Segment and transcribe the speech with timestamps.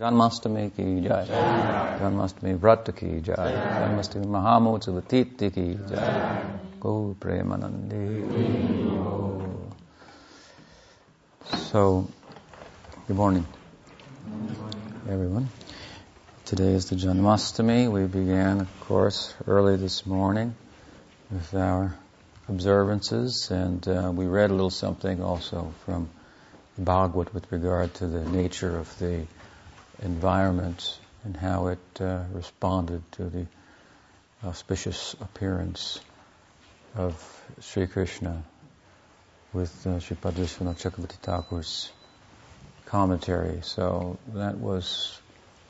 [0.00, 1.26] जन्माष्टमी की जय
[2.00, 3.50] जन्माष्टमी व्रत की जय
[3.80, 8.00] जन्माष्टमी महामोत्सव तीर्थ की जय गौ प्रेमानंदे
[11.64, 11.82] So,
[13.06, 13.44] good morning,
[15.08, 15.48] everyone.
[16.46, 17.78] Today is the Janmashtami.
[17.90, 20.54] We began, of course, early this morning
[21.30, 21.94] with our
[22.48, 26.08] observances, and uh, we read a little something also from
[26.78, 29.14] Bhagavad with regard to the nature of the
[30.02, 33.46] environment and how it uh, responded to the
[34.44, 36.00] auspicious appearance
[36.96, 37.14] of
[37.60, 38.42] Sri Krishna
[39.52, 41.90] with uh, Sripad Vishvanath Chakravarti Thakur's
[42.86, 43.60] commentary.
[43.62, 45.18] So that was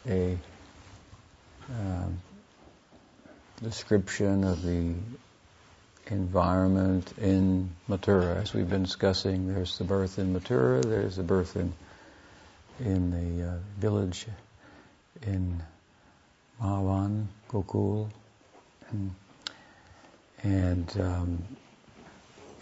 [0.07, 0.39] a
[1.71, 2.21] um,
[3.63, 4.95] description of the
[6.07, 8.37] environment in Mathura.
[8.37, 11.73] As we've been discussing, there's the birth in Mathura, there's the birth in
[12.85, 14.27] in the uh, village
[15.23, 15.63] in
[16.61, 18.11] Mahavan, Gokul.
[20.43, 21.45] And um,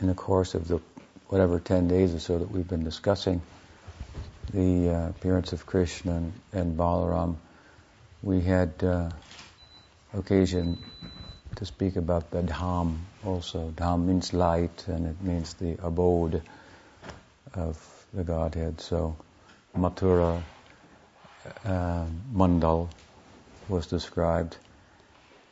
[0.00, 0.80] in the course of the
[1.28, 3.40] whatever 10 days or so that we've been discussing
[4.52, 7.36] the uh, appearance of Krishna and, and Balaram,
[8.22, 9.10] we had uh,
[10.12, 10.82] occasion
[11.56, 13.70] to speak about the Dham also.
[13.70, 16.42] Dham means light and it means the abode
[17.54, 18.80] of the Godhead.
[18.80, 19.16] So
[19.76, 20.42] Mathura
[21.64, 22.88] uh, Mandal
[23.68, 24.56] was described.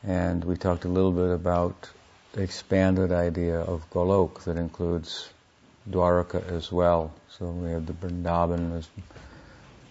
[0.02, 1.88] And we talked a little bit about
[2.32, 5.28] the expanded idea of Golok that includes
[5.88, 7.12] Dwaraka as well.
[7.30, 8.84] So we have the Vrindavan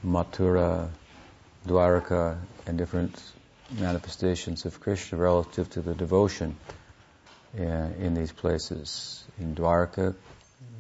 [0.06, 0.90] Mathura,
[1.66, 3.22] Dwaraka, and different
[3.72, 6.56] manifestations of Krishna relative to the devotion
[7.60, 9.24] uh, in these places.
[9.40, 10.16] In Dwaraka,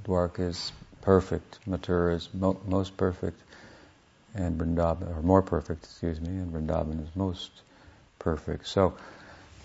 [0.05, 0.71] Dwaraka is
[1.07, 1.59] perfect.
[1.65, 3.41] Mathura is mo- most perfect,
[4.35, 7.49] and Vrindavan, or more perfect, excuse me, and Vrindavan is most
[8.19, 8.67] perfect.
[8.67, 8.93] So,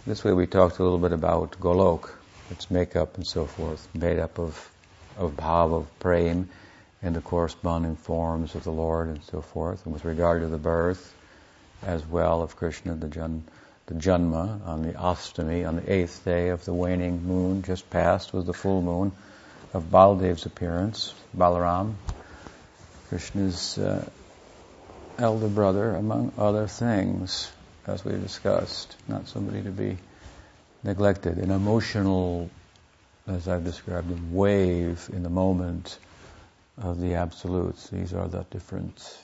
[0.06, 2.10] this way we talked a little bit about Golok,
[2.52, 4.70] its makeup and so forth, made up of,
[5.16, 6.48] of bhav, of prem,
[7.02, 9.84] and the corresponding forms of the Lord and so forth.
[9.84, 11.12] And with regard to the birth,
[11.82, 13.42] as well, of Krishna, the, Jan,
[13.86, 18.32] the Janma, on the Ashtami, on the eighth day of the waning moon, just passed
[18.32, 19.10] was the full moon
[19.72, 21.94] of Baldev's appearance, Balaram,
[23.08, 24.08] Krishna's uh,
[25.18, 27.50] elder brother, among other things,
[27.86, 29.98] as we discussed, not somebody to be
[30.82, 31.38] neglected.
[31.38, 32.50] An emotional,
[33.26, 35.98] as I've described, wave in the moment
[36.78, 37.88] of the absolutes.
[37.88, 39.18] These are the different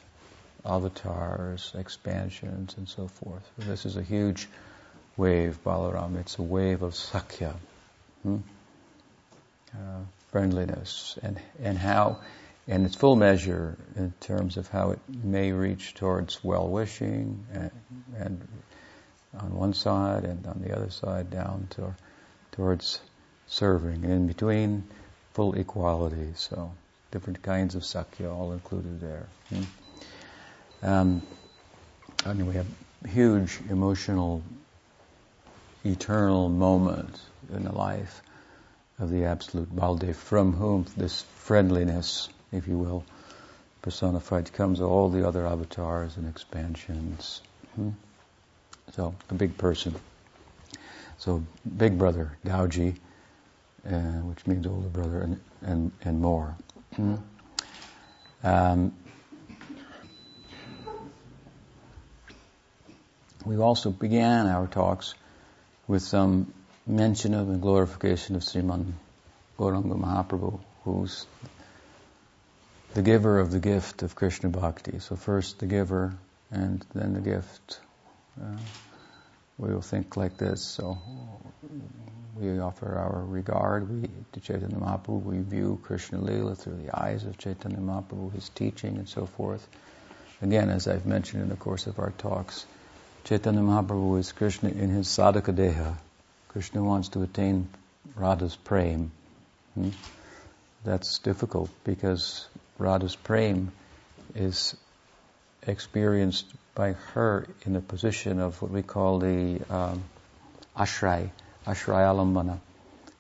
[0.64, 3.48] avatars, expansions, and so forth.
[3.58, 4.48] This is a huge
[5.16, 6.16] wave, Balaram.
[6.16, 7.54] It's a wave of Sakya.
[8.22, 8.38] Hmm?
[9.72, 10.00] Uh,
[10.30, 12.18] friendliness and, and how,
[12.66, 17.70] in its full measure in terms of how it may reach towards well-wishing and,
[18.16, 18.48] and
[19.38, 21.94] on one side and on the other side down to,
[22.52, 23.00] towards
[23.46, 24.84] serving and in between
[25.32, 26.32] full equality.
[26.34, 26.72] So
[27.10, 29.26] different kinds of sakya all included there.
[29.48, 29.62] Hmm?
[30.82, 31.22] Um,
[32.26, 32.66] I mean, we have
[33.06, 34.42] huge emotional,
[35.84, 37.20] eternal moment
[37.52, 38.22] in the life
[38.98, 43.04] of the absolute Baldev, from whom this friendliness, if you will,
[43.82, 47.40] personified comes all the other avatars and expansions.
[47.76, 47.90] Hmm?
[48.92, 49.94] So, a big person.
[51.18, 51.44] So,
[51.76, 52.96] big brother, Dauji,
[53.86, 56.56] uh, which means older brother, and, and, and more.
[56.96, 57.16] Hmm?
[58.42, 58.92] Um,
[63.44, 65.14] we also began our talks
[65.86, 66.52] with some
[66.88, 68.92] mention of and glorification of Sriman
[69.58, 71.26] Gauranga Mahaprabhu, who's
[72.94, 74.98] the giver of the gift of Krishna Bhakti.
[74.98, 76.14] So first the giver
[76.50, 77.80] and then the gift.
[78.40, 78.56] Uh,
[79.58, 80.62] we will think like this.
[80.62, 80.98] So
[82.36, 85.22] we offer our regard we, to Chaitanya Mahaprabhu.
[85.22, 89.66] We view Krishna Lila through the eyes of Chaitanya Mahaprabhu, his teaching and so forth.
[90.40, 92.64] Again, as I've mentioned in the course of our talks,
[93.24, 95.96] Chaitanya Mahaprabhu is Krishna in his sadhaka deha,
[96.48, 97.68] Krishna wants to attain
[98.16, 99.10] Radha's prem.
[99.74, 99.90] Hmm?
[100.82, 102.46] That's difficult because
[102.78, 103.70] Radha's prem
[104.34, 104.74] is
[105.66, 110.02] experienced by her in a position of what we call the um,
[110.76, 111.30] ashray,
[111.66, 112.60] ashrayalambana.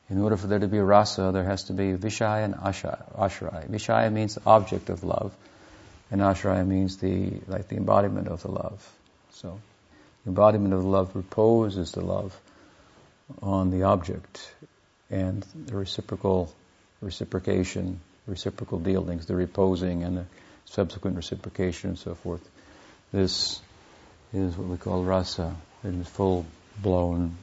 [0.08, 3.68] In order for there to be rasa, there has to be vishaya and ashray.
[3.68, 5.34] Vishaya means object of love,
[6.10, 8.90] and ashray means the like the embodiment of the love.
[9.32, 9.60] So,
[10.24, 12.34] the embodiment of the love reposes the love
[13.42, 14.54] on the object
[15.10, 16.52] and the reciprocal
[17.00, 20.24] reciprocation, reciprocal dealings, the reposing and the
[20.64, 22.46] subsequent reciprocation and so forth
[23.10, 23.60] This
[24.34, 26.44] is what we call rasa, in the full
[26.82, 27.36] blown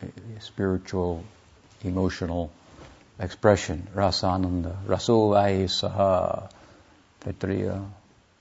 [0.00, 0.06] eh,
[0.38, 1.24] spiritual,
[1.82, 2.52] emotional
[3.18, 3.88] expression.
[3.92, 4.76] Rasananda.
[4.86, 6.48] Rasovai Saha.
[7.22, 7.84] Taittiriya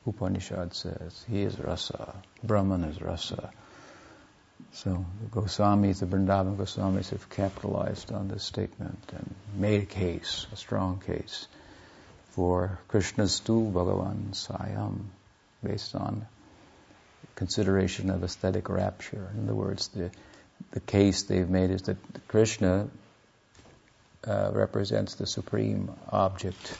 [0.06, 2.14] Upanishad says he is rasa.
[2.44, 3.52] Brahman is rasa.
[4.74, 10.48] So the Goswamis, the Vrindavan Goswamis have capitalized on this statement and made a case,
[10.52, 11.48] a strong case,
[12.32, 15.06] for Krishna's tu Bhagavan Svayam,
[15.64, 16.26] based on
[17.36, 19.30] consideration of aesthetic rapture.
[19.36, 20.10] In other words, the,
[20.72, 21.98] the case they've made is that
[22.28, 22.90] Krishna
[24.26, 26.78] uh, represents the supreme object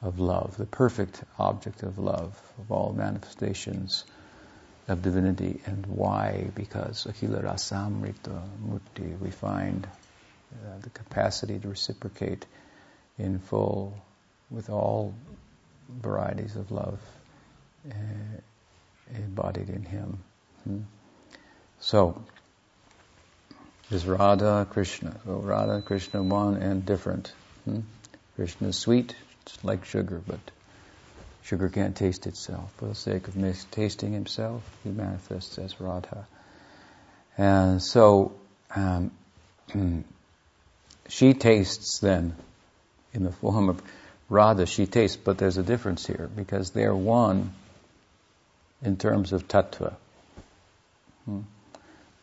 [0.00, 4.04] of love, the perfect object of love, of all manifestations
[4.90, 5.60] of divinity.
[5.66, 6.50] And why?
[6.54, 9.86] Because Akhila Rasamrita Murti, we find
[10.52, 12.44] uh, the capacity to reciprocate
[13.18, 13.96] in full
[14.50, 15.14] with all
[15.88, 16.98] varieties of love
[17.88, 17.94] uh,
[19.14, 20.18] embodied in him.
[20.64, 20.80] Hmm?
[21.78, 22.22] So,
[23.90, 25.18] is Radha Krishna.
[25.24, 27.32] So Radha Krishna one and different.
[27.64, 27.80] Hmm?
[28.36, 30.40] Krishna is sweet, it's like sugar, but
[31.50, 32.72] sugar can't taste itself.
[32.76, 33.34] For the sake of
[33.72, 36.28] tasting himself, he manifests as Radha.
[37.36, 38.32] And so,
[38.76, 39.10] um,
[41.08, 42.36] she tastes then
[43.12, 43.82] in the form of
[44.28, 47.52] Radha, she tastes, but there's a difference here because they're one
[48.80, 49.94] in terms of tattva.
[51.24, 51.40] Hmm?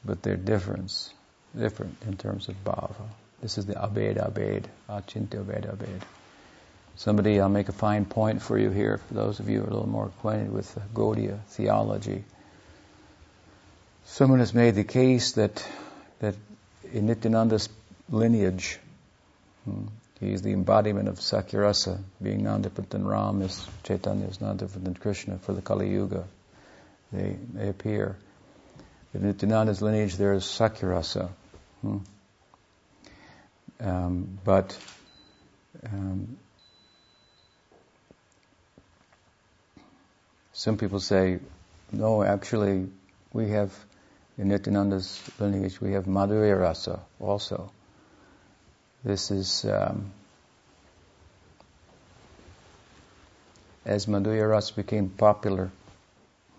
[0.05, 1.13] But they're difference,
[1.57, 3.09] different in terms of bhava.
[3.41, 6.01] This is the bhed abhed, achintya bhed abhed.
[6.97, 9.67] Somebody, I'll make a fine point for you here, for those of you who are
[9.67, 12.23] a little more acquainted with Gaudiya theology.
[14.05, 15.63] Someone has made the case that,
[16.21, 16.33] that
[16.91, 17.69] in Nityananda's
[18.09, 18.79] lineage,
[19.65, 19.85] hmm,
[20.19, 24.85] he's the embodiment of Sakyarasa, being non different than Ram, is Chaitanya is non different
[24.85, 26.23] than Krishna for the Kali Yuga.
[27.13, 28.15] They, they appear.
[29.13, 31.29] In Nityananda's lineage, there is Sakyarasa.
[31.81, 31.97] Hmm.
[33.79, 34.75] Um, but
[35.85, 36.37] um,
[40.57, 41.37] Some people say,
[41.91, 42.87] no, actually,
[43.31, 43.71] we have,
[44.39, 47.71] in Nityananda's lineage, we have Madhurya Rasa also.
[49.03, 50.11] This is, um,
[53.85, 55.69] as Madhurya Rasa became popular,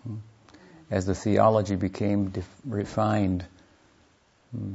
[0.05, 0.19] hmm,
[0.93, 3.45] as the theology became def- refined
[4.53, 4.75] hmm,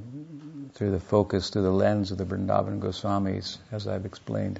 [0.74, 4.60] through the focus, through the lens of the Vrindavan Goswamis, as I've explained,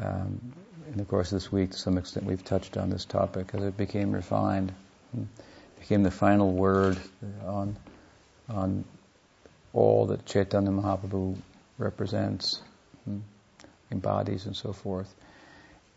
[0.00, 0.52] um,
[0.92, 3.62] in the course of this week, to some extent, we've touched on this topic as
[3.62, 4.72] it became refined,
[5.80, 6.98] became the final word
[7.44, 7.76] on
[8.48, 8.84] on
[9.72, 11.36] all that Chaitanya Mahaprabhu
[11.78, 12.60] represents,
[13.90, 15.12] embodies, and so forth,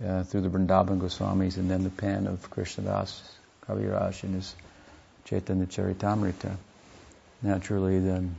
[0.06, 3.22] uh, through the Vrindavan Goswamis, and then the pen of Krishnadas
[3.68, 4.56] Kaviraj in his
[5.26, 6.56] Chaitanya Charitamrita.
[7.42, 8.36] Naturally, then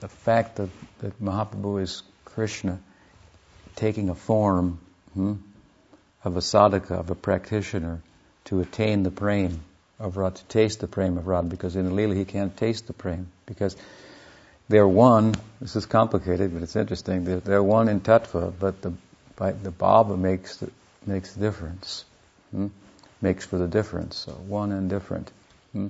[0.00, 0.70] the fact that,
[1.00, 2.78] that Mahaprabhu is Krishna
[3.76, 4.78] taking a form.
[5.12, 5.34] Hmm,
[6.24, 8.00] of a sadhaka, of a practitioner,
[8.44, 9.54] to attain the prema
[9.98, 12.92] of Radha, to taste the prema of Radha, because in Leela he can't taste the
[12.92, 13.76] prema, because
[14.68, 18.92] they're one, this is complicated, but it's interesting, they're, they're one in tattva, but the,
[19.36, 20.70] the bhava makes the,
[21.06, 22.04] makes the difference,
[22.50, 22.68] hmm?
[23.20, 25.30] makes for the difference, so one and different.
[25.72, 25.88] Hmm?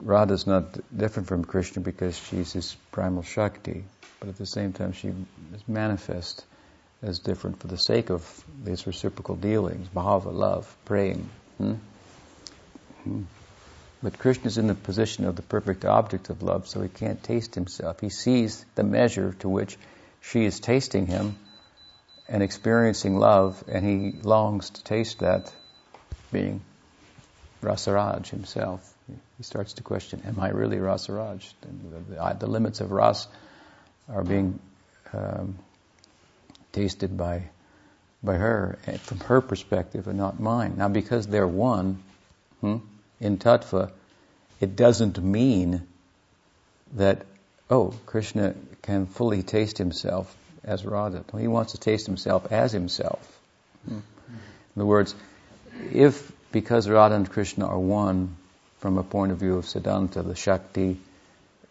[0.00, 0.64] Radha's not
[0.96, 3.84] different from Krishna because she's his primal Shakti,
[4.18, 6.44] but at the same time she is manifest
[7.02, 11.28] is different for the sake of these reciprocal dealings, bhava, love, praying.
[11.58, 11.74] Hmm?
[13.04, 13.22] Hmm.
[14.02, 17.22] But Krishna is in the position of the perfect object of love, so he can't
[17.22, 18.00] taste himself.
[18.00, 19.78] He sees the measure to which
[20.20, 21.36] she is tasting him
[22.28, 25.52] and experiencing love, and he longs to taste that,
[26.32, 26.62] being
[27.62, 28.94] Rasaraj himself.
[29.36, 31.42] He starts to question, am I really Rasaraj?
[31.60, 33.26] The, the, the limits of Ras
[34.08, 34.60] are being
[35.12, 35.58] um,
[36.72, 37.48] tasted by
[38.22, 40.74] by her eh, from her perspective and not mine.
[40.76, 42.02] Now, because they're one
[42.60, 42.76] hmm,
[43.18, 43.90] in tattva,
[44.60, 45.86] it doesn't mean
[46.94, 47.24] that
[47.70, 51.24] oh Krishna can fully taste himself as Radha.
[51.38, 53.40] He wants to taste himself as himself.
[53.88, 54.00] Hmm.
[54.76, 55.14] In other words,
[55.92, 58.36] if because Radha and Krishna are one
[58.78, 60.98] from a point of view of Siddhanta, the Shakti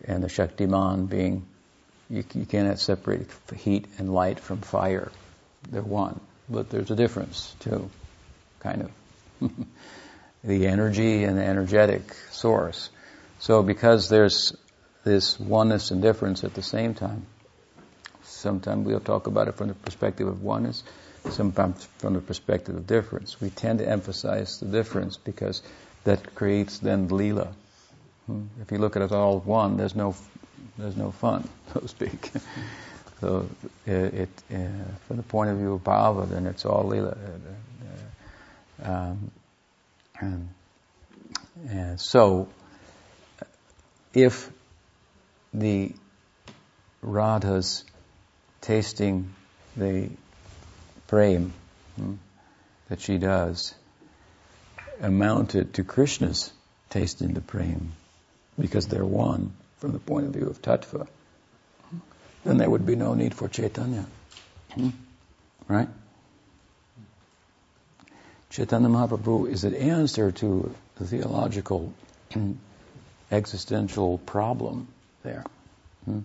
[0.05, 1.45] and the Shaktiman being
[2.09, 5.11] you, you cannot separate heat and light from fire.
[5.69, 6.19] They're one.
[6.49, 7.89] But there's a difference, too,
[8.59, 8.89] kind
[9.41, 9.51] of.
[10.43, 12.89] the energy and the energetic source.
[13.39, 14.55] So because there's
[15.03, 17.25] this oneness and difference at the same time,
[18.23, 20.83] sometimes we'll talk about it from the perspective of oneness,
[21.29, 23.39] sometimes from the perspective of difference.
[23.39, 25.61] We tend to emphasize the difference because
[26.05, 27.53] that creates then lila.
[28.25, 28.45] Hmm?
[28.61, 30.15] If you look at it all one, there's no
[30.79, 32.31] there's no fun, so to speak.
[33.19, 33.49] so
[33.85, 34.67] it, it uh,
[35.07, 37.09] from the point of view of bhava, then it's all lila.
[37.11, 39.31] Uh, um,
[40.19, 40.49] and,
[41.67, 42.47] and so,
[44.13, 44.49] if
[45.53, 45.91] the
[47.01, 47.83] Radha's
[48.61, 49.33] tasting
[49.75, 50.09] the
[51.07, 51.53] prem
[51.95, 52.15] hmm,
[52.89, 53.73] that she does
[55.01, 56.51] amounted to Krishna's
[56.89, 57.93] tasting the prem
[58.57, 61.07] because they're one from the point of view of tattva,
[62.45, 64.05] then there would be no need for Chaitanya.
[65.67, 65.89] Right?
[68.49, 71.93] Chaitanya Mahaprabhu is an answer to the theological
[73.31, 74.87] existential problem
[75.23, 75.43] there.
[76.05, 76.19] Hmm?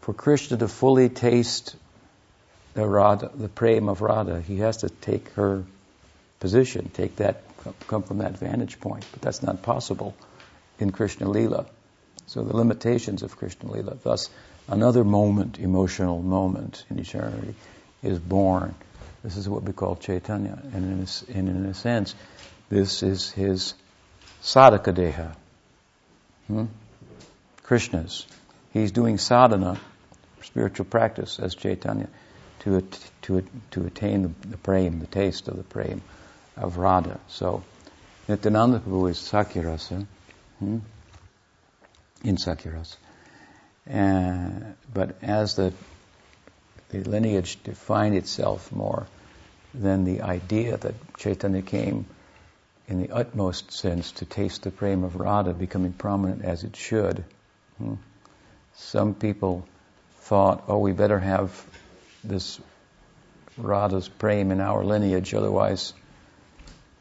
[0.00, 1.76] For Krishna to fully taste
[2.74, 5.64] the Radha, the prem of Radha, he has to take her
[6.40, 7.42] position, take that,
[7.86, 9.06] come from that vantage point.
[9.12, 10.14] But that's not possible
[10.78, 11.66] in Krishna Lila.
[12.26, 13.96] So the limitations of Krishna Lila.
[14.02, 14.30] Thus,
[14.68, 17.54] another moment, emotional moment in eternity,
[18.02, 18.74] is born.
[19.22, 20.58] This is what we call Chaitanya.
[20.72, 22.14] And in a, and in a sense,
[22.68, 23.74] this is his
[24.42, 25.34] sadhaka deha.
[26.46, 26.64] Hmm?
[27.62, 28.26] Krishna's.
[28.72, 29.80] He's doing sadhana,
[30.42, 32.08] spiritual practice, as Chaitanya,
[32.60, 32.86] to,
[33.22, 36.02] to, to attain the, the the taste of the prem
[36.56, 37.20] of Radha.
[37.28, 37.62] So,
[38.28, 40.06] Nityananda Prabhu is Sakyarasa.
[40.58, 40.78] Hmm?
[42.24, 42.96] In Sakyarasa.
[43.88, 45.72] Uh, but as the,
[46.88, 49.06] the lineage defined itself more,
[49.74, 52.06] then the idea that Chaitanya came
[52.88, 57.24] in the utmost sense to taste the prem of Radha becoming prominent as it should.
[57.78, 57.94] Hmm?
[58.76, 59.66] Some people
[60.20, 61.66] thought, oh, we better have
[62.22, 62.58] this
[63.56, 65.92] Radha's prem in our lineage, otherwise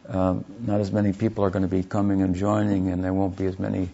[0.07, 3.37] um, not as many people are going to be coming and joining, and there won't
[3.37, 3.89] be as many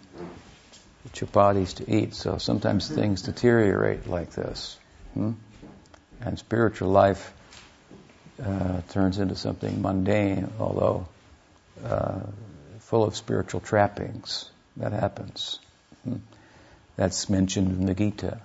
[1.08, 2.14] chapatis to eat.
[2.14, 4.78] So sometimes things deteriorate like this,
[5.14, 5.32] hmm?
[6.20, 7.32] and spiritual life
[8.42, 11.08] uh, turns into something mundane, although
[11.84, 12.20] uh,
[12.80, 14.50] full of spiritual trappings.
[14.76, 15.58] That happens.
[16.04, 16.16] Hmm?
[16.96, 18.40] That's mentioned in the Gita.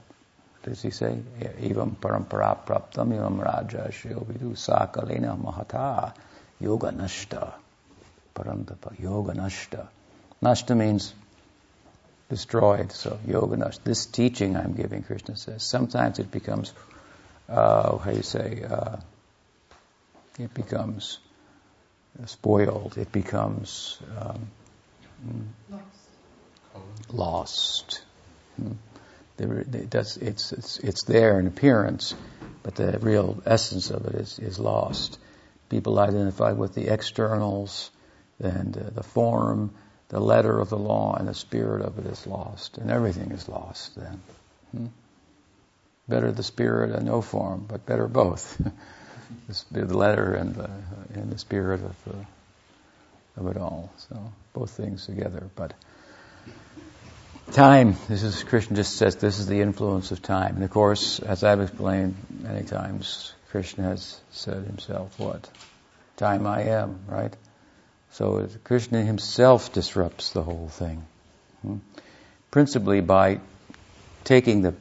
[0.64, 1.20] Does he say?
[1.40, 6.14] Evam parampara praptam evam raja shiovidu sakalena mahata
[6.60, 7.54] yoga nashta.
[8.34, 9.88] Parantapa, yoga nashta.
[10.42, 11.14] Nashta means
[12.30, 13.84] destroyed, so yoga nashta.
[13.84, 16.74] This teaching I'm giving, Krishna says, sometimes it becomes,
[17.50, 18.98] uh, how do you say, uh,
[20.40, 21.20] it becomes
[22.26, 24.50] spoiled, it becomes um,
[25.70, 25.92] lost.
[27.12, 28.02] lost.
[28.56, 28.72] Hmm.
[29.38, 32.16] It's, it's, it's there in appearance,
[32.64, 35.20] but the real essence of it is, is lost.
[35.70, 37.92] People identify with the externals
[38.40, 39.74] and uh, the form,
[40.10, 43.50] the letter of the law, and the spirit of it is lost, and everything is
[43.50, 44.22] lost then.
[44.72, 44.88] Hmm?
[46.08, 48.62] Better the spirit and no form, but better both.
[49.72, 50.70] the letter and the,
[51.14, 53.92] and the spirit of, the, of it all.
[53.98, 55.50] So both things together.
[55.56, 55.74] But
[57.52, 60.56] time, this is, Krishna just says this is the influence of time.
[60.56, 65.50] And of course, as I've explained many times, Krishna has said himself what?
[66.18, 67.36] Time I am, right?
[68.16, 71.06] So Krishna himself disrupts the whole thing.
[71.64, 71.80] Hmm?
[72.50, 73.42] Principally by
[74.24, 74.74] taking the,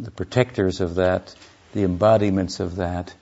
[0.00, 1.32] the protectors of that,
[1.74, 3.14] the embodiments of that,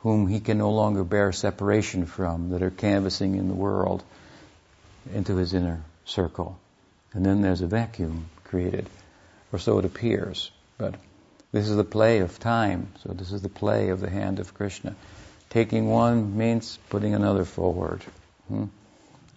[0.00, 4.02] whom he can no longer bear separation from, that are canvassing in the world,
[5.14, 6.58] into his inner circle.
[7.12, 8.90] And then there's a vacuum created,
[9.52, 10.50] or so it appears.
[10.76, 10.96] But
[11.52, 14.54] this is the play of time, so this is the play of the hand of
[14.54, 14.96] Krishna.
[15.50, 18.02] Taking one means putting another forward.
[18.48, 18.64] Hmm?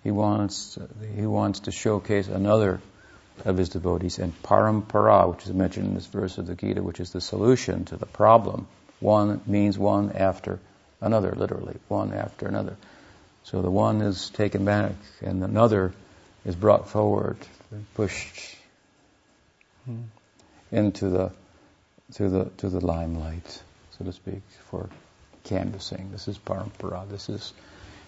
[0.04, 0.78] He wants
[1.16, 2.82] he wants to showcase another
[3.46, 7.00] of his devotees and parampara, which is mentioned in this verse of the Gita, which
[7.00, 8.68] is the solution to the problem
[9.00, 10.60] one means one after
[11.02, 12.78] another, literally, one after another.
[13.44, 15.94] So the one is taken back and another
[16.46, 17.38] is brought forward,
[17.96, 18.56] pushed
[20.72, 21.32] into the
[22.14, 23.62] to the to the limelight,
[23.98, 24.90] so to speak, for
[25.44, 26.12] canvassing.
[26.12, 27.10] This is parampara.
[27.10, 27.54] This is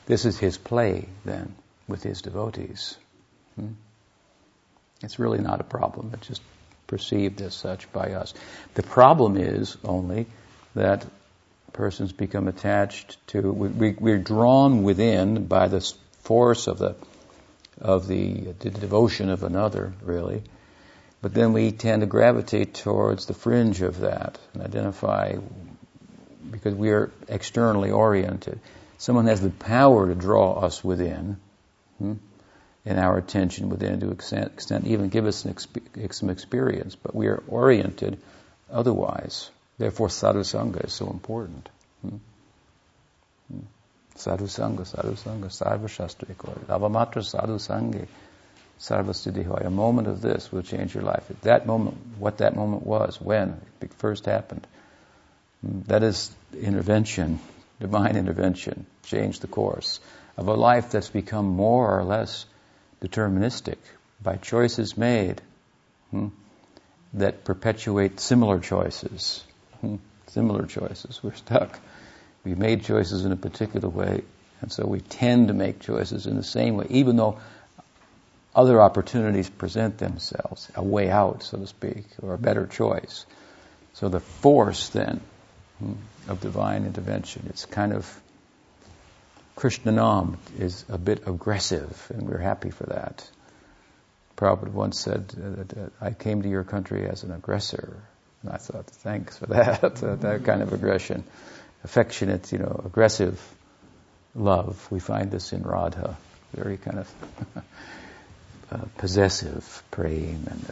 [0.06, 1.56] this is his play then
[1.88, 2.98] with his devotees.
[3.56, 3.74] Hmm?
[5.02, 6.12] It's really not a problem.
[6.13, 6.42] It's just
[6.88, 8.34] perceived as such by us.
[8.75, 10.28] The problem is only
[10.75, 11.06] that
[11.74, 13.52] persons become attached to.
[13.52, 15.82] We, are drawn within by the
[16.22, 16.96] force of the
[17.82, 20.44] of the, the devotion of another, really.
[21.22, 25.36] But then we tend to gravitate towards the fringe of that and identify
[26.52, 28.60] because we are externally oriented.
[28.98, 31.38] Someone has the power to draw us within.
[32.03, 32.13] Hmm?
[32.86, 37.27] and our attention then to extent, extent even give us exp- some experience, but we
[37.27, 38.19] are oriented
[38.69, 39.50] otherwise.
[39.77, 41.69] Therefore, sadhusanga is so important.
[42.01, 42.17] Hmm?
[43.51, 43.60] Hmm.
[44.17, 46.36] Sadhusanga, sadhusanga, sarva shastri
[46.67, 48.07] Avamatra sadhusangi,
[48.79, 51.31] sarva A moment of this will change your life.
[51.31, 54.67] At that moment, what that moment was, when it first happened,
[55.62, 55.83] hmm.
[55.88, 57.39] that is intervention,
[57.79, 60.01] divine intervention, change the course
[60.38, 62.46] of a life that's become more or less
[63.02, 63.78] deterministic
[64.22, 65.42] by choices made
[66.12, 66.30] hmm,
[67.13, 69.44] that perpetuate similar choices.
[69.82, 69.98] Hmm,
[70.28, 71.22] similar choices.
[71.22, 71.80] We're stuck.
[72.44, 74.24] We made choices in a particular way,
[74.62, 77.40] and so we tend to make choices in the same way, even though
[78.56, 83.25] other opportunities present themselves, a way out, so to speak, or a better choice.
[83.94, 85.22] So the force then
[85.80, 85.94] hmm,
[86.28, 88.22] of divine intervention, it's kind of
[89.55, 93.29] Krishnanam is a bit aggressive, and we're happy for that.
[94.36, 98.01] Prabhupada once said that I came to your country as an aggressor.
[98.41, 101.24] And I thought, thanks for that, that kind of aggression.
[101.83, 103.39] Affectionate, you know, aggressive
[104.36, 104.88] love.
[104.89, 106.17] We find this in Radha.
[106.53, 107.13] Very kind of
[108.72, 110.72] uh, possessive praying and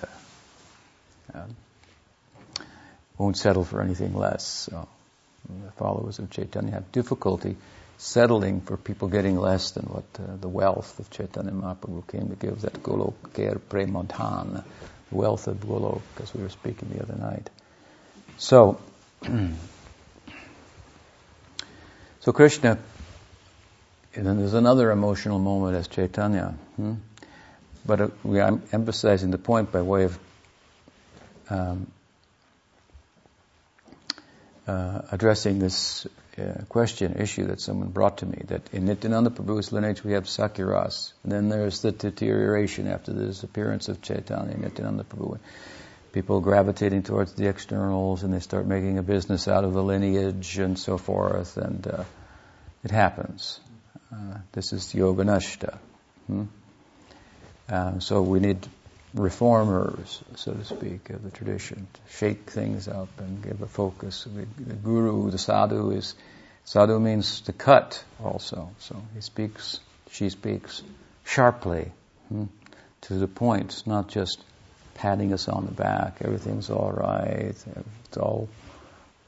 [1.33, 2.63] uh, uh,
[3.17, 4.45] won't settle for anything less.
[4.45, 4.87] So
[5.47, 7.57] the followers of Chaitanya have difficulty
[8.01, 12.35] settling for people getting less than what uh, the wealth of Chaitanya Mahaprabhu came to
[12.35, 14.63] give, that Golokher Premadhan,
[15.09, 17.47] the wealth of Golok, as we were speaking the other night.
[18.39, 18.81] So,
[22.21, 22.79] so Krishna,
[24.15, 26.95] and then there's another emotional moment as Chaitanya, hmm?
[27.85, 30.17] but uh, we, I'm emphasizing the point by way of
[31.51, 31.85] um,
[34.65, 39.71] uh, addressing this uh, question, issue that someone brought to me, that in Nityananda Prabhu's
[39.71, 45.03] lineage we have Sakiras, and then there's the deterioration after the disappearance of Chaitanya Nityananda
[45.03, 45.39] Prabhu.
[46.13, 50.57] People gravitating towards the externals and they start making a business out of the lineage
[50.57, 52.03] and so forth, and uh,
[52.83, 53.59] it happens.
[54.11, 55.77] Uh, this is yoga nashta.
[56.27, 56.43] Hmm?
[57.69, 58.67] Uh, so we need
[59.13, 64.25] reformers, so to speak, of the tradition, to shake things up and give a focus.
[64.25, 66.15] The guru, the sadhu is,
[66.65, 68.69] sadhu means to cut also.
[68.79, 69.79] So he speaks,
[70.11, 70.81] she speaks
[71.25, 71.91] sharply,
[72.29, 72.45] hmm,
[73.01, 73.83] to the point.
[73.85, 74.41] Not just
[74.95, 76.17] patting us on the back.
[76.21, 77.55] Everything's all right.
[78.05, 78.47] It's all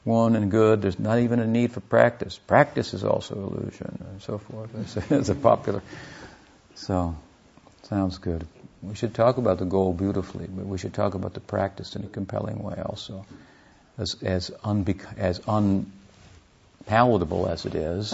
[0.04, 0.82] one and good.
[0.82, 2.38] There's not even a need for practice.
[2.38, 4.70] Practice is also illusion and so forth.
[5.10, 5.82] It's a popular.
[6.74, 7.16] So,
[7.82, 8.46] sounds good.
[8.86, 12.04] We should talk about the goal beautifully, but we should talk about the practice in
[12.04, 13.24] a compelling way also.
[13.96, 18.12] As, as, unbec- as unpalatable as it is,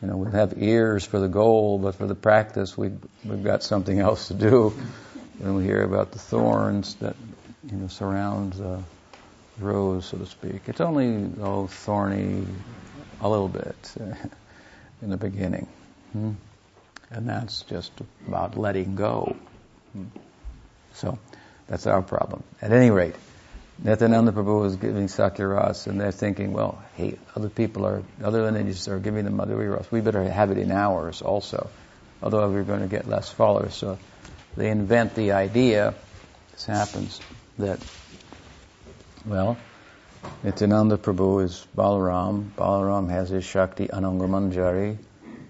[0.00, 2.90] you know, we have ears for the goal, but for the practice, we,
[3.24, 4.72] we've got something else to do.
[5.42, 7.16] And we hear about the thorns that,
[7.70, 8.82] you know, surround the
[9.58, 10.62] rose, so to speak.
[10.66, 12.46] It's only, oh, thorny
[13.20, 13.94] a little bit
[15.02, 15.66] in the beginning.
[16.12, 16.32] Hmm?
[17.10, 17.92] And that's just
[18.26, 19.36] about letting go.
[20.94, 21.18] So
[21.68, 22.42] that's our problem.
[22.60, 23.14] At any rate,
[23.82, 25.48] Nityananda Prabhu is giving Sakya
[25.86, 29.90] and they're thinking, well, hey, other people are, other lineages are giving the Madhurya Ras.
[29.90, 31.68] We better have it in ours also.
[32.22, 33.74] Otherwise, we're going to get less followers.
[33.74, 33.98] So
[34.56, 35.94] they invent the idea,
[36.52, 37.20] this happens,
[37.58, 37.80] that,
[39.26, 39.56] well,
[40.44, 42.50] Nityananda Prabhu is Balaram.
[42.50, 44.98] Balaram has his Shakti Anangamanjari,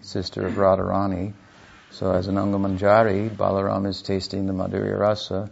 [0.01, 1.35] sister of Radharani.
[1.93, 5.51] So as Anangamanjari, Balaram is tasting the Madhurya Rasa.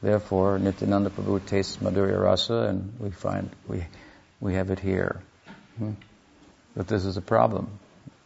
[0.00, 3.84] Therefore, Nityananda Prabhu tastes Madhurya Rasa and we find we,
[4.40, 5.20] we have it here.
[5.76, 5.92] Hmm?
[6.74, 7.78] But this is a problem.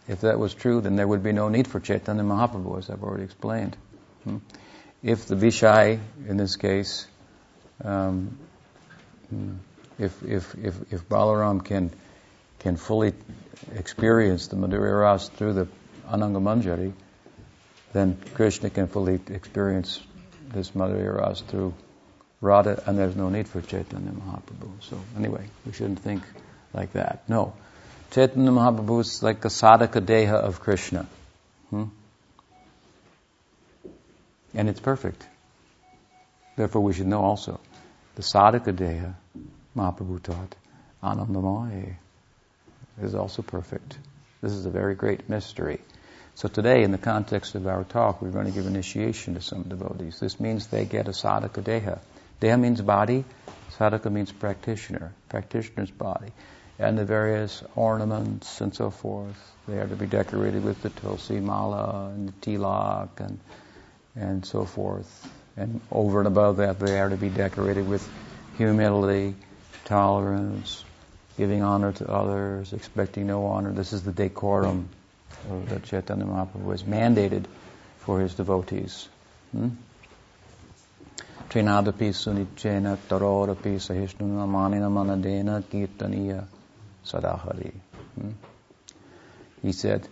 [0.06, 3.02] If that was true, then there would be no need for Chaitanya Mahaprabhu, as I've
[3.02, 3.76] already explained.
[4.22, 4.36] Hmm?
[5.02, 5.98] If the Vishai,
[6.28, 7.08] in this case,
[7.84, 8.38] um,
[9.28, 9.54] hmm,
[9.98, 11.90] if, if, if, if Balaram can,
[12.60, 13.12] can fully
[13.74, 15.68] experience the Madhurya Rasa through the
[16.08, 16.92] Anangamanjari,
[17.96, 20.00] then Krishna can fully experience
[20.52, 21.72] this Madhurya Ras through
[22.42, 24.70] Radha, and there's no need for Chaitanya Mahaprabhu.
[24.80, 26.22] So anyway, we shouldn't think
[26.74, 27.26] like that.
[27.28, 27.54] No.
[28.10, 31.06] Chaitanya Mahaprabhu is like a sadhaka deha of Krishna.
[31.70, 31.84] Hmm?
[34.54, 35.26] And it's perfect.
[36.56, 37.60] Therefore we should know also,
[38.16, 39.14] the sadhaka deha,
[39.74, 40.54] Mahaprabhu taught,
[41.02, 41.96] Anandamaya,
[43.00, 43.96] is also perfect.
[44.42, 45.80] This is a very great mystery.
[46.36, 49.62] So today, in the context of our talk, we're going to give initiation to some
[49.62, 50.20] devotees.
[50.20, 51.98] This means they get a sadhaka deha.
[52.42, 53.24] Deha means body,
[53.78, 56.32] sadhaka means practitioner, practitioner's body.
[56.78, 59.34] And the various ornaments and so forth.
[59.66, 63.40] They are to be decorated with the tulsi mala and the tilak and
[64.14, 65.26] and so forth.
[65.56, 68.06] And over and above that, they are to be decorated with
[68.58, 69.36] humility,
[69.86, 70.84] tolerance,
[71.38, 73.72] giving honor to others, expecting no honor.
[73.72, 74.90] This is the decorum
[75.66, 77.44] that Chaitanya Mahaprabhu has mandated
[77.98, 79.08] for his devotees.
[79.52, 79.68] Hmm?
[81.48, 86.44] Trinadapi sunichena tarorapi sahishnuna manina manadena kirtaniya
[87.04, 87.72] sadahari.
[88.18, 88.30] Hmm?
[89.62, 90.06] He said,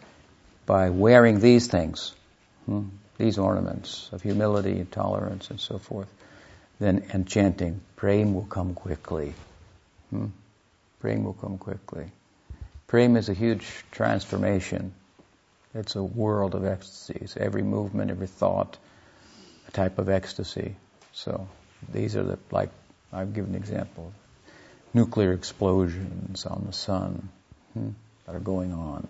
[0.67, 2.15] by wearing these things,
[2.67, 2.85] hmm,
[3.19, 6.09] these ornaments of humility and tolerance and so forth,
[6.81, 9.35] then and chanting, will come quickly.
[10.11, 10.27] Hmm?
[11.03, 12.11] Will come quickly.
[12.87, 14.95] Prem is a huge transformation.
[15.75, 17.37] It's a world of ecstasies.
[17.37, 18.79] Every movement, every thought,
[19.67, 20.77] a type of ecstasy.
[21.13, 21.49] So
[21.93, 22.71] these are the, like,
[23.13, 24.13] I've given an example.
[24.93, 27.29] Nuclear explosions on the sun
[27.73, 27.91] hmm,
[28.27, 29.09] that are going on.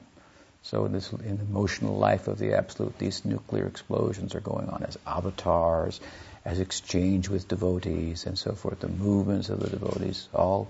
[0.62, 4.70] So in this in the emotional life of the Absolute, these nuclear explosions are going
[4.70, 6.00] on as avatars,
[6.42, 8.80] as exchange with devotees, and so forth.
[8.80, 10.68] The movements of the devotees, all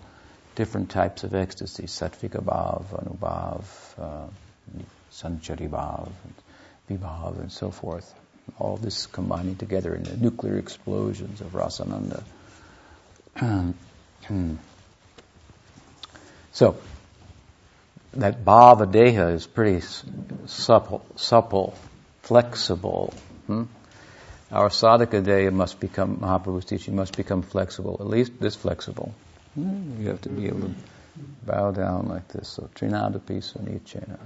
[0.57, 3.65] different types of ecstasy, sattvika bhav, anubhav,
[3.97, 4.27] uh,
[5.15, 6.11] sanchari bhav,
[6.91, 8.13] vibhav, and so forth.
[8.59, 12.23] All this combining together in the nuclear explosions of rasananda.
[16.53, 16.77] so,
[18.13, 19.81] that bhava deha is pretty
[20.47, 21.75] supple, supple
[22.23, 23.15] flexible.
[23.47, 23.65] Hmm?
[24.51, 29.15] Our sadhaka deha must become, Mahaprabhu's teaching must become flexible, at least this flexible.
[29.55, 30.03] Hmm?
[30.03, 30.75] You have to be able to
[31.45, 32.49] bow down like this.
[32.49, 34.19] So, trinadapi sunichena.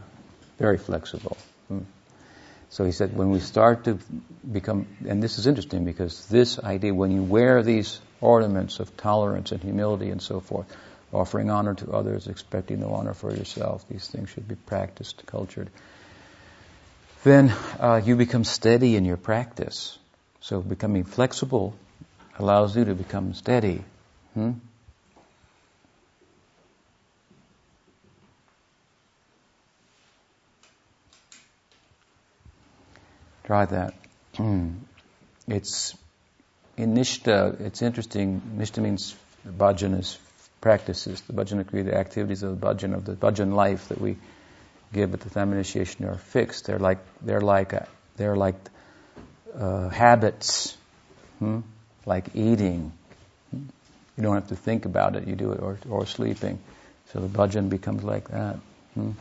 [0.58, 1.36] Very flexible.
[1.68, 1.80] Hmm?
[2.70, 3.98] So he said, when we start to
[4.50, 9.52] become, and this is interesting because this idea, when you wear these ornaments of tolerance
[9.52, 10.66] and humility and so forth,
[11.12, 13.88] offering honor to others, expecting no honor for yourself.
[13.88, 15.70] These things should be practiced, cultured.
[17.24, 19.98] Then uh, you become steady in your practice.
[20.40, 21.74] So becoming flexible
[22.38, 23.82] allows you to become steady.
[24.34, 24.52] Hmm?
[33.48, 33.94] Try that.
[34.36, 34.72] Hmm.
[35.46, 35.96] It's
[36.76, 38.42] in Nishta, it's interesting.
[38.58, 40.18] Nishta means bhajan is
[40.60, 44.18] practices, the bhajan kriya, the activities of the bhajan, of the bhajan life that we
[44.92, 46.66] give at the time initiation are fixed.
[46.66, 48.56] They're like, they're like, a, they're like
[49.58, 50.76] uh, habits,
[51.38, 51.60] hmm?
[52.04, 52.92] like eating.
[53.54, 56.58] You don't have to think about it, you do it, or, or sleeping.
[57.14, 58.56] So the bhajan becomes like that.
[58.92, 59.12] Hmm?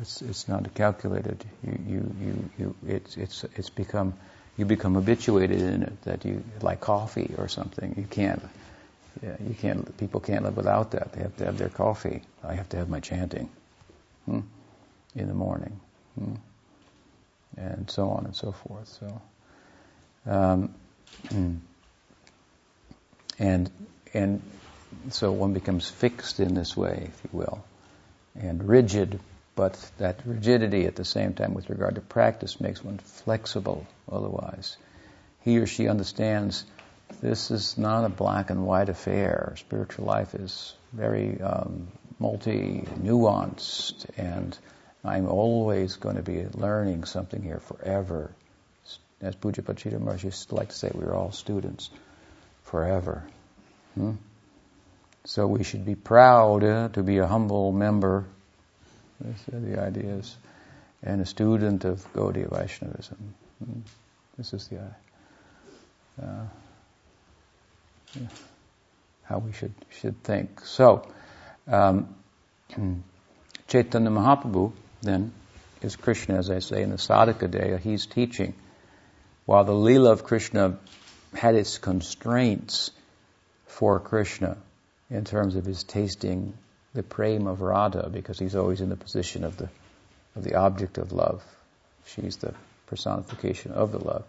[0.00, 1.44] It's, it's not calculated.
[1.62, 4.14] You, you, you, you, it's, it's, it's become,
[4.56, 7.94] you become habituated in it that you, like coffee or something.
[7.96, 8.42] You can't,
[9.22, 9.96] yeah, you can't.
[9.98, 11.12] People can't live without that.
[11.12, 12.22] They have to have their coffee.
[12.44, 13.48] I have to have my chanting
[14.26, 14.40] hmm,
[15.14, 15.80] in the morning,
[16.18, 16.34] hmm,
[17.56, 18.88] and so on and so forth.
[19.00, 19.22] So,
[20.30, 20.74] um,
[23.38, 23.70] and
[24.12, 24.42] and
[25.10, 27.64] so one becomes fixed in this way, if you will,
[28.34, 29.18] and rigid.
[29.56, 33.86] But that rigidity at the same time, with regard to practice, makes one flexible.
[34.10, 34.76] Otherwise,
[35.40, 36.64] he or she understands
[37.22, 39.54] this is not a black and white affair.
[39.56, 41.88] Spiritual life is very um,
[42.18, 44.56] multi nuanced, and
[45.02, 48.32] I'm always going to be learning something here forever.
[49.22, 51.88] As Puja Pachita Maharaj used to like to say, we're all students
[52.64, 53.24] forever.
[53.94, 54.12] Hmm?
[55.24, 58.26] So we should be proud uh, to be a humble member.
[59.20, 60.36] These are the ideas.
[61.02, 63.34] And a student of Gaudiya Vaishnavism.
[63.64, 63.80] Hmm?
[64.36, 64.80] This is the
[66.22, 66.46] uh,
[69.24, 70.60] how we should should think.
[70.64, 71.06] So,
[71.66, 72.14] um,
[73.68, 75.32] Chaitanya Mahaprabhu then
[75.82, 77.78] is Krishna, as I say in the Sadhaka Deha.
[77.78, 78.54] He's teaching,
[79.44, 80.78] while the Leela of Krishna
[81.34, 82.90] had its constraints
[83.66, 84.56] for Krishna
[85.10, 86.54] in terms of his tasting
[86.96, 89.68] the prema of Radha, because he's always in the position of the
[90.34, 91.42] of the object of love.
[92.06, 92.54] She's the
[92.86, 94.24] personification of the love.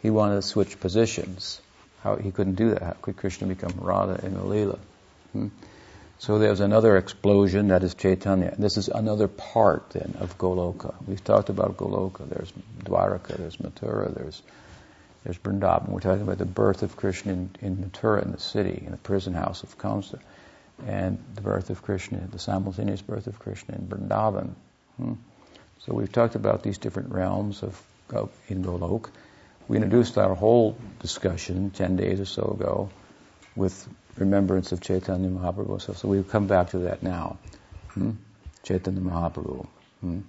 [0.00, 1.60] He wanted to switch positions.
[2.02, 2.82] How he couldn't do that?
[2.82, 4.78] How could Krishna become Radha in the Leela?
[5.32, 5.48] Hmm?
[6.18, 8.54] So there's another explosion that is Chaitanya.
[8.56, 10.94] This is another part then of Goloka.
[11.06, 12.28] We've talked about Goloka.
[12.28, 12.52] There's
[12.84, 14.42] Dwaraka, there's Mathura, there's
[15.24, 15.88] there's Vrindavan.
[15.88, 18.98] We're talking about the birth of Krishna in, in Mathura, in the city, in the
[18.98, 20.18] prison house of Kamsa,
[20.86, 24.50] and the birth of Krishna, the simultaneous birth of Krishna in Vrindavan.
[24.96, 25.14] Hmm?
[25.80, 27.80] So we've talked about these different realms of,
[28.48, 29.10] in Goloka.
[29.68, 32.90] We introduced our whole discussion 10 days or so ago
[33.56, 35.80] with remembrance of Chaitanya Mahaprabhu.
[35.80, 37.38] So, so we've come back to that now.
[37.90, 38.12] Hmm?
[38.62, 39.66] Chaitanya Mahaprabhu.
[40.00, 40.20] Hmm?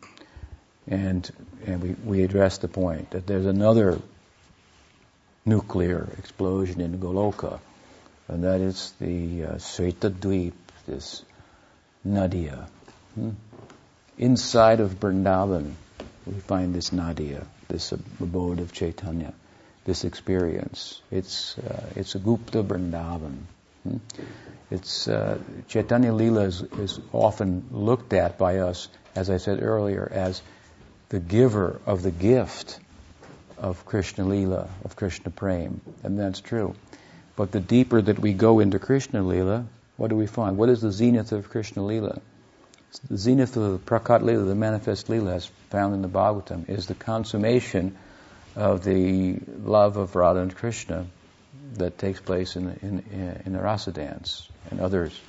[0.88, 1.32] And,
[1.66, 4.00] and we, we addressed the point that there's another
[5.46, 7.60] nuclear explosion in Goloka,
[8.28, 10.54] and that is the uh, Dweep,
[10.88, 11.24] this
[12.04, 12.68] Nadia.
[13.16, 13.32] Hmm?
[14.18, 15.74] Inside of Vrindavan,
[16.26, 19.34] we find this Nadia, this abode of Chaitanya,
[19.86, 21.02] this experience.
[21.12, 23.40] It's uh, it's a Gupta Vrindavan.
[23.84, 23.98] Hmm?
[24.72, 30.08] It's uh, Chaitanya Lila is, is often looked at by us, as I said earlier,
[30.12, 30.42] as
[31.10, 32.80] the giver of the gift
[33.58, 36.76] of Krishna Lila, of Krishna Prem, and that's true.
[37.36, 39.66] But the deeper that we go into Krishna Lila,
[39.98, 40.58] what do we find?
[40.58, 42.22] What is the zenith of Krishna Lila?
[43.10, 46.86] The zenith of the Prakat Lila, the manifest Lila, as found in the Bhagavatam, is
[46.86, 47.98] the consummation
[48.56, 51.08] of the love of Radha and Krishna
[51.76, 55.20] that takes place in the, in, in the rasa dance and others,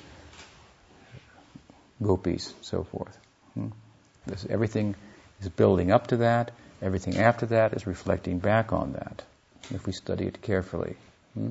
[2.03, 3.17] gopis, and so forth.
[3.55, 3.69] Hmm?
[4.27, 4.95] This, everything
[5.41, 6.51] is building up to that.
[6.81, 9.23] Everything after that is reflecting back on that,
[9.71, 10.97] if we study it carefully.
[11.33, 11.49] Hmm?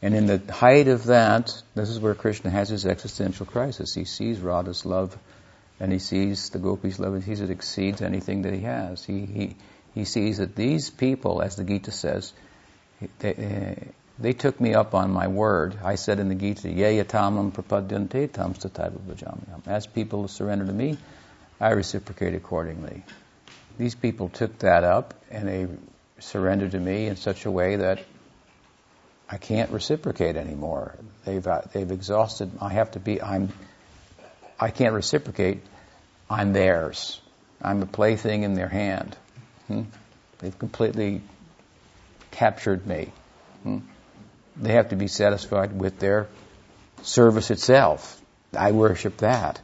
[0.00, 3.94] And in the height of that, this is where Krishna has his existential crisis.
[3.94, 5.16] He sees Radha's love,
[5.80, 9.04] and he sees the gopis' love, and he sees it exceeds anything that he has.
[9.04, 9.56] He, he,
[9.94, 12.32] he sees that these people, as the Gita says,
[13.18, 15.78] they, uh, they took me up on my word.
[15.82, 18.54] I said in the Gita, Ye yatamam prapadyante tam.
[19.66, 20.98] As people surrender to me,
[21.60, 23.04] I reciprocate accordingly.
[23.78, 25.66] These people took that up and they
[26.18, 28.00] surrendered to me in such a way that
[29.28, 30.94] I can't reciprocate anymore.
[31.24, 32.50] They've uh, they've exhausted.
[32.60, 33.20] I have to be.
[33.20, 33.52] I'm.
[34.58, 35.62] I can't reciprocate.
[36.30, 37.20] I'm theirs.
[37.60, 39.16] I'm a plaything in their hand.
[39.66, 39.82] Hmm?
[40.38, 41.22] They've completely
[42.30, 43.12] captured me.
[43.62, 43.78] Hmm?
[44.56, 46.28] They have to be satisfied with their
[47.02, 48.20] service itself.
[48.56, 49.60] I worship that.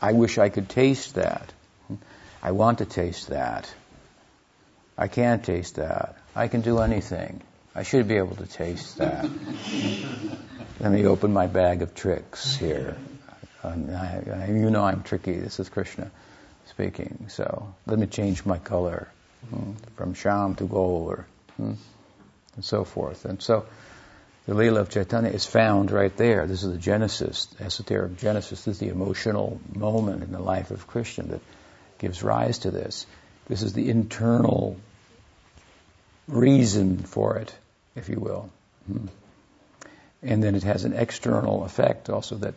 [0.00, 1.52] I wish I could taste that.
[2.42, 3.72] I want to taste that.
[4.96, 6.16] I can't taste that.
[6.34, 7.42] I can do anything.
[7.74, 9.28] I should be able to taste that.
[10.80, 12.96] Let me open my bag of tricks here.
[13.62, 15.32] I, I, you know I'm tricky.
[15.32, 16.10] This is Krishna
[16.66, 17.26] speaking.
[17.28, 19.08] So let me change my color
[19.50, 21.72] hmm, from shyam to gold, or, hmm,
[22.54, 23.24] and so forth.
[23.24, 23.66] And so
[24.46, 26.46] the Leela of Chaitanya is found right there.
[26.46, 28.64] This is the genesis, esoteric genesis.
[28.64, 31.40] This is the emotional moment in the life of Krishna that
[31.98, 33.06] gives rise to this.
[33.48, 34.76] This is the internal
[36.28, 37.54] reason for it,
[37.96, 38.50] if you will.
[38.86, 39.06] Hmm.
[40.22, 42.54] And then it has an external effect also that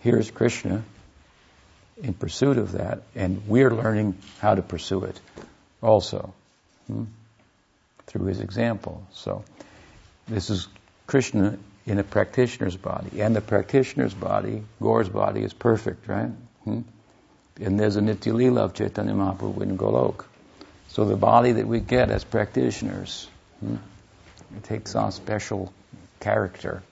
[0.00, 0.84] here's Krishna
[2.02, 5.20] in pursuit of that, and we're learning how to pursue it
[5.82, 6.32] also
[6.86, 7.04] hmm,
[8.06, 9.04] through his example.
[9.12, 9.44] So
[10.28, 10.68] this is
[11.06, 13.20] Krishna in a practitioner's body.
[13.20, 16.30] And the practitioner's body, Gaura's body, is perfect, right?
[16.64, 16.80] Hmm?
[17.60, 20.24] And there's a Nitya Lila of Chaitanya Mahaprabhu in Golok.
[20.88, 23.28] So the body that we get as practitioners,
[23.60, 23.76] hmm,
[24.56, 25.72] it takes on special
[26.20, 26.82] character.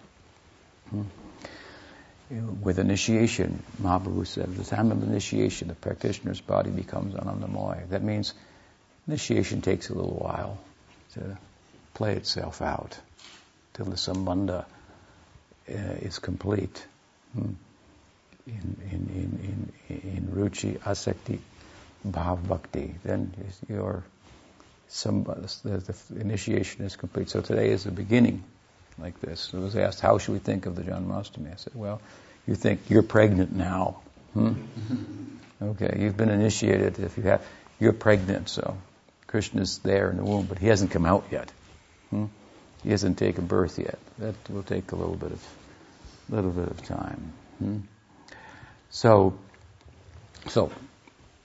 [0.90, 1.02] Hmm?
[2.60, 7.88] With initiation, Mahaprabhu said, the time of initiation, the practitioner's body becomes anandamoy.
[7.90, 8.34] That means
[9.06, 10.58] initiation takes a little while
[11.14, 11.38] to
[11.94, 12.98] play itself out
[13.74, 14.64] till the sambandha
[15.68, 16.84] uh, is complete.
[17.32, 17.52] Hmm.
[18.46, 21.38] In, in, in, in, in ruchi, asakti,
[22.06, 23.32] bhav bhakti, then
[23.68, 24.04] your
[24.88, 27.31] some, the, the initiation is complete.
[27.31, 28.44] So today is the beginning
[28.99, 29.51] like this.
[29.55, 31.53] I was asked, how should we think of the Janmashtami?
[31.53, 32.01] I said, well,
[32.46, 34.01] you think you're pregnant now.
[34.33, 34.55] Hmm?
[35.62, 36.99] okay, you've been initiated.
[36.99, 37.44] If you have,
[37.81, 38.77] you're pregnant, so
[39.27, 41.51] Krishna's there in the womb, but he hasn't come out yet.
[42.11, 42.27] Hmm?
[42.83, 43.99] He hasn't taken birth yet.
[44.18, 45.44] That will take a little bit of,
[46.29, 47.33] little bit of time.
[47.59, 47.79] Hmm?
[48.90, 49.38] So,
[50.49, 50.70] so,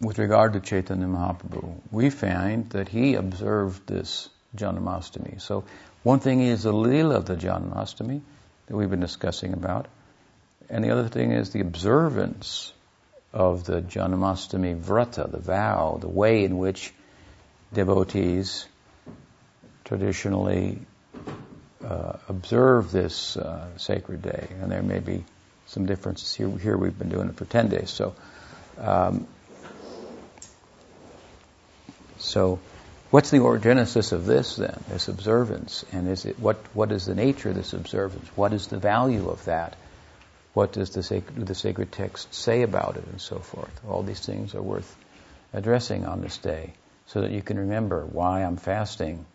[0.01, 5.39] with regard to Chaitanya Mahaprabhu, we find that he observed this Janamastami.
[5.39, 5.63] So,
[6.03, 8.21] one thing is the lila of the Janamastami
[8.65, 9.87] that we've been discussing about,
[10.69, 12.73] and the other thing is the observance
[13.31, 16.91] of the Janamastami Vrata, the vow, the way in which
[17.71, 18.65] devotees
[19.85, 20.79] traditionally
[21.85, 25.23] uh, observe this uh, sacred day, and there may be
[25.67, 26.49] some differences here.
[26.49, 28.15] Here we've been doing it for ten days, so
[28.79, 29.27] um,
[32.21, 32.59] so
[33.11, 34.83] what's the orgenesis of this then?
[34.89, 38.27] This observance, and is it what what is the nature of this observance?
[38.35, 39.75] What is the value of that?
[40.53, 43.71] What does the sacred, the sacred text say about it, and so forth?
[43.87, 44.95] All these things are worth
[45.53, 46.73] addressing on this day,
[47.07, 49.25] so that you can remember why I'm fasting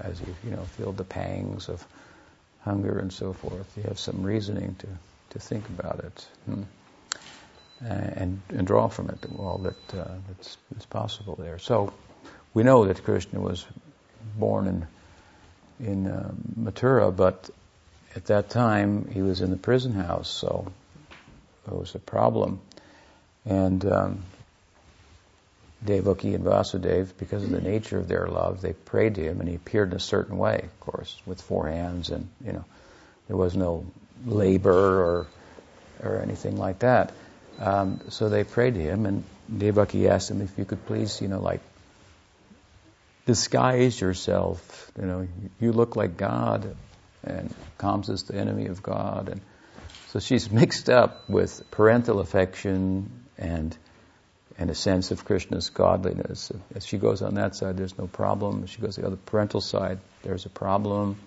[0.00, 1.84] as you you know feel the pangs of
[2.60, 3.76] hunger and so forth.
[3.76, 4.86] You have some reasoning to
[5.30, 6.62] to think about it hmm.
[7.80, 11.58] and and draw from it all that uh, that's, that's possible there.
[11.58, 11.92] So
[12.58, 13.64] we know that Krishna was
[14.36, 14.86] born in
[15.78, 17.48] in uh, Mathura, but
[18.16, 20.72] at that time he was in the prison house, so
[21.68, 22.58] it was a problem.
[23.44, 24.24] And um,
[25.84, 29.48] Devaki and Vasudeva, because of the nature of their love, they prayed to him, and
[29.48, 32.64] he appeared in a certain way, of course, with four hands, and you know,
[33.28, 33.86] there was no
[34.26, 35.26] labor or
[36.02, 37.12] or anything like that.
[37.60, 39.22] Um, so they prayed to him, and
[39.56, 41.60] Devaki asked him if you could please, you know, like
[43.28, 44.90] disguise yourself.
[44.98, 45.28] You know,
[45.60, 46.74] you look like God,
[47.22, 49.42] and Kamsa is the enemy of God, and
[50.08, 53.76] so she's mixed up with parental affection and
[54.56, 56.50] and a sense of Krishna's godliness.
[56.74, 58.64] As she goes on that side, there's no problem.
[58.64, 61.18] As she goes to the other parental side, there's a problem.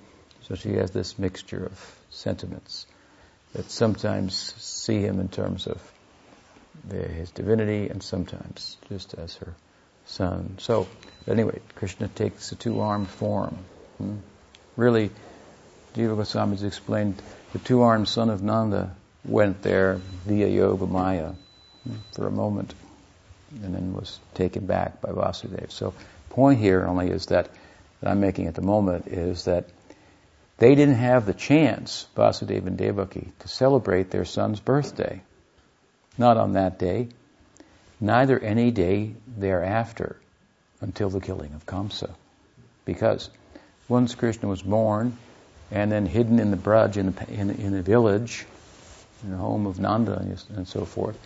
[0.41, 2.87] So she has this mixture of sentiments
[3.53, 5.79] that sometimes see him in terms of
[6.89, 9.53] the, his divinity and sometimes just as her
[10.05, 10.57] son.
[10.59, 10.87] So,
[11.27, 13.57] anyway, Krishna takes a two-armed form.
[13.97, 14.17] Hmm?
[14.75, 15.11] Really,
[15.95, 17.21] Jiva Goswami has explained
[17.53, 21.33] the two-armed son of Nanda went there via Yoga Maya
[21.83, 22.73] hmm, for a moment
[23.63, 25.71] and then was taken back by Vasudeva.
[25.71, 25.93] So,
[26.29, 27.49] point here only is that
[27.99, 29.65] that I'm making at the moment is that
[30.57, 35.21] they didn't have the chance, Vasudeva and Devaki, to celebrate their son's birthday.
[36.17, 37.09] Not on that day,
[37.99, 40.20] neither any day thereafter
[40.81, 42.09] until the killing of Kamsa.
[42.85, 43.29] Because
[43.87, 45.17] once Krishna was born
[45.69, 48.45] and then hidden in the Braj, in the, in, in the village,
[49.23, 50.17] in the home of Nanda
[50.55, 51.17] and so forth,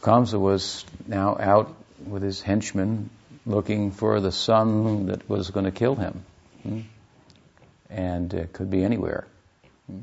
[0.00, 1.74] Kamsa was now out
[2.06, 3.10] with his henchmen
[3.44, 6.24] looking for the son that was going to kill him.
[6.62, 6.80] Hmm?
[7.90, 9.26] And it could be anywhere.
[9.86, 10.00] Hmm?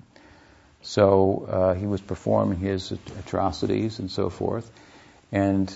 [0.81, 4.69] So uh, he was performing his atrocities and so forth.
[5.31, 5.73] And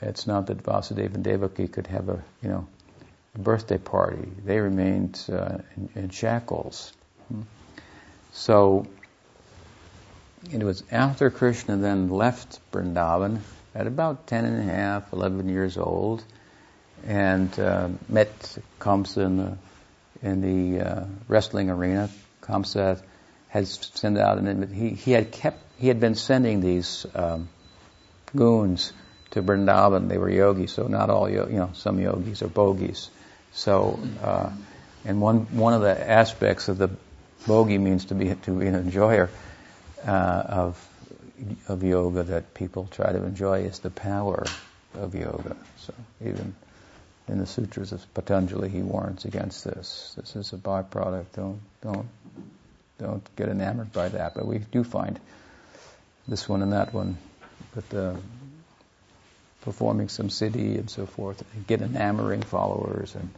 [0.00, 2.66] it's not that Vasudeva and Devaki could have a, you know,
[3.34, 4.28] a birthday party.
[4.44, 6.92] They remained uh, in, in, shackles.
[7.28, 7.42] Hmm?
[8.32, 8.86] So
[10.52, 13.40] it was after Krishna then left Vrindavan
[13.74, 16.22] at about 10 and a half, 11 years old,
[17.06, 19.58] and uh, met Kamsa in the,
[20.22, 22.08] in the uh, wrestling arena.
[22.42, 23.02] Kamsa
[23.48, 27.48] had sent out an he, he had kept, he had been sending these um,
[28.34, 28.92] goons
[29.32, 30.08] to Vrindavan.
[30.08, 33.10] They were yogis, so not all, you know, some yogis are bogies.
[33.52, 34.50] So, uh,
[35.04, 36.90] and one, one of the aspects of the
[37.46, 39.30] bogi means to be, to be an enjoyer
[40.06, 40.88] uh, of
[41.68, 44.44] of yoga that people try to enjoy is the power
[44.94, 45.56] of yoga.
[45.78, 46.54] So even
[47.28, 50.14] in the sutras of Patanjali, he warns against this.
[50.16, 51.26] This is a byproduct.
[51.34, 52.08] Don't don't
[52.98, 54.34] don't get enamored by that.
[54.34, 55.20] But we do find
[56.26, 57.16] this one and that one,
[57.74, 58.14] but uh,
[59.68, 63.28] performing some siddhi and so forth, and get enamoring followers and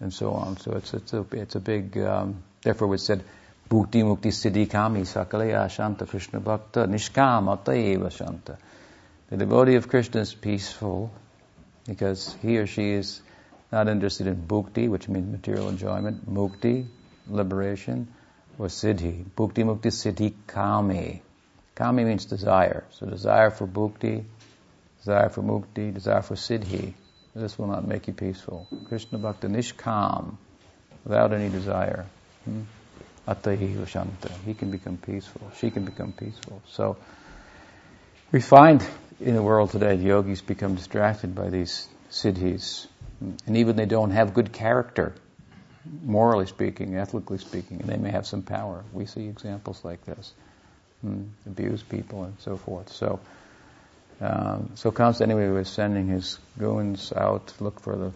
[0.00, 0.56] and so on.
[0.56, 1.98] So it's it's a it's a big.
[1.98, 3.22] Um, therefore, it said
[3.70, 8.58] Bhukti Mukti Siddhi Kami Sakalaya Shanta Krishna Bhakta Nishkama Taiva Shanta.
[9.28, 11.12] The devotee of Krishna is peaceful
[11.86, 13.20] because he or she is
[13.70, 16.86] not interested in bhukti, which means material enjoyment, mukti,
[17.28, 18.08] liberation,
[18.58, 19.24] or siddhi.
[19.36, 21.22] Bhukti Mukti Siddhi Kami.
[21.76, 22.84] Kami means desire.
[22.90, 24.24] So desire for bhukti,
[25.00, 26.94] desire for mukti, desire for siddhi.
[27.34, 28.66] This will not make you peaceful.
[28.86, 30.36] Krishna Bhakta Nishkam,
[31.04, 32.06] without any desire.
[32.44, 32.62] Hmm?
[33.28, 34.32] Atahi Shanta.
[34.44, 35.50] He can become peaceful.
[35.56, 36.62] She can become peaceful.
[36.68, 36.96] So
[38.32, 38.84] we find
[39.20, 42.86] in the world today yogis become distracted by these siddhis.
[43.46, 45.14] And even they don't have good character,
[46.02, 48.82] morally speaking, ethically speaking, and they may have some power.
[48.92, 50.32] We see examples like this.
[51.02, 52.90] Hmm, abuse people and so forth.
[52.92, 53.20] So,
[54.20, 58.12] um, so Kamsa anyway was sending his goons out to look for the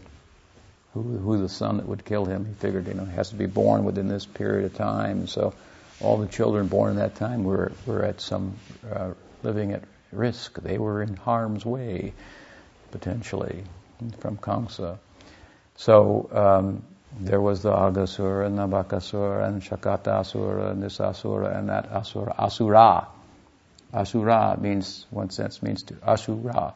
[0.93, 2.47] who, who the son that would kill him.
[2.47, 5.27] He figured, you know, he has to be born within this period of time.
[5.27, 5.53] So
[6.01, 8.55] all the children born in that time were, were at some,
[8.91, 9.11] uh,
[9.43, 9.83] living at
[10.13, 10.61] risk.
[10.61, 12.13] They were in harm's way,
[12.93, 13.65] potentially,
[14.21, 14.99] from Kamsa.
[15.77, 16.85] So, um,
[17.21, 22.35] there was the Aghasura and Nabakasura and Shakatasura and this Asura and that Asura.
[22.37, 23.07] Asura.
[23.95, 26.75] Asura means, one sense means to, Asura.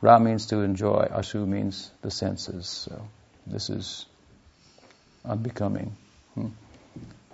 [0.00, 1.08] Ra means to enjoy.
[1.10, 2.68] Asu means the senses.
[2.68, 3.08] So
[3.46, 4.06] this is
[5.24, 5.96] unbecoming.
[6.34, 6.48] Hmm?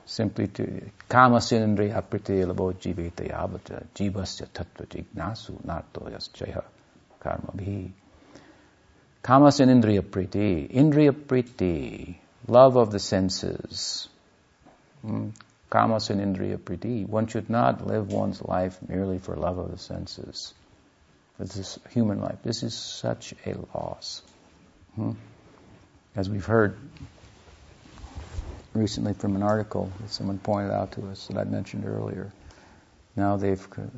[0.07, 0.65] Simply to
[1.09, 6.63] kama kamasindriya priti labo jivita yavata jivasya tattva jignasu nato yaschaya
[7.21, 7.91] karma bhi.
[9.25, 10.71] Kama and Indriya Priti.
[10.71, 12.15] Indriya Priti,
[12.47, 14.07] love of the senses.
[15.01, 15.31] Hmm?
[15.75, 17.07] Kamas and Indriya Priti.
[17.07, 20.55] One should not live one's life merely for love of the senses.
[21.39, 22.39] This is human life.
[22.45, 24.23] This is such a loss.
[24.95, 25.13] Hmm?
[26.17, 26.77] as we've heard
[28.73, 32.33] recently from an article that someone pointed out to us that I mentioned earlier.
[33.17, 33.91] Now they've co-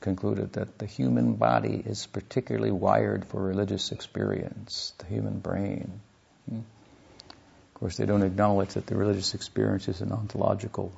[0.00, 6.00] concluded that the human body is particularly wired for religious experience, the human brain.
[6.48, 6.58] Hmm?
[6.58, 10.92] Of course, they don't acknowledge that the religious experience is an ontological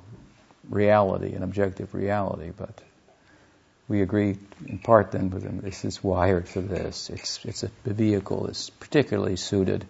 [0.69, 2.81] reality, an objective reality, but
[3.87, 7.09] we agree in part then with them, this is wired for this.
[7.09, 9.85] It's, it's a vehicle that's particularly suited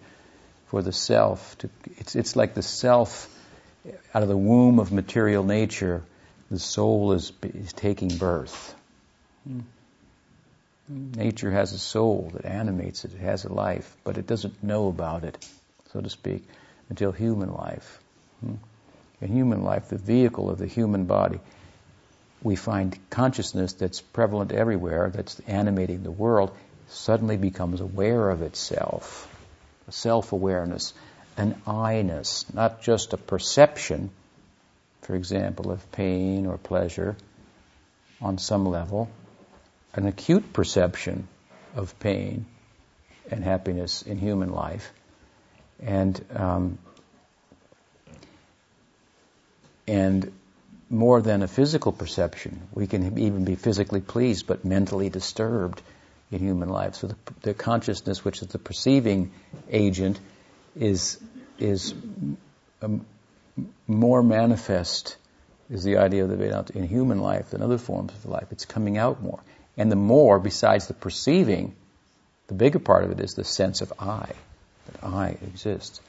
[0.68, 1.56] for the self.
[1.58, 3.32] To, it's, it's like the self
[4.14, 6.02] out of the womb of material nature
[6.50, 8.74] the soul is, is taking birth.
[10.88, 14.88] Nature has a soul that animates it, it has a life, but it doesn't know
[14.88, 15.44] about it,
[15.92, 16.44] so to speak,
[16.88, 18.00] until human life.
[18.40, 18.54] Hmm.
[19.20, 21.40] In human life, the vehicle of the human body,
[22.42, 26.54] we find consciousness that's prevalent everywhere, that's animating the world,
[26.88, 29.32] suddenly becomes aware of itself.
[29.88, 30.92] A self-awareness,
[31.36, 34.10] an I-ness, not just a perception,
[35.02, 37.16] for example, of pain or pleasure
[38.20, 39.08] on some level,
[39.94, 41.26] an acute perception
[41.74, 42.46] of pain
[43.30, 44.92] and happiness in human life,
[45.80, 46.78] and um,
[49.86, 50.32] and
[50.88, 52.62] more than a physical perception.
[52.72, 55.82] We can even be physically pleased, but mentally disturbed
[56.30, 56.94] in human life.
[56.96, 59.32] So the, the consciousness, which is the perceiving
[59.70, 60.20] agent,
[60.76, 61.18] is
[61.58, 61.94] is
[62.82, 63.06] um,
[63.86, 65.16] more manifest
[65.70, 68.48] is the idea of the Vedanta in human life than other forms of life.
[68.52, 69.40] It's coming out more.
[69.76, 71.74] And the more, besides the perceiving,
[72.46, 74.30] the bigger part of it is the sense of I,
[74.86, 76.00] that I exist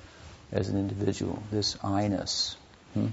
[0.52, 2.56] as an individual, this I-ness.
[2.94, 3.08] Hmm?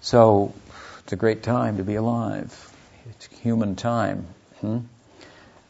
[0.00, 0.54] So,
[1.02, 2.72] it's a great time to be alive.
[3.10, 4.26] It's human time.
[4.60, 4.78] Hmm?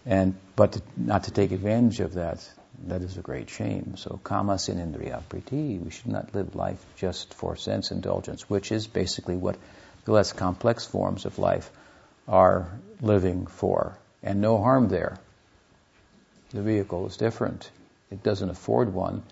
[0.07, 2.49] And, but to, not to take advantage of that
[2.87, 3.95] that is a great shame.
[3.97, 5.83] So kama indriya priti.
[5.83, 9.57] We should not live life just for sense indulgence, which is basically what
[10.05, 11.71] the less complex forms of life
[12.27, 12.69] are
[13.01, 13.99] living for.
[14.23, 15.19] And no harm there.
[16.51, 17.71] The vehicle is different.
[18.11, 19.23] It doesn't afford one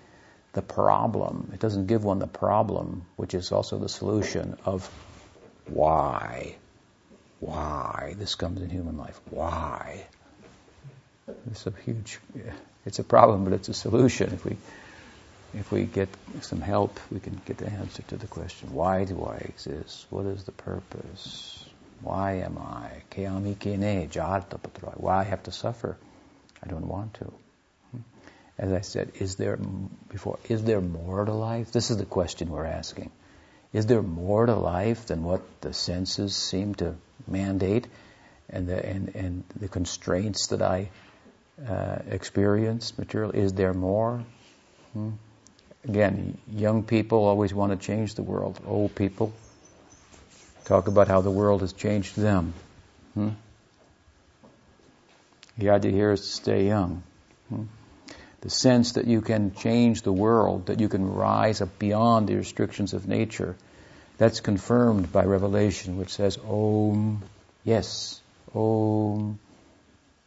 [0.59, 1.52] the problem.
[1.54, 4.90] It doesn't give one the problem, which is also the solution of
[5.66, 6.56] why.
[7.38, 9.20] Why this comes in human life.
[9.30, 10.04] Why?
[11.52, 12.18] It's a huge,
[12.84, 14.32] it's a problem, but it's a solution.
[14.32, 14.56] If we,
[15.54, 16.09] if we get
[16.40, 20.06] some help, we can get the answer to the question, why do I exist?
[20.11, 21.64] What is the purpose?
[22.00, 23.02] Why am I?
[24.96, 25.96] Why I have to suffer?
[26.64, 27.32] I don't want to.
[28.59, 29.56] As I said, is there,
[30.11, 31.70] before, is there more to life?
[31.70, 33.11] This is the question we're asking.
[33.72, 36.96] Is there more to life than what the senses seem to
[37.28, 37.86] mandate
[38.50, 40.88] and the, and, and the constraints that I
[41.66, 43.30] uh, experience material?
[43.30, 44.24] Is there more?
[44.92, 45.11] Hmm?
[45.84, 48.59] Again, young people always want to change the world.
[48.66, 49.32] Old people
[50.64, 52.54] talk about how the world has changed them.
[53.14, 53.28] Hmm?
[55.59, 57.02] The idea here is to stay young.
[57.48, 57.64] Hmm?
[58.41, 62.36] The sense that you can change the world, that you can rise up beyond the
[62.36, 63.57] restrictions of nature,
[64.16, 67.22] that's confirmed by revelation, which says, Om,
[67.64, 68.20] yes,
[68.55, 69.39] Om,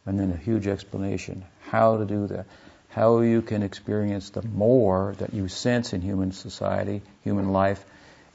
[0.04, 2.46] and then a huge explanation how to do that,
[2.90, 7.82] how you can experience the more that you sense in human society, human life,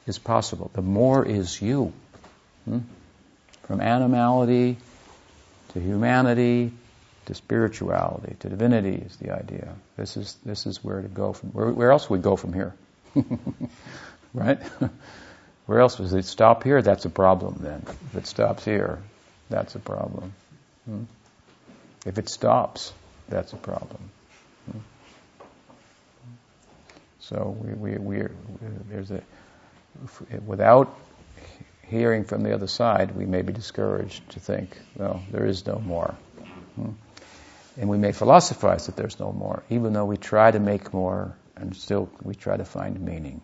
[0.08, 0.70] is possible.
[0.74, 1.92] The more is you.
[2.64, 2.80] Hmm?
[3.62, 4.76] From animality
[5.72, 6.72] to humanity
[7.28, 9.74] to spirituality to divinity is the idea.
[9.96, 11.50] This is this is where to go from.
[11.50, 12.74] Where, where else would we go from here?
[14.34, 14.58] right?
[15.66, 16.80] where else does it stop here?
[16.80, 17.58] That's a problem.
[17.60, 18.98] Then, if it stops here,
[19.50, 20.32] that's a problem.
[20.86, 21.04] Hmm?
[22.06, 22.92] If it stops,
[23.28, 24.10] that's a problem.
[27.20, 28.28] So we, we, we
[28.88, 29.22] there's a,
[30.46, 30.96] without
[31.86, 35.78] hearing from the other side, we may be discouraged to think, well, there is no
[35.78, 36.14] more.
[37.78, 41.36] And we may philosophize that there's no more, even though we try to make more
[41.56, 43.40] and still we try to find meaning.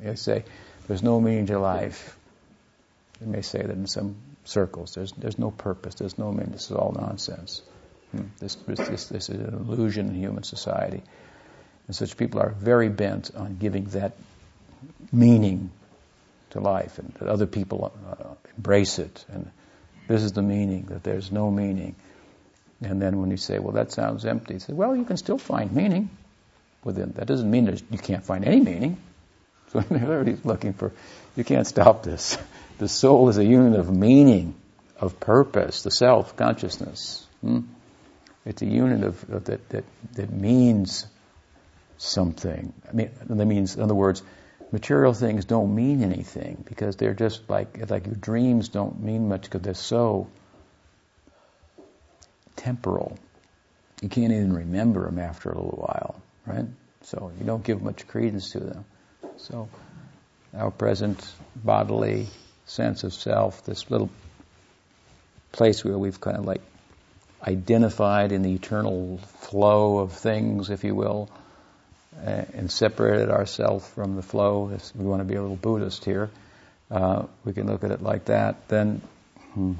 [0.00, 0.44] They say,
[0.88, 2.16] there's no meaning to life.
[3.20, 4.94] They may say that in some circles.
[4.94, 5.94] There's, there's no purpose.
[5.94, 6.50] There's no meaning.
[6.50, 7.62] This is all nonsense.
[8.10, 8.24] Hmm.
[8.40, 11.02] This, this, this is an illusion in human society.
[11.86, 14.16] And such people are very bent on giving that
[15.12, 15.70] meaning
[16.50, 19.24] to life and that other people uh, embrace it.
[19.28, 19.50] And
[20.08, 21.94] this is the meaning, that there's no meaning.
[22.82, 25.72] And then when you say, well, that sounds empty, say, well, you can still find
[25.72, 26.10] meaning
[26.84, 27.12] within.
[27.12, 28.98] That doesn't mean you can't find any meaning.
[29.72, 30.92] So everybody's looking for,
[31.34, 32.36] you can't stop this.
[32.78, 34.54] The soul is a unit of meaning,
[34.98, 37.24] of purpose, the self, consciousness.
[37.40, 37.60] Hmm?
[38.44, 41.06] It's a unit of, of that, that, that means
[41.96, 42.72] something.
[42.88, 44.22] I mean, that means, in other words,
[44.72, 49.42] material things don't mean anything because they're just like like your dreams don't mean much
[49.42, 50.26] because they're so
[52.56, 53.18] temporal.
[54.00, 56.66] You can't even remember them after a little while, right?
[57.02, 58.84] So you don't give much credence to them.
[59.36, 59.68] So
[60.54, 62.26] our present bodily
[62.66, 64.10] sense of self, this little
[65.52, 66.62] place where we've kind of like
[67.46, 71.28] identified in the eternal flow of things, if you will,
[72.24, 76.30] and separated ourselves from the flow, if we want to be a little Buddhist here,
[76.90, 79.00] uh, we can look at it like that, then
[79.54, 79.74] hmm,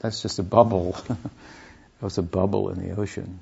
[0.00, 0.96] that's just a bubble.
[1.08, 3.40] it was a bubble in the ocean.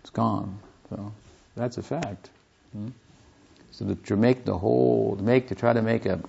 [0.00, 0.58] It's gone.
[0.90, 1.12] So
[1.54, 2.30] that's a fact.
[2.72, 2.88] Hmm?
[3.72, 6.20] So to, make the whole, to make, to try to make a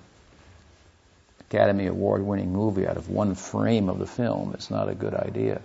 [1.49, 5.13] Academy Award winning movie out of one frame of the film, it's not a good
[5.13, 5.61] idea.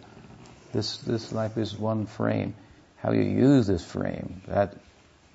[0.72, 2.54] This, this life is one frame.
[2.98, 4.76] How you use this frame, that,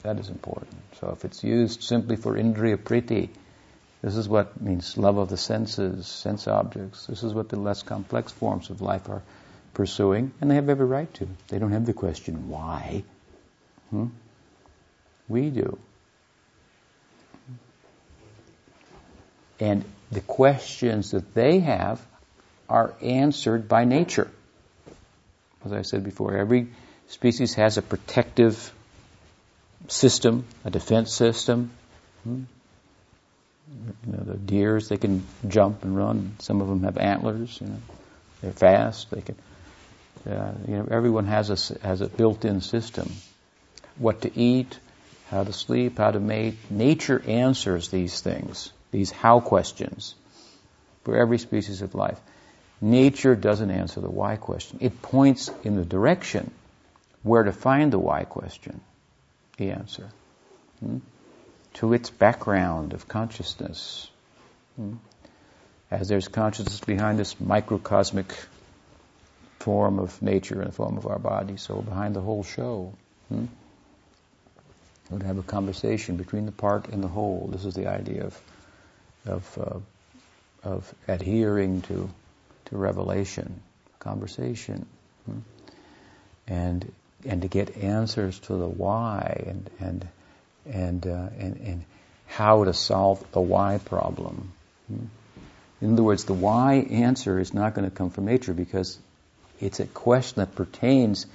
[0.04, 0.76] that is important.
[1.00, 3.30] So if it's used simply for indriya priti,
[4.04, 7.06] this is what means love of the senses, sense objects.
[7.08, 9.22] This is what the less complex forms of life are
[9.74, 11.28] pursuing, and they have every right to.
[11.48, 13.04] They don't have the question, why?
[13.92, 14.08] Hmm?
[15.30, 15.80] We do.
[19.62, 22.06] And the questions that they have
[22.68, 24.30] are answered by nature.
[25.64, 26.68] As I said before, every
[27.08, 28.74] species has a protective
[29.88, 31.72] system, a defense system.
[32.26, 32.44] Hmm?
[33.70, 36.36] You know, the deers, they can jump and run.
[36.40, 37.60] Some of them have antlers.
[37.62, 37.78] You know,
[38.42, 39.10] they're fast.
[39.12, 39.36] They can.
[40.30, 43.12] Uh, you know, everyone has a has a built-in system.
[43.98, 44.80] What to eat,
[45.30, 46.56] how to sleep, how to mate.
[46.70, 50.16] Nature answers these things, these how questions,
[51.04, 52.20] for every species of life.
[52.82, 54.80] Nature doesn't answer the why question.
[54.82, 56.52] It points in the direction
[57.24, 58.82] where to find the why question,
[59.58, 60.10] the answer,
[60.80, 60.98] hmm?
[61.74, 64.10] To its background of consciousness.
[64.76, 64.96] Hmm?
[65.92, 68.34] As there's consciousness behind this microcosmic
[69.60, 72.94] form of nature and the form of our body, so behind the whole show.
[73.30, 73.46] Hmm?
[75.10, 77.50] We would have a conversation between the part and the whole.
[77.52, 78.42] This is the idea of
[79.26, 82.10] of uh, of adhering to
[82.66, 83.62] to revelation,
[84.00, 84.86] conversation,
[85.26, 85.40] hmm?
[86.48, 86.92] and
[87.26, 90.08] and to get answers to the why and and
[90.66, 91.86] and uh, and, and
[92.28, 94.52] how to solve the why problem.
[95.82, 98.98] In other words, the why answer is not going to come from nature because
[99.60, 101.26] it's a question that pertains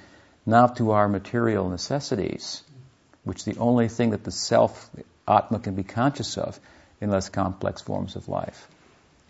[0.45, 2.63] not to our material necessities,
[3.23, 4.89] which the only thing that the self,
[5.27, 6.59] Atma, can be conscious of
[6.99, 8.67] in less complex forms of life.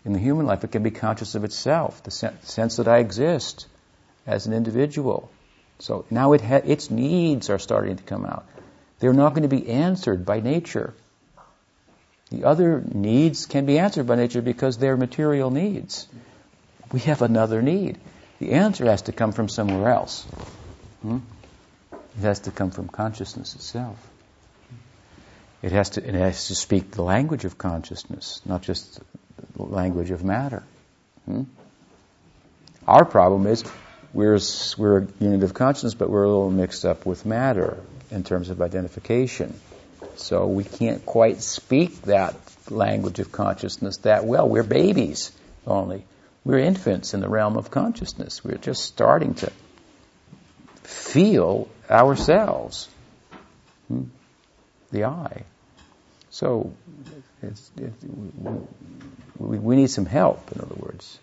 [0.04, 3.66] In the human life, it can be conscious of itself, the sense that I exist
[4.26, 5.30] as an individual.
[5.78, 8.46] So now it ha- its needs are starting to come out.
[9.00, 10.94] They're not going to be answered by nature.
[12.30, 16.06] The other needs can be answered by nature because they're material needs.
[16.92, 17.98] We have another need.
[18.38, 20.22] The answer has to come from somewhere else.
[21.02, 21.18] Hmm?
[21.92, 23.96] It has to come from consciousness itself.
[25.62, 29.00] It has to, it has to speak the language of consciousness, not just
[29.56, 30.62] the language of matter.
[31.24, 31.42] Hmm?
[32.86, 33.64] Our problem is
[34.12, 34.38] we're,
[34.76, 37.78] we're a unit of consciousness, but we're a little mixed up with matter
[38.10, 39.58] in terms of identification.
[40.16, 42.34] So we can't quite speak that
[42.70, 44.48] language of consciousness that well.
[44.48, 45.32] We're babies
[45.66, 46.04] only.
[46.44, 48.42] We're infants in the realm of consciousness.
[48.44, 49.52] We're just starting to
[50.82, 52.88] feel ourselves.
[53.88, 54.04] Hmm?
[54.90, 55.44] The I.
[56.30, 56.72] So
[57.42, 57.92] it's, it,
[59.38, 61.18] we, we, need some help, in other words,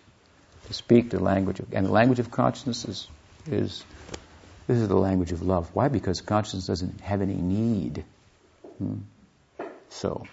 [0.66, 3.08] to speak the language of, and the language of consciousness is,
[3.46, 3.84] is,
[4.68, 5.70] this is the language of love.
[5.72, 5.88] Why?
[5.88, 8.04] Because consciousness doesn't have any need.
[8.76, 8.98] Hmm?
[9.88, 10.26] So,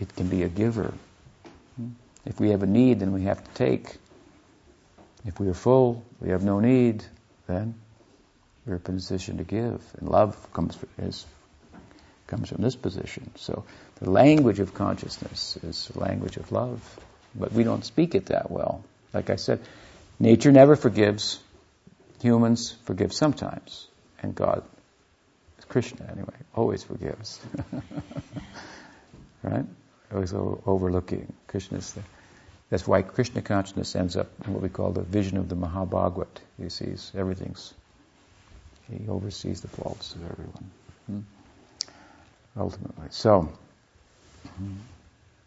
[0.00, 0.94] it can be a giver.
[1.76, 1.90] Hmm?
[2.24, 3.96] If we have a need, then we have to take.
[5.26, 7.04] If we are full, we have no need,
[7.46, 7.74] then
[8.64, 9.82] we're in a position to give.
[9.98, 11.26] And love comes, is,
[12.26, 13.30] comes from this position.
[13.36, 13.64] So
[14.00, 16.80] the language of consciousness is the language of love,
[17.34, 18.82] but we don't speak it that well.
[19.12, 19.60] Like I said,
[20.18, 21.40] nature never forgives.
[22.22, 23.86] Humans forgive sometimes,
[24.22, 24.62] and God,
[25.68, 27.40] Krishna anyway, always forgives.
[29.42, 29.64] right?
[30.12, 31.32] Always overlooking.
[31.46, 32.02] Krishna is the,
[32.70, 36.40] that's why Krishna consciousness ends up in what we call the vision of the Mahabhagavat.
[36.60, 37.74] He sees everything's,
[38.90, 40.70] he oversees the faults of everyone.
[41.06, 41.20] Hmm?
[42.56, 43.08] Ultimately.
[43.10, 43.52] So,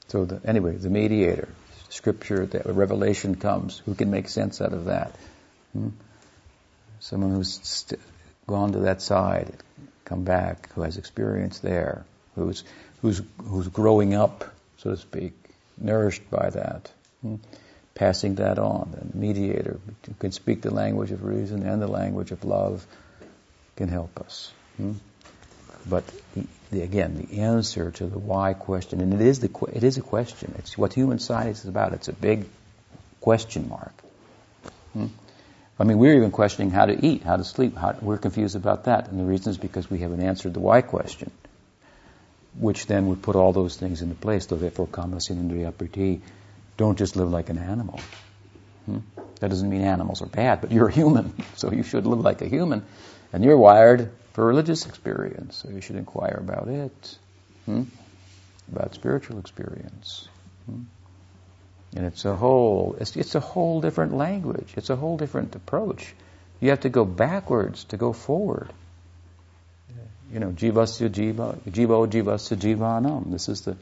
[0.07, 1.49] so the, anyway, the mediator,
[1.89, 3.79] scripture, that revelation comes.
[3.85, 5.15] Who can make sense out of that?
[5.73, 5.89] Hmm?
[6.99, 8.01] Someone who's st-
[8.47, 9.53] gone to that side,
[10.05, 12.63] come back, who has experience there, who's
[13.01, 14.45] who's, who's growing up,
[14.77, 15.33] so to speak,
[15.77, 16.91] nourished by that.
[17.21, 17.35] Hmm?
[17.95, 22.31] Passing that on, the mediator who can speak the language of reason and the language
[22.31, 22.85] of love
[23.75, 24.51] can help us.
[24.77, 24.93] Hmm?
[25.89, 26.03] But
[26.71, 30.01] the, again, the answer to the why question, and it is the it is a
[30.01, 30.53] question.
[30.59, 31.93] It's what human science is about.
[31.93, 32.45] It's a big
[33.21, 33.93] question mark.
[35.79, 37.77] I mean, we're even questioning how to eat, how to sleep.
[37.77, 40.81] How, we're confused about that, and the reason is because we haven't answered the why
[40.81, 41.31] question,
[42.59, 44.45] which then would put all those things into place.
[44.47, 46.19] So therefore, kamasin priti,
[46.75, 48.01] don't just live like an animal.
[48.85, 48.99] Hmm?
[49.39, 52.41] That doesn't mean animals are bad, but you're a human, so you should live like
[52.41, 52.83] a human,
[53.31, 57.17] and you're wired for religious experience, so you should inquire about it,
[57.65, 57.83] hmm?
[58.69, 60.27] about spiritual experience.
[60.65, 60.81] Hmm?
[61.95, 64.73] And it's a whole, it's, it's a whole different language.
[64.75, 66.13] It's a whole different approach.
[66.59, 68.71] You have to go backwards to go forward.
[70.31, 73.31] You know, jivasya jiva, jivo jivasya jivanam.
[73.31, 73.75] This is the,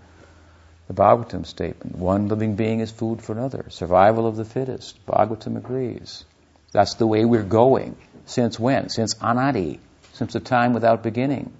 [0.87, 1.97] the Bhagavatam statement.
[1.97, 3.65] One living being is food for another.
[3.69, 5.05] Survival of the fittest.
[5.05, 6.23] Bhagavatam agrees.
[6.71, 7.97] That's the way we're going.
[8.25, 8.89] Since when?
[8.89, 9.79] Since anadi.
[10.13, 11.51] Since a time without beginning.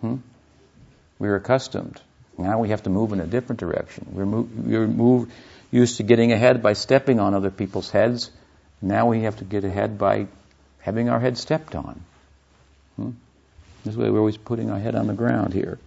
[0.00, 0.16] Hmm?
[1.18, 2.00] We're accustomed.
[2.38, 4.06] Now we have to move in a different direction.
[4.12, 4.86] We're, move, we're
[5.72, 8.30] used to getting ahead by stepping on other people's heads.
[8.80, 10.28] Now we have to get ahead by
[10.80, 12.04] having our head stepped on.
[12.96, 13.10] Hmm?
[13.84, 15.78] This way we're always putting our head on the ground here.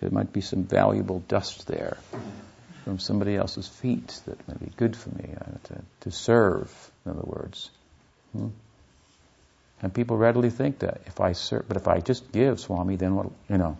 [0.00, 1.96] There might be some valuable dust there
[2.84, 7.12] from somebody else's feet that may be good for me uh, to, to, serve, in
[7.12, 7.70] other words.
[8.32, 8.48] Hmm?
[9.80, 13.14] And people readily think that if I serve, but if I just give Swami, then
[13.14, 13.78] what, you know,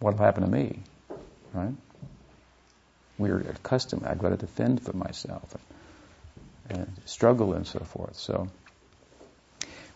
[0.00, 0.80] what'll happen to me?
[1.54, 1.72] Right?
[3.18, 4.04] We're accustomed.
[4.04, 5.54] I've got to defend for myself
[6.68, 8.16] and, and struggle and so forth.
[8.16, 8.48] So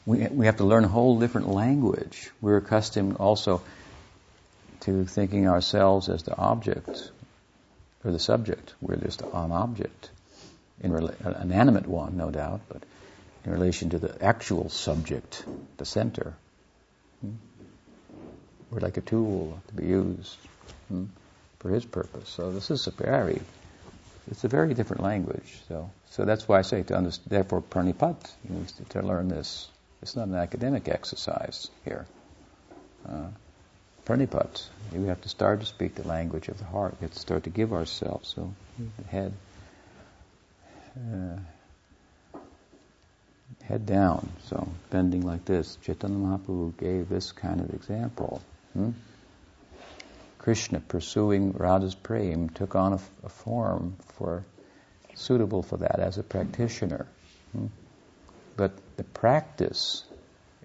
[0.06, 2.30] we we have to learn a whole different language.
[2.40, 3.62] We're accustomed also
[4.80, 7.10] to thinking ourselves as the object
[8.04, 8.74] or the subject.
[8.80, 10.10] We're just an object,
[10.80, 12.82] in rela- an animate one, no doubt, but
[13.44, 15.44] in relation to the actual subject,
[15.78, 16.34] the center.
[17.20, 17.34] Hmm?
[18.70, 20.36] We're like a tool to be used.
[20.88, 21.06] Hmm?
[21.58, 22.28] For his purpose.
[22.28, 23.40] So this is a very,
[24.30, 25.60] it's a very different language.
[25.68, 28.16] So, so that's why I say to understand, therefore pranipat,
[28.48, 29.68] you need to, to learn this.
[30.02, 32.06] It's not an academic exercise here.
[33.08, 33.28] Uh,
[34.06, 36.94] pranipat, we have to start to speak the language of the heart.
[37.00, 38.32] We have to start to give ourselves.
[38.34, 39.32] So the head,
[40.96, 42.38] uh,
[43.64, 44.28] head down.
[44.44, 45.76] So bending like this.
[45.82, 48.40] Chaitanya Mahaprabhu gave this kind of example.
[48.72, 48.90] Hmm?
[50.48, 54.46] Krishna pursuing Radha's prem took on a, a form for
[55.14, 57.06] suitable for that as a practitioner.
[57.52, 57.66] Hmm?
[58.56, 60.04] But the practice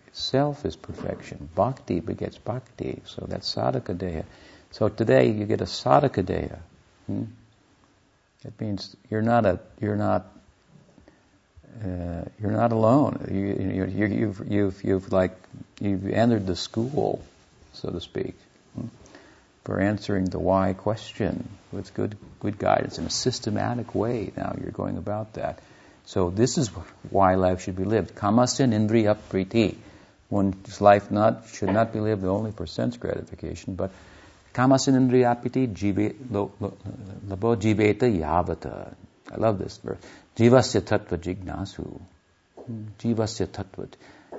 [0.07, 1.49] itself is perfection.
[1.53, 4.23] Bhakti begets bhakti, so that's sadhaka deha.
[4.71, 6.59] So today you get a sadhaka deha.
[7.07, 7.23] Hmm?
[8.45, 10.31] It means you're not a you're not
[11.83, 13.27] uh, you're not alone.
[13.29, 15.35] You, you, you've you've you've like
[15.81, 17.21] you've entered the school,
[17.73, 18.35] so to speak
[19.63, 24.31] for answering the why question with good good guidance in a systematic way.
[24.35, 25.59] Now you're going about that.
[26.05, 26.67] So this is
[27.09, 28.15] why life should be lived.
[28.15, 29.75] Kamasya indriya priti.
[30.29, 33.91] One's life not should not be lived only for sense gratification, but
[34.53, 35.67] kamasya indriya priti
[36.31, 38.93] labo jiveta yavata.
[39.31, 39.99] I love this verse.
[40.35, 42.01] Jivasya tattva jignasu.
[42.99, 43.87] Jivasya tattva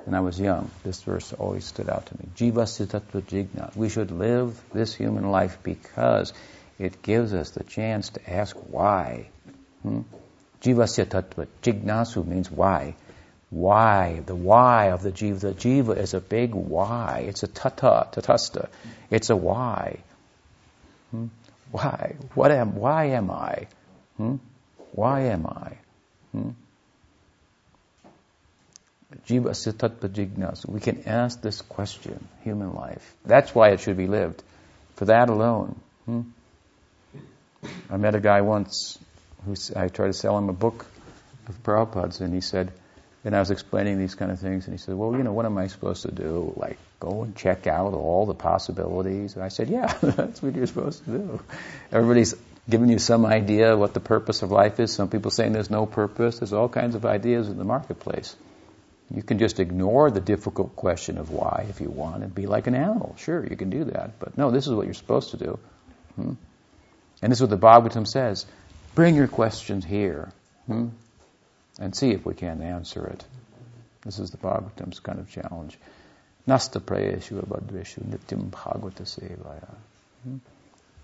[0.05, 0.71] when I was young.
[0.83, 2.29] This verse always stood out to me.
[2.37, 3.75] Jiva tattva jigna.
[3.75, 6.33] We should live this human life because
[6.79, 9.29] it gives us the chance to ask why.
[9.83, 10.01] Hmm?
[10.63, 12.97] Jivasya tattva jignasu means why.
[13.51, 14.21] Why?
[14.27, 15.41] The why of the jiva.
[15.41, 17.25] The jiva is a big why.
[17.29, 18.69] It's a tata, tatasta.
[19.11, 19.99] It's a why.
[21.11, 21.27] Hmm?
[21.71, 22.17] Why?
[22.35, 22.77] What am?
[22.77, 23.67] Why am I?
[24.17, 24.37] Hmm?
[24.93, 25.77] Why am I?
[29.27, 30.69] Jiva Sitatva.
[30.69, 33.15] We can ask this question, human life.
[33.25, 34.43] That's why it should be lived.
[34.97, 35.81] For that alone.
[36.07, 36.23] Hmm?
[37.91, 38.99] I met a guy once
[39.45, 40.87] who I tried to sell him a book
[41.49, 42.73] of Prabhupada's, and he said,
[43.25, 45.47] and I was explaining these kind of things, and he said, well, you know, what
[45.47, 46.53] am I supposed to do?
[46.57, 49.35] Like, go and check out all the possibilities?
[49.35, 51.41] And I said, yeah, that's what you're supposed to do.
[51.91, 52.35] Everybody's
[52.69, 54.93] giving you some idea what the purpose of life is.
[54.93, 56.39] Some people saying there's no purpose.
[56.39, 58.37] There's all kinds of ideas in the marketplace.
[59.11, 62.67] You can just ignore the difficult question of why if you want and be like
[62.67, 63.15] an animal.
[63.19, 64.19] Sure, you can do that.
[64.19, 65.59] But no, this is what you're supposed to do.
[66.17, 66.33] Hmm?
[67.23, 68.47] And this is what the Bhagavatam says.
[68.95, 70.33] Bring your questions here.
[70.67, 70.89] Hmm?
[71.79, 73.25] And see if we can answer it.
[74.05, 75.79] This is the Bhagavatam's kind of challenge.
[76.47, 79.75] Nasta prayeshu abhadreshu nityam bhagavata sevaya.
[80.23, 80.37] Hmm?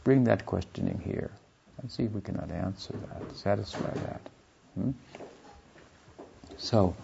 [0.05, 1.31] bring that questioning here
[1.81, 4.21] and see if we cannot answer that, satisfy that.
[4.75, 4.91] Hmm?
[6.59, 6.95] So,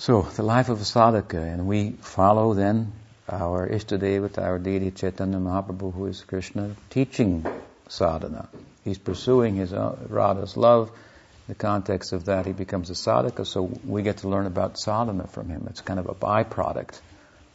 [0.00, 2.90] so the life of a sadhaka, and we follow then
[3.28, 7.44] our Ishtadevata, our deity Chaitanya Mahaprabhu, who is Krishna, teaching
[7.88, 8.48] sadhana.
[8.82, 10.88] He's pursuing his uh, Radha's love.
[10.88, 14.78] In the context of that, he becomes a sadhaka, so we get to learn about
[14.78, 15.66] sadhana from him.
[15.68, 16.98] It's kind of a byproduct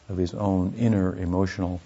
[0.08, 1.80] of his own inner emotional,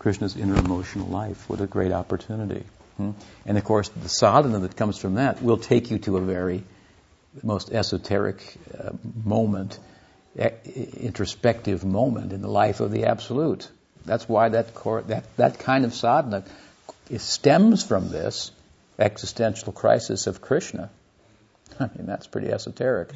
[0.00, 1.48] Krishna's inner emotional life.
[1.48, 2.64] What a great opportunity.
[2.96, 3.12] Hmm?
[3.46, 6.64] And of course, the sadhana that comes from that will take you to a very
[7.42, 8.42] most esoteric
[8.78, 8.90] uh,
[9.24, 9.78] moment,
[10.36, 13.68] introspective moment in the life of the Absolute.
[14.04, 14.74] That's why that,
[15.08, 16.44] that, that kind of sadhana
[17.18, 18.50] stems from this
[18.98, 20.90] existential crisis of Krishna.
[21.80, 23.10] I mean, that's pretty esoteric.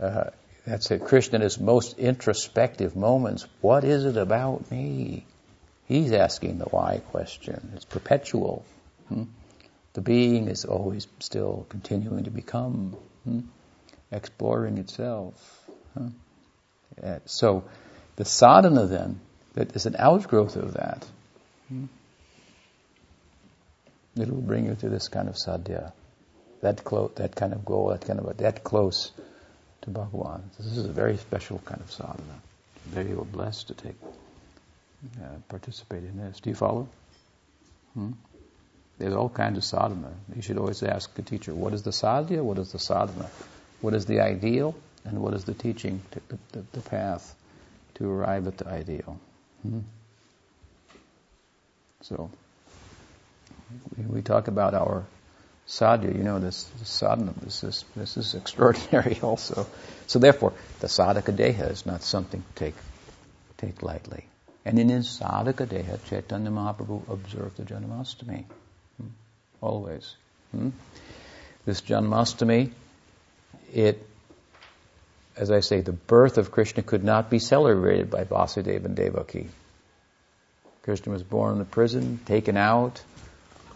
[0.00, 0.30] Uh,
[0.66, 1.04] that's it.
[1.04, 3.46] Krishna in his most introspective moments.
[3.60, 5.26] What is it about me?
[5.86, 7.72] He's asking the why question.
[7.74, 8.64] It's perpetual.
[9.08, 9.24] Hmm?
[9.94, 13.40] The being is always still continuing to become, hmm?
[14.10, 15.34] exploring itself.
[17.02, 17.64] Uh, so,
[18.16, 19.20] the sadhana then,
[19.54, 21.06] that is an outgrowth of that.
[24.16, 25.92] It will bring you to this kind of sadhya,
[26.60, 29.10] that close, that kind of goal, that kind of that close
[29.82, 30.42] to Bhagavan.
[30.58, 32.40] This is a very special kind of sadhana.
[32.86, 36.40] Very very blessed to take uh, participate in this.
[36.40, 36.88] Do you follow?
[37.94, 38.12] Hmm?
[38.98, 40.12] There's all kinds of sadhana.
[40.36, 42.42] You should always ask the teacher, what is the sadhya?
[42.42, 43.30] What is the sadhana?
[43.80, 44.74] What is the ideal?
[45.04, 47.34] And what is the teaching, the, the, the, path
[47.94, 49.18] to arrive at the ideal?
[49.62, 49.80] Hmm?
[52.02, 52.30] So,
[53.96, 55.04] we, we talk about our
[55.66, 59.66] sadhya, you know, this, this sadhana, this is, this is extraordinary also.
[60.06, 62.74] So therefore, the sadhaka deha is not something to take,
[63.58, 64.26] take lightly.
[64.64, 68.44] And in his sadhaka deha, Chaitanya Mahaprabhu observed the Janmastami.
[69.00, 69.08] Hmm?
[69.60, 70.14] Always.
[70.52, 70.70] Hmm?
[71.64, 72.70] This Janmastami,
[73.72, 74.06] it,
[75.36, 79.48] as I say, the birth of Krishna could not be celebrated by Vasudeva and Devaki.
[80.82, 83.02] Krishna was born in the prison, taken out,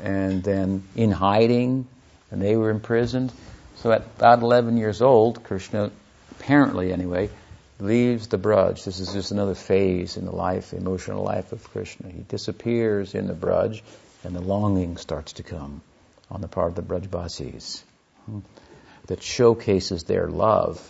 [0.01, 1.87] and then in hiding,
[2.31, 3.33] and they were imprisoned.
[3.77, 5.91] So at about 11 years old, Krishna,
[6.33, 7.31] apparently anyway,
[7.79, 8.85] leaves the Braj.
[8.85, 12.11] This is just another phase in the life, emotional life of Krishna.
[12.11, 13.83] He disappears in the Braj,
[14.25, 15.81] and the longing starts to come
[16.31, 17.83] on the part of the Brajbasis
[18.27, 18.41] hmm,
[19.07, 20.81] that showcases their love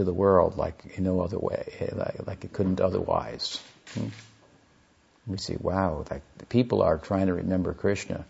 [0.00, 3.62] to the world like in no other way, like, like it couldn't otherwise.
[3.94, 4.08] Hmm
[5.30, 8.24] we see, wow, like the people are trying to remember Krishna,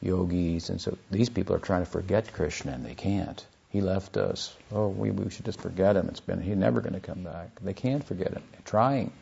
[0.00, 3.44] yogis, and so these people are trying to forget Krishna and they can't.
[3.70, 4.54] He left us.
[4.72, 6.08] Oh, we, we should just forget him.
[6.08, 7.50] It's been he's never going to come back.
[7.62, 8.42] They can't forget him.
[8.52, 9.12] They're trying.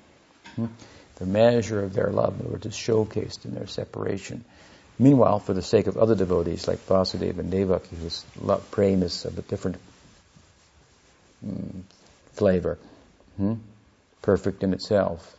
[0.54, 0.66] Hmm?
[1.16, 4.44] The measure of their love, in to showcased in their separation.
[4.98, 9.24] Meanwhile, for the sake of other devotees like Vasudeva and Devaki, whose love, prema is
[9.24, 9.78] of a different
[12.32, 12.78] flavor,
[13.36, 13.54] hmm?
[14.22, 15.36] perfect in itself,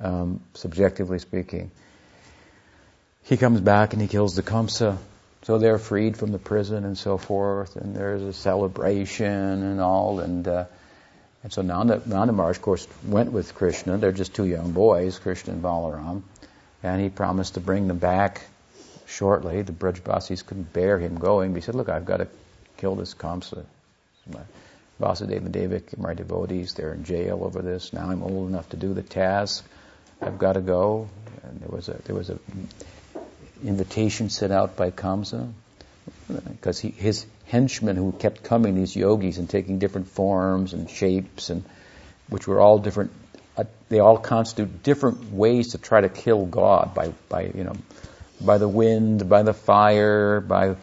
[0.00, 1.70] um, subjectively speaking.
[3.24, 4.98] He comes back and he kills the Kamsa.
[5.42, 10.18] So they're freed from the prison and so forth, and there's a celebration and all,
[10.18, 10.64] and uh,
[11.44, 13.96] and so Nanda, Nanda Maharaj, of course, went with Krishna.
[13.98, 16.22] They're just two young boys, Krishna and Balaram,
[16.82, 18.44] and he promised to bring them back
[19.06, 19.62] shortly.
[19.62, 21.52] The Brajbasis couldn't bear him going.
[21.52, 22.26] But he said, "Look, I've got to
[22.78, 23.64] kill this Kamsa.
[25.00, 27.92] Vasudeva and Devak, my devotees, they're in jail over this.
[27.92, 29.64] Now I'm old enough to do the task.
[30.20, 31.08] I've got to go.
[31.42, 32.38] And there was a there was a
[33.62, 35.52] invitation sent out by Kamsa
[36.28, 41.64] because his henchmen who kept coming, these yogis, and taking different forms and shapes, and
[42.28, 43.12] which were all different.
[43.56, 47.76] Uh, they all constitute different ways to try to kill God by by you know
[48.40, 50.76] by the wind, by the fire, by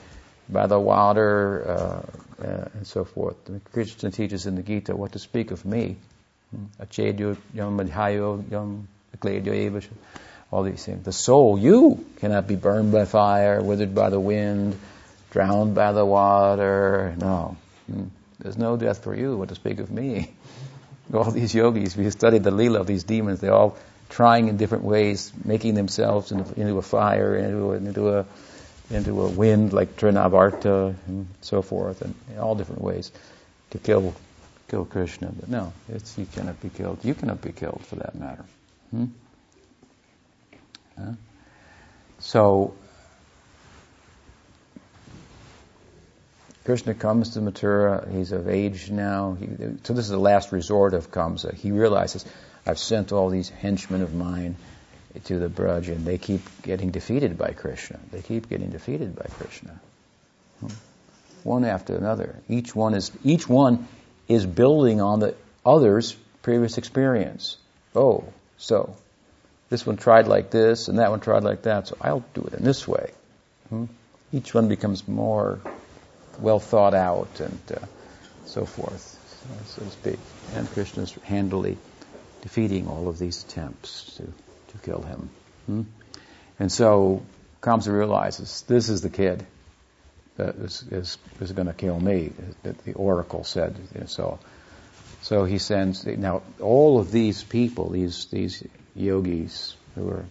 [0.49, 2.01] by the water, uh,
[2.43, 3.45] uh, and so forth.
[3.45, 5.97] The Krishna teaches in the Gita what to speak of me.
[6.79, 7.37] Achedyo
[10.53, 11.03] all these things.
[11.03, 14.77] The soul, you, cannot be burned by fire, withered by the wind,
[15.31, 17.15] drowned by the water.
[17.17, 17.57] No.
[17.91, 18.03] Hmm.
[18.37, 20.31] There's no death for you, what to speak of me.
[21.13, 23.77] All these yogis, we studied the lila of these demons, they're all
[24.09, 28.25] trying in different ways, making themselves into, into a fire, into a, into a,
[28.93, 33.11] into a wind like Trinavarta and so forth, and all different ways
[33.71, 34.13] to kill,
[34.69, 35.31] kill Krishna.
[35.37, 36.99] But no, it's, you cannot be killed.
[37.03, 38.45] You cannot be killed for that matter.
[38.91, 39.05] Hmm?
[40.97, 41.11] Huh?
[42.19, 42.75] So,
[46.65, 48.09] Krishna comes to Mathura.
[48.15, 49.35] He's of age now.
[49.39, 49.47] He,
[49.83, 51.53] so this is the last resort of Kamsa.
[51.53, 52.25] He realizes,
[52.65, 54.55] I've sent all these henchmen of mine
[55.25, 57.99] to the Braj, and they keep getting defeated by Krishna.
[58.11, 59.79] They keep getting defeated by Krishna.
[60.59, 60.67] Hmm.
[61.43, 62.39] One after another.
[62.49, 63.87] Each one is each one
[64.27, 65.35] is building on the
[65.65, 67.57] other's previous experience.
[67.95, 68.23] Oh,
[68.57, 68.95] so
[69.69, 72.53] this one tried like this, and that one tried like that, so I'll do it
[72.53, 73.11] in this way.
[73.69, 73.85] Hmm?
[74.31, 75.59] Each one becomes more
[76.39, 77.85] well thought out and uh,
[78.45, 79.01] so forth,
[79.65, 80.19] so, so to speak.
[80.55, 81.77] And Krishna is handily
[82.41, 84.23] defeating all of these attempts to,
[84.73, 85.29] to kill him.
[85.65, 85.81] Hmm?
[86.59, 87.23] And so
[87.61, 89.45] Kamsa realizes this is the kid
[90.35, 92.31] that is, is, is going to kill me,
[92.63, 93.75] that the oracle said.
[94.07, 94.39] So,
[95.21, 98.63] so he sends, now all of these people, these, these
[98.95, 100.25] yogis who are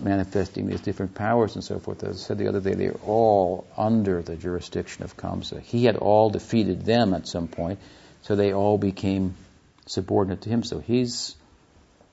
[0.00, 3.66] manifesting these different powers and so forth, as I said the other day, they're all
[3.76, 5.60] under the jurisdiction of Kamsa.
[5.60, 7.78] He had all defeated them at some point,
[8.22, 9.36] so they all became
[9.86, 10.64] subordinate to him.
[10.64, 11.36] So he's,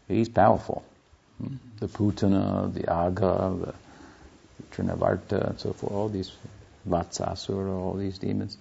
[0.08, 0.84] he's powerful.
[1.80, 3.74] The Putana, the Aga, the
[4.72, 6.32] Trinavarta, and so forth, all these
[6.88, 8.58] Vatsasura, all these demons,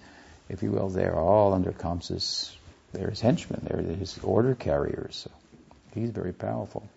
[0.49, 2.55] if you will, they're all under Kamsa's,
[2.93, 5.15] they're his henchmen, they're his order carriers.
[5.15, 5.31] So
[5.93, 6.87] he's very powerful.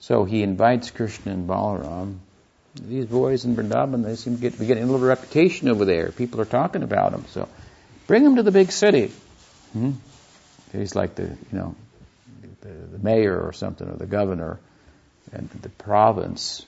[0.00, 2.18] So he invites Krishna and Balaram.
[2.74, 6.10] These boys in Vrindavan, they seem to get, be getting a little reputation over there.
[6.12, 7.24] People are talking about them.
[7.28, 7.48] So
[8.06, 9.12] bring them to the big city.
[9.72, 9.92] Hmm?
[10.72, 11.74] He's like the, you know,
[12.60, 14.58] the, the mayor or something, or the governor,
[15.32, 16.64] and the province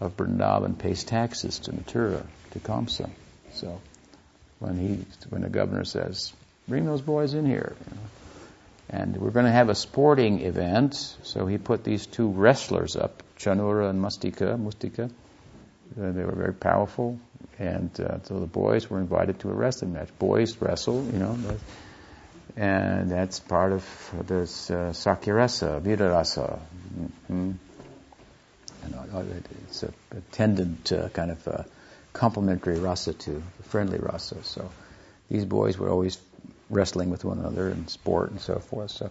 [0.00, 3.10] of Vrindavan pays taxes to Mathura, to Kamsa.
[3.52, 3.80] So
[4.58, 6.32] when he, when the governor says,
[6.68, 8.02] bring those boys in here, you know,
[8.90, 13.22] and we're going to have a sporting event, so he put these two wrestlers up,
[13.38, 14.58] Chanura and Mustika.
[14.58, 15.04] Mustika.
[15.04, 17.18] Uh, they were very powerful,
[17.58, 20.08] and uh, so the boys were invited to a wrestling match.
[20.18, 21.38] Boys wrestle, you know,
[22.56, 23.84] and that's part of
[24.26, 26.58] this uh, Sakyarasa, Virarasa.
[27.30, 27.52] Mm-hmm.
[28.84, 28.94] And,
[29.66, 31.62] it's a attendant uh, kind of uh,
[32.12, 34.42] complementary rasa to friendly rasa.
[34.44, 34.70] So
[35.28, 36.18] these boys were always
[36.70, 38.90] wrestling with one another and sport and so forth.
[38.90, 39.10] So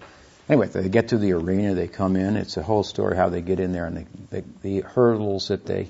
[0.50, 2.36] anyway, they get to the arena, they come in.
[2.36, 5.66] It's a whole story how they get in there and they, they, the hurdles that
[5.66, 5.90] they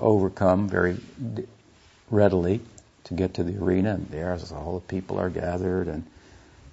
[0.00, 0.96] overcome very
[2.10, 2.60] readily
[3.04, 3.94] to get to the arena.
[3.94, 6.04] And there's all the people are gathered and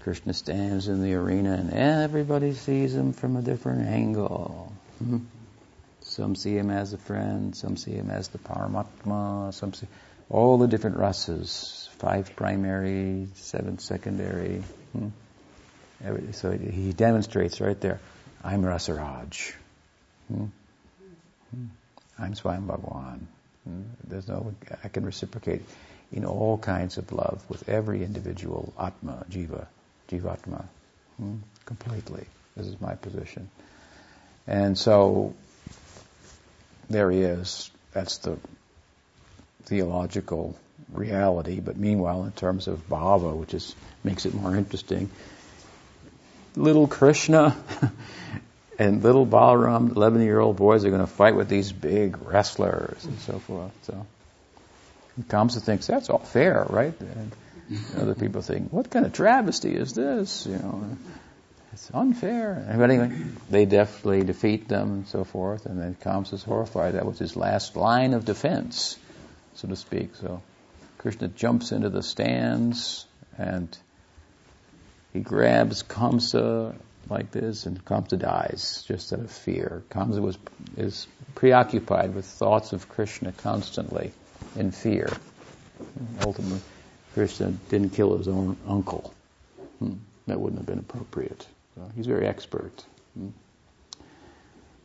[0.01, 4.74] Krishna stands in the arena and everybody sees him from a different angle.
[5.01, 5.17] Mm-hmm.
[6.14, 9.88] Some see him as a friend, some see him as the Paramatma, some see
[10.30, 14.61] all the different rasas, five primary, seven secondary.
[14.91, 15.07] Hmm.
[16.34, 17.99] So he demonstrates right there,
[18.43, 19.53] I'm Rasaraj.
[20.28, 20.45] Hmm.
[21.49, 21.66] Hmm.
[22.20, 23.28] I'm Svayam Bhagwan.
[23.64, 23.82] Hmm.
[24.07, 24.53] There's no,
[24.84, 25.64] I can reciprocate
[26.11, 29.66] in all kinds of love with every individual Atma, Jiva,
[30.09, 30.66] Jivatma,
[31.18, 31.38] hmm.
[31.66, 32.26] completely.
[32.55, 33.49] This is my position.
[34.45, 35.34] And so
[36.93, 37.69] there he is.
[37.91, 38.37] That's the
[39.65, 40.57] theological
[40.91, 41.59] reality.
[41.59, 45.09] But meanwhile, in terms of bhava, which is makes it more interesting,
[46.55, 47.55] little Krishna
[48.79, 53.05] and little Balaram, 11 year old boys, are going to fight with these big wrestlers
[53.05, 53.71] and so forth.
[53.83, 54.05] So
[55.21, 56.93] Kamsa thinks that's all fair, right?
[56.99, 57.31] And
[57.97, 60.45] other people think, what kind of travesty is this?
[60.45, 60.97] You know,
[61.74, 62.76] it's unfair.
[62.78, 63.11] But anyway,
[63.49, 66.93] they definitely defeat them and so forth, and then Kamsa is horrified.
[66.93, 68.97] That was his last line of defense,
[69.55, 70.15] so to speak.
[70.15, 70.41] So
[70.99, 73.05] Krishna jumps into the stands
[73.38, 73.76] and
[75.11, 76.76] he grabs Kamsa
[77.09, 79.84] like this, and Kamsa dies just out of fear.
[79.89, 80.38] Kamsa was
[80.78, 84.11] is preoccupied with thoughts of Krishna constantly
[84.55, 85.11] in fear.
[86.21, 86.61] Ultimately,
[87.13, 89.13] Krishna didn't kill his own uncle.
[89.80, 89.93] Hmm.
[90.28, 91.45] That wouldn't have been appropriate.
[91.76, 92.86] So he's very expert.
[93.17, 93.30] Hmm.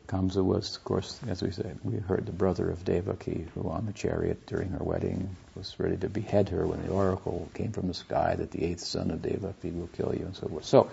[0.08, 3.84] Kamsa was, of course, as we said, we heard the brother of Devaki, who on
[3.84, 7.88] the chariot during her wedding was ready to behead her when the oracle came from
[7.88, 10.64] the sky that the eighth son of Devaki will kill you and so forth.
[10.64, 10.90] So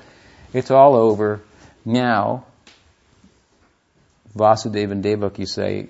[0.54, 1.42] it's all over.
[1.86, 2.46] Now,
[4.36, 5.88] Vasudeva and Devaki say,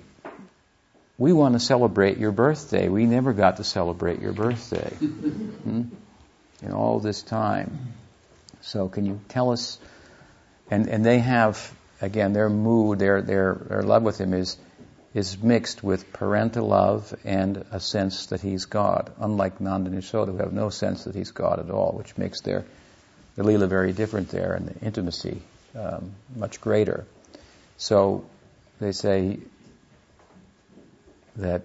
[1.18, 2.88] we want to celebrate your birthday.
[2.88, 4.90] We never got to celebrate your birthday.
[4.94, 5.82] hmm?
[6.62, 7.94] In all this time.
[8.60, 9.78] So can you tell us
[10.70, 14.56] and and they have again their mood, their their their love with him is
[15.14, 19.10] is mixed with parental love and a sense that he's God.
[19.18, 22.42] Unlike Nanda and Yashoda, who have no sense that he's God at all, which makes
[22.42, 22.64] their
[23.36, 25.40] the lila very different there and the intimacy
[25.74, 27.06] um, much greater.
[27.78, 28.24] So
[28.80, 29.38] they say
[31.36, 31.62] that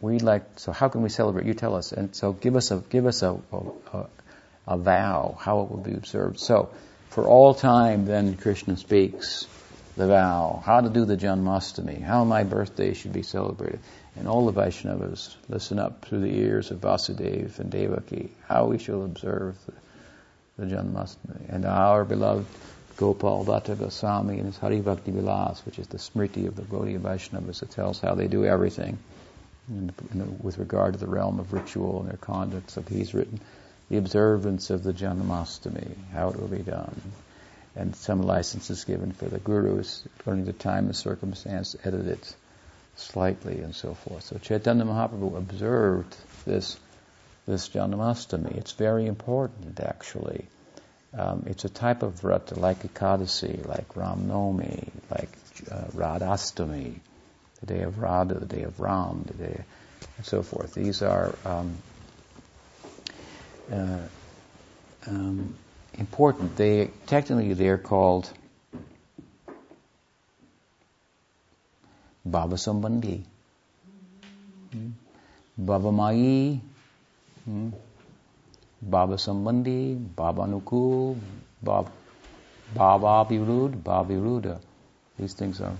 [0.00, 0.44] we like.
[0.56, 1.46] So how can we celebrate?
[1.46, 1.92] You tell us.
[1.92, 3.38] And so give us a give us a,
[3.92, 4.06] a,
[4.66, 6.40] a vow how it will be observed.
[6.40, 6.70] So
[7.14, 9.46] For all time, then Krishna speaks
[9.96, 13.78] the vow, how to do the Janmastami, how my birthday should be celebrated.
[14.16, 18.78] And all the Vaishnavas listen up through the ears of Vasudeva and Devaki, how we
[18.78, 19.56] shall observe
[20.56, 21.06] the, the.
[21.50, 22.46] And our beloved
[22.96, 26.98] Gopal Bhatta Goswami in his Hari Bhakti Vilas, which is the Smriti of the Gaudiya
[26.98, 28.98] Vaishnavas, it tells how they do everything
[29.68, 32.72] in, in, with regard to the realm of ritual and their conduct.
[32.72, 33.38] So he's written
[33.94, 37.00] the observance of the Janmastami, how it will be done.
[37.76, 42.18] And some licenses given for the gurus, according to time and circumstance, edited
[42.96, 44.24] slightly and so forth.
[44.24, 46.76] So Chaitanya Mahaprabhu observed this
[47.46, 48.56] this Janmastami.
[48.56, 50.46] It's very important, actually.
[51.16, 55.30] Um, it's a type of vrata like Ekadasi, like Ram Nomi, like
[55.70, 56.94] uh, Radhastami,
[57.60, 59.64] the day of Radha, the day of Ram, the day,
[60.16, 60.74] and so forth.
[60.74, 61.76] These are um,
[63.72, 63.98] uh,
[65.06, 65.54] um,
[65.98, 66.56] important.
[66.56, 68.30] They technically they're called
[72.26, 73.22] Bhava Sambandhi,
[74.72, 74.90] hmm?
[75.60, 76.60] Bhava Mai,
[77.44, 77.70] hmm?
[78.88, 81.18] Bhava Sambandhi, Bhava Nukul,
[81.64, 81.90] Bhava
[82.74, 84.60] Virud, Bhava Viruda.
[85.18, 85.76] These things are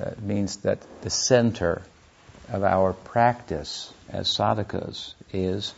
[0.00, 1.82] uh, means that the center
[2.48, 5.74] of our practice as sadhakas is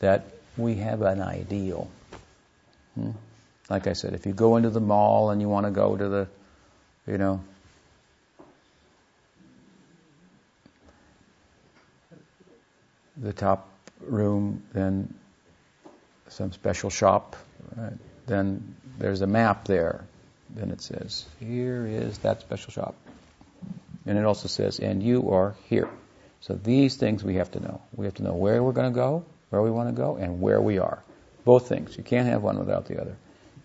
[0.00, 0.24] that
[0.56, 1.90] we have an ideal.
[2.94, 3.10] Hmm?
[3.70, 6.08] Like I said, if you go into the mall and you want to go to
[6.08, 6.28] the,
[7.06, 7.42] you know,
[13.16, 13.68] the top
[14.00, 15.14] room, then
[16.28, 17.36] some special shop,
[17.76, 17.92] right?
[18.26, 20.04] then there's a map there.
[20.50, 22.94] Then it says, here is that special shop.
[24.04, 25.88] And it also says, and you are here.
[26.40, 27.80] So these things we have to know.
[27.94, 30.40] We have to know where we're going to go, where we want to go, and
[30.40, 31.02] where we are.
[31.44, 31.94] Both things.
[31.98, 33.14] You can't have one without the other.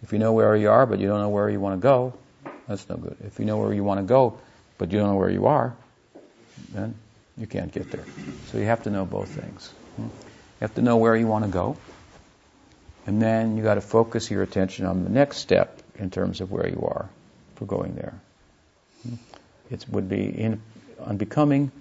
[0.03, 2.13] If you know where you are, but you don't know where you want to go,
[2.67, 3.15] that's no good.
[3.23, 4.37] If you know where you want to go,
[4.77, 5.77] but you don't know where you are,
[6.73, 6.93] then
[7.37, 8.03] you can't get there.
[8.47, 9.71] So you have to know both things.
[9.95, 10.03] Hmm?
[10.03, 10.09] You
[10.59, 11.77] have to know where you want to go,
[13.05, 16.51] and then you got to focus your attention on the next step in terms of
[16.51, 17.07] where you are
[17.55, 18.19] for going there.
[19.03, 19.15] Hmm?
[19.69, 20.61] It would be in,
[20.99, 21.71] unbecoming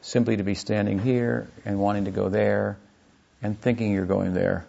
[0.00, 2.78] simply to be standing here and wanting to go there
[3.42, 4.64] and thinking you're going there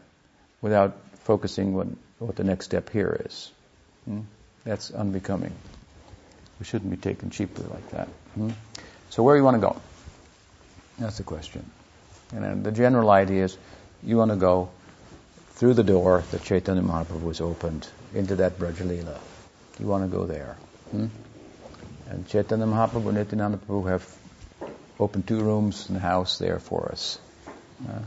[0.62, 1.88] without focusing what,
[2.20, 3.52] what the next step here is.
[4.06, 4.22] Hmm?
[4.64, 5.54] That's unbecoming.
[6.60, 8.08] We shouldn't be taken cheaply like that.
[8.36, 8.52] Hmm?
[9.10, 9.82] So where do you want to go?
[11.00, 11.70] That's the question.
[12.34, 13.58] And the general idea is
[14.02, 14.70] you want to go
[15.52, 19.18] through the door that Chaitanya Mahaprabhu has opened into that Brajalila.
[19.80, 20.58] You want to go there.
[20.92, 21.08] Hmm?
[22.10, 24.08] And Chaitanya Mahaprabhu and Nityananda Prabhu have
[25.00, 27.20] opened two rooms in the house there for us.
[27.88, 28.00] Uh,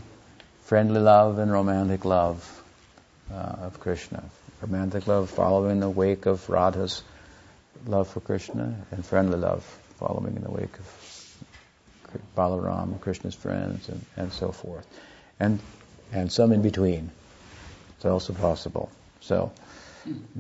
[0.67, 2.65] friendly love and romantic love
[3.33, 4.21] uh, of Krishna.
[4.61, 7.05] Romantic love following in the wake of Radha's
[7.87, 9.63] love for Krishna, and friendly love
[10.01, 11.39] following in the wake of
[12.37, 14.85] Balaram, Krishna's friends, and, and so forth.
[15.39, 15.61] And,
[16.13, 17.13] and some in between.
[17.97, 18.91] It's also possible.
[19.21, 19.53] So,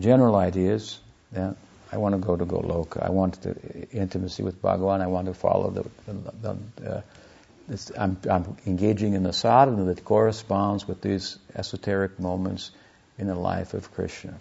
[0.00, 0.98] general ideas,
[1.36, 3.00] I want to go to Goloka.
[3.00, 3.54] I want the
[3.92, 5.00] intimacy with Bhagavan.
[5.00, 7.00] I want to follow the, the, the uh,
[7.98, 12.70] I'm, I'm, engaging in the sadhana that corresponds with these esoteric moments
[13.18, 14.34] in the life of Krishna.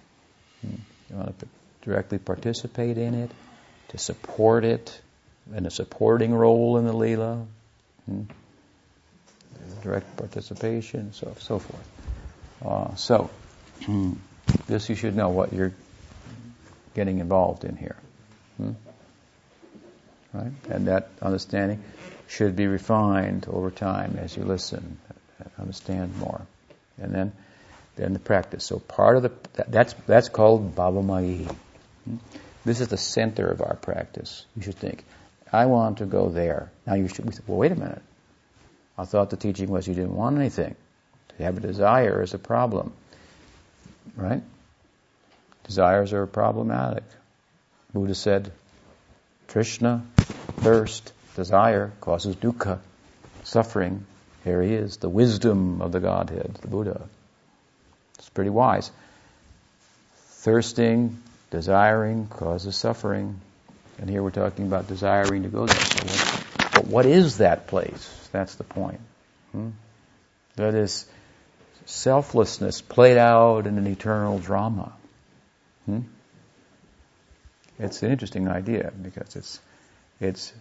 [0.62, 0.76] Hmm.
[1.10, 1.48] You want to
[1.82, 3.32] directly participate in it,
[3.90, 5.00] to support it,
[5.54, 7.46] in a supporting role in the lila,
[8.06, 8.24] hmm.
[9.82, 11.90] direct participation, so so forth.
[12.64, 13.30] Uh, so,
[13.86, 14.14] hmm,
[14.68, 15.74] this you should know what you're
[16.94, 17.98] getting involved in here.
[18.58, 18.72] Hmm?
[20.36, 20.52] Right?
[20.70, 21.82] And that understanding
[22.28, 24.98] should be refined over time as you listen,
[25.58, 26.42] understand more.
[26.98, 27.32] And then,
[27.96, 28.66] then the practice.
[28.66, 29.32] So part of the,
[29.68, 31.46] that's, that's called Bhavamai.
[32.04, 32.18] Hmm?
[32.66, 34.46] This is the center of our practice.
[34.58, 35.06] You should think,
[35.54, 36.72] I want to go there.
[36.86, 38.02] Now you should, well wait a minute.
[38.98, 40.76] I thought the teaching was you didn't want anything.
[41.38, 42.92] To have a desire is a problem.
[44.16, 44.44] Right?
[45.64, 47.04] Desires are problematic.
[47.94, 48.52] Buddha said,
[49.48, 50.06] Krishna,
[50.66, 52.80] thirst, desire causes dukkha,
[53.44, 54.04] suffering.
[54.44, 57.08] Here he is, the wisdom of the Godhead, the Buddha.
[58.18, 58.92] It's pretty wise.
[60.16, 63.40] Thirsting, desiring causes suffering.
[64.00, 66.40] And here we're talking about desiring to go there.
[66.74, 68.30] But what is that place?
[68.32, 69.02] That's the point.
[69.52, 69.70] Hmm?
[70.56, 71.06] That is
[71.86, 74.94] selflessness played out in an eternal drama.
[75.86, 76.02] Hmm?
[77.78, 79.60] It's an interesting idea because it's
[80.20, 80.54] it's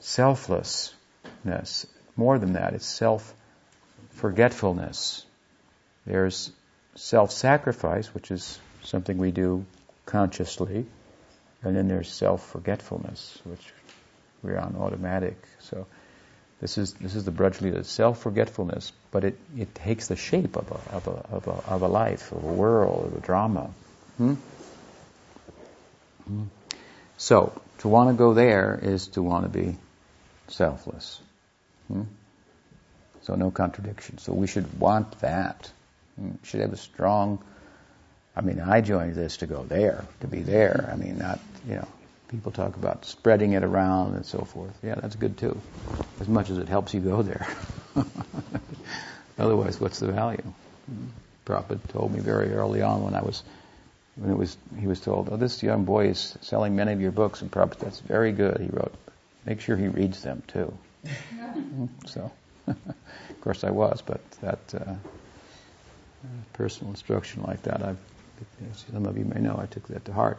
[0.00, 1.86] selflessness.
[2.16, 3.34] More than that, it's self
[4.10, 5.24] forgetfulness.
[6.06, 6.52] There's
[6.94, 9.64] self sacrifice, which is something we do
[10.06, 10.86] consciously,
[11.62, 13.72] and then there's self-forgetfulness, which
[14.42, 15.36] we're on automatic.
[15.60, 15.86] So
[16.60, 20.96] this is this is the Brajlila, self-forgetfulness, but it, it takes the shape of a,
[20.96, 23.70] of a, of a, of a life, of a world, of a drama.
[24.18, 24.34] Hmm?
[26.26, 26.44] Hmm.
[27.16, 29.76] So, to want to go there is to want to be
[30.48, 31.20] selfless.
[31.88, 32.04] Hmm?
[33.20, 34.16] So no contradiction.
[34.16, 35.70] So we should want that.
[36.18, 36.30] Hmm?
[36.44, 37.44] Should have a strong,
[38.34, 40.88] I mean, I joined this to go there, to be there.
[40.90, 41.88] I mean, not, you know,
[42.28, 44.72] people talk about spreading it around and so forth.
[44.82, 45.60] Yeah, that's good too.
[46.20, 47.46] As much as it helps you go there.
[49.38, 50.42] Otherwise, what's the value?
[50.86, 51.08] Hmm?
[51.44, 53.42] Prabhupada told me very early on when I was
[54.16, 57.12] when it was he was told, "Oh, this young boy is selling many of your
[57.12, 58.60] books," and Prabhupada, that's very good.
[58.60, 58.94] He wrote,
[59.44, 60.76] "Make sure he reads them too."
[62.06, 62.30] so,
[62.66, 64.94] of course, I was, but that uh,
[66.52, 67.98] personal instruction like that, I've,
[68.72, 70.38] some of you may know, I took that to heart.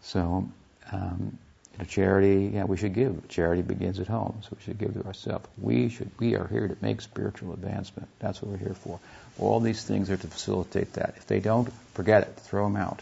[0.00, 0.48] So,
[0.90, 1.38] um,
[1.72, 3.28] you know, charity, yeah, we should give.
[3.28, 5.48] Charity begins at home, so we should give to ourselves.
[5.58, 6.10] We should.
[6.18, 8.08] We are here to make spiritual advancement.
[8.18, 9.00] That's what we're here for.
[9.38, 11.14] All these things are to facilitate that.
[11.16, 12.36] If they don't, forget it.
[12.36, 13.00] Throw them out.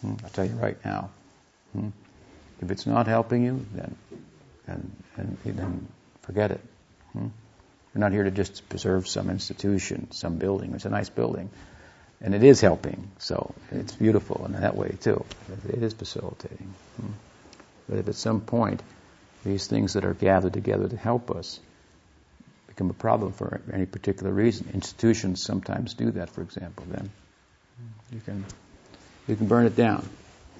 [0.00, 0.14] Hmm?
[0.24, 1.10] I'll tell you right now.
[1.72, 1.88] Hmm?
[2.60, 3.96] If it's not helping you, then
[4.66, 5.88] and and then
[6.22, 6.60] forget it.
[7.12, 7.28] Hmm?
[7.94, 10.74] We're not here to just preserve some institution, some building.
[10.74, 11.50] It's a nice building,
[12.20, 13.10] and it is helping.
[13.18, 15.24] So it's beautiful in that way too.
[15.68, 16.74] It is facilitating.
[17.00, 17.12] Hmm?
[17.88, 18.82] But if at some point
[19.44, 21.58] these things that are gathered together to help us
[22.70, 24.70] become a problem for any particular reason.
[24.72, 26.86] Institutions sometimes do that, for example.
[26.88, 27.10] Then
[28.12, 28.44] you can
[29.28, 30.08] you can burn it down.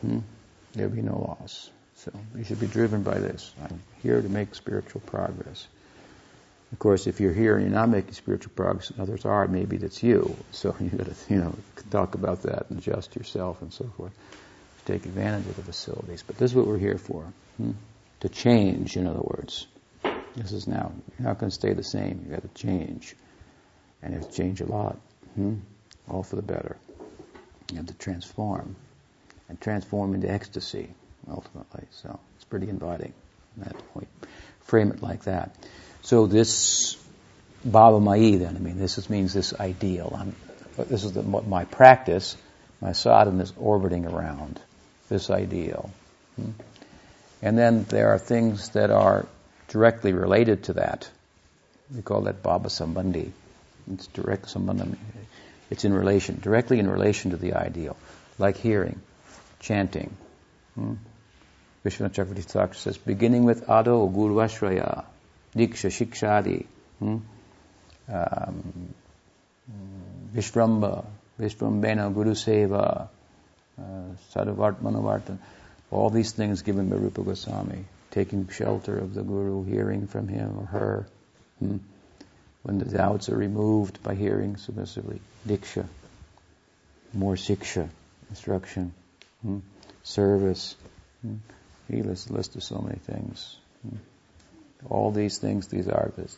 [0.03, 0.19] Hmm?
[0.73, 1.71] There'll be no loss.
[1.97, 3.53] So you should be driven by this.
[3.63, 5.67] I'm here to make spiritual progress.
[6.73, 9.77] Of course, if you're here and you're not making spiritual progress, and others are, maybe
[9.77, 10.37] that's you.
[10.53, 11.55] So you got to, you know,
[11.91, 14.13] talk about that and adjust yourself and so forth.
[14.87, 16.23] Take advantage of the facilities.
[16.27, 17.25] But this is what we're here for.
[17.57, 17.73] Hmm?
[18.21, 19.67] To change, in other words.
[20.37, 22.21] This is now, you're not going to stay the same.
[22.23, 23.15] You've got to change.
[24.03, 24.99] And you have to change a lot.
[25.35, 25.57] Hmm?
[26.09, 26.77] All for the better.
[27.71, 28.77] You have to transform.
[29.49, 30.89] And transform into ecstasy,
[31.29, 31.85] ultimately.
[31.91, 33.13] So it's pretty inviting
[33.61, 34.09] at that point.
[34.63, 35.55] Frame it like that.
[36.03, 36.97] So this
[37.67, 40.17] Bhava Mai then, I mean, this is, means this ideal.
[40.17, 40.35] I'm,
[40.87, 42.37] this is the, my practice,
[42.81, 44.61] my sadhana is orbiting around
[45.09, 45.91] this ideal.
[46.37, 46.51] Hmm?
[47.43, 49.27] And then there are things that are
[49.71, 51.09] directly related to that.
[51.95, 53.31] We call that Bhava Sambandhi.
[53.93, 54.97] It's direct sambandhi.
[55.71, 57.97] It's in relation, directly in relation to the ideal,
[58.39, 59.01] like hearing,
[59.61, 60.17] chanting.
[60.75, 60.95] Hmm?
[61.85, 65.05] Vishvanath Chakravarti Thakur says, beginning with Ado Guru Ashraya,
[65.57, 66.67] Diksha Shikshadi,
[66.99, 67.19] hmm?
[68.13, 68.95] um,
[70.35, 71.05] Vishramba,
[71.41, 73.09] Vishrambena Guru Seva,
[73.79, 73.83] uh,
[74.35, 75.39] Sadhavart Manovartan,
[75.91, 80.57] all these things given by Rupa Goswami taking shelter of the Guru, hearing from him
[80.59, 81.07] or her.
[81.59, 81.77] Hmm?
[82.63, 85.21] When the doubts are removed by hearing submissively.
[85.47, 85.87] Diksha.
[87.13, 87.89] More siksha,
[88.29, 88.93] instruction.
[89.43, 89.59] Hmm?
[90.03, 90.77] Service.
[91.23, 91.37] Hmm?
[91.89, 93.57] He lists, listed so many things.
[93.83, 93.97] Hmm?
[94.89, 96.29] All these things, these are the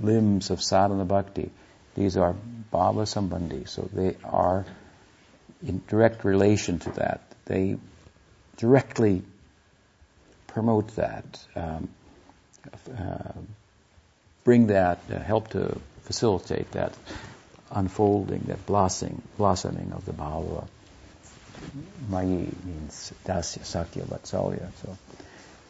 [0.00, 1.50] limbs of sadhana bhakti.
[1.94, 2.34] These are
[2.72, 4.64] bhava sambandhi, so they are
[5.66, 7.22] in direct relation to that.
[7.46, 7.76] They
[8.56, 9.22] directly
[10.54, 11.88] promote that, um,
[12.96, 13.32] uh,
[14.44, 16.92] bring that, uh, help to facilitate that
[17.72, 20.66] unfolding, that blossoming, blossoming of the bhava.
[22.08, 24.70] Mayi means dasya, sakhya, vatsalya.
[24.82, 24.96] So,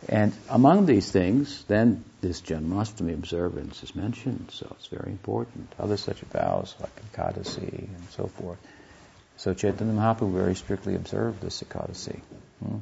[0.09, 5.73] and among these things, then this Janmastami observance is mentioned, so it's very important.
[5.79, 8.59] Other such vows like Ekadasi and so forth.
[9.39, 12.21] So Chaitanya Mahaprabhu very strictly observed this Ekadasi.
[12.63, 12.79] Hmm?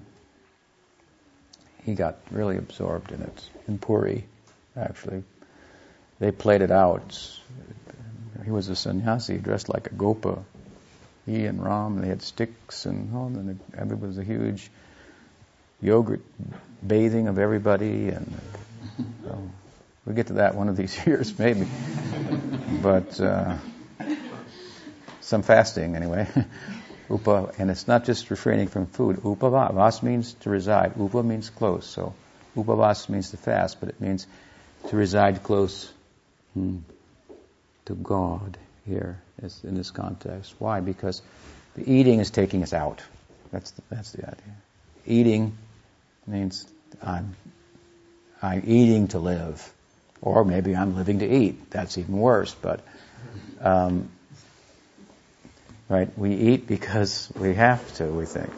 [1.84, 3.48] He got really absorbed in it.
[3.68, 4.24] In Puri,
[4.76, 5.24] actually,
[6.18, 7.20] they played it out.
[8.44, 10.42] He was a sannyasi dressed like a gopa.
[11.26, 14.70] He and Ram, they had sticks and oh, and there was a huge
[15.80, 16.20] yogurt
[16.86, 18.40] bathing of everybody, and
[19.24, 19.50] so
[20.04, 21.66] we'll get to that one of these years maybe.
[22.82, 23.56] but uh,
[25.20, 26.26] some fasting anyway.
[27.12, 29.18] Upa, and it's not just refraining from food.
[29.18, 30.94] Upavas means to reside.
[30.98, 31.86] Upa means close.
[31.86, 32.14] So
[32.56, 34.26] upavas means to fast, but it means
[34.88, 35.92] to reside close
[36.54, 36.78] hmm,
[37.84, 38.56] to God
[38.86, 39.20] here
[39.62, 40.54] in this context.
[40.58, 40.80] Why?
[40.80, 41.20] Because
[41.74, 43.02] the eating is taking us out.
[43.50, 44.56] That's the, that's the idea.
[45.06, 45.58] Eating
[46.26, 46.66] means
[47.02, 47.36] I'm
[48.40, 49.72] I'm eating to live,
[50.20, 51.70] or maybe I'm living to eat.
[51.70, 52.54] That's even worse.
[52.54, 52.80] But
[53.60, 54.08] um,
[55.92, 56.08] right?
[56.16, 58.50] We eat because we have to, we think,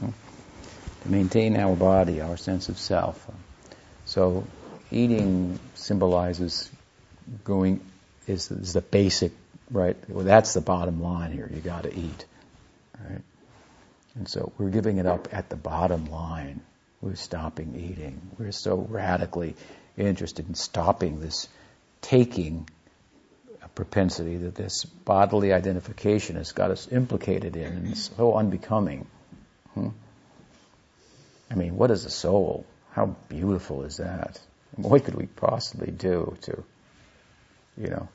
[0.00, 3.30] to maintain our body, our sense of self.
[4.06, 4.44] So
[4.90, 6.70] eating symbolizes
[7.44, 7.82] going,
[8.26, 9.32] is, is the basic,
[9.70, 9.98] right?
[10.08, 11.50] Well, that's the bottom line here.
[11.54, 12.24] You gotta eat,
[12.98, 13.20] right?
[14.14, 16.62] And so we're giving it up at the bottom line.
[17.02, 18.18] We're stopping eating.
[18.38, 19.56] We're so radically
[19.98, 21.48] interested in stopping this
[22.00, 22.66] taking
[23.78, 29.06] propensity that this bodily identification has got us implicated in and it's so unbecoming.
[29.74, 29.90] Hmm?
[31.48, 32.66] I mean, what is the soul?
[32.90, 34.40] How beautiful is that?
[34.74, 36.64] What could we possibly do to,
[37.76, 38.08] you know,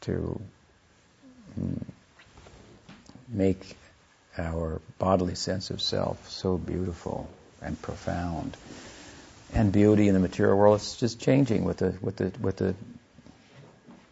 [0.00, 0.40] to
[1.60, 1.82] mm,
[3.28, 3.76] make
[4.38, 7.28] our bodily sense of self so beautiful
[7.60, 8.56] and profound?
[9.52, 12.74] and beauty in the material world is just changing with the with the with the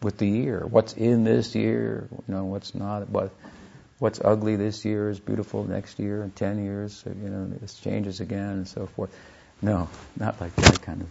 [0.03, 0.65] with the year.
[0.65, 3.31] What's in this year, you know, what's not, what
[3.99, 8.19] what's ugly this year is beautiful next year, and ten years, you know, this changes
[8.19, 9.15] again and so forth.
[9.61, 11.07] No, not like that kind of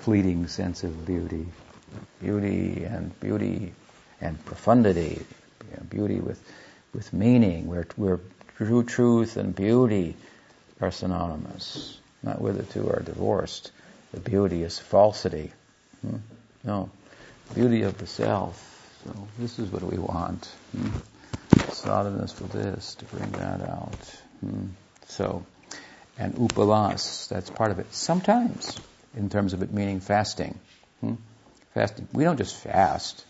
[0.00, 1.46] fleeting sense of beauty,
[2.20, 3.72] beauty and beauty
[4.20, 5.24] and profundity,
[5.70, 6.42] you know, beauty with
[6.92, 8.20] with meaning, where where
[8.56, 10.16] true truth and beauty
[10.80, 13.70] are synonymous not where the two are divorced.
[14.12, 15.52] The beauty is falsity.
[16.02, 16.16] Hmm?
[16.64, 16.90] No,
[17.54, 18.62] beauty of the self.
[19.04, 20.46] So this is what we want.
[20.76, 20.88] Hmm?
[21.70, 23.98] Sadhanas for this, to bring that out.
[24.40, 24.66] Hmm?
[25.08, 25.44] So,
[26.18, 27.92] and upavas, that's part of it.
[27.94, 28.78] Sometimes,
[29.16, 30.58] in terms of it meaning fasting.
[31.00, 31.14] Hmm?
[31.74, 32.08] Fasting.
[32.12, 33.24] We don't just fast.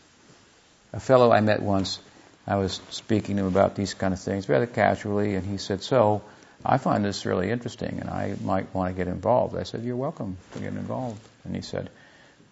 [0.92, 1.98] A fellow I met once,
[2.46, 5.82] I was speaking to him about these kind of things rather casually, and he said,
[5.82, 6.22] so,
[6.64, 9.56] I find this really interesting and I might want to get involved.
[9.56, 11.20] I said, You're welcome to get involved.
[11.44, 11.90] And he said,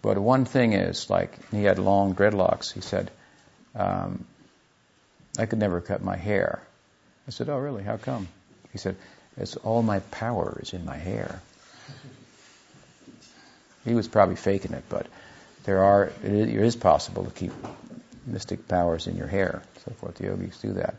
[0.05, 2.71] But one thing is, like, he had long dreadlocks.
[2.71, 3.09] He said,
[3.73, 4.23] um,
[5.35, 6.61] I could never cut my hair.
[7.27, 7.81] I said, Oh, really?
[7.81, 8.27] How come?
[8.71, 8.97] He said,
[9.35, 11.41] It's all my power is in my hair.
[13.83, 15.07] He was probably faking it, but
[15.63, 17.51] there are, it is possible to keep
[18.27, 19.63] mystic powers in your hair.
[19.85, 20.17] So forth.
[20.17, 20.93] The yogis do that.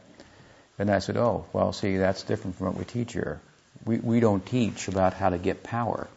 [0.80, 3.40] And I said, oh, well, see, that's different from what we teach here.
[3.84, 6.08] We, we don't teach about how to get power.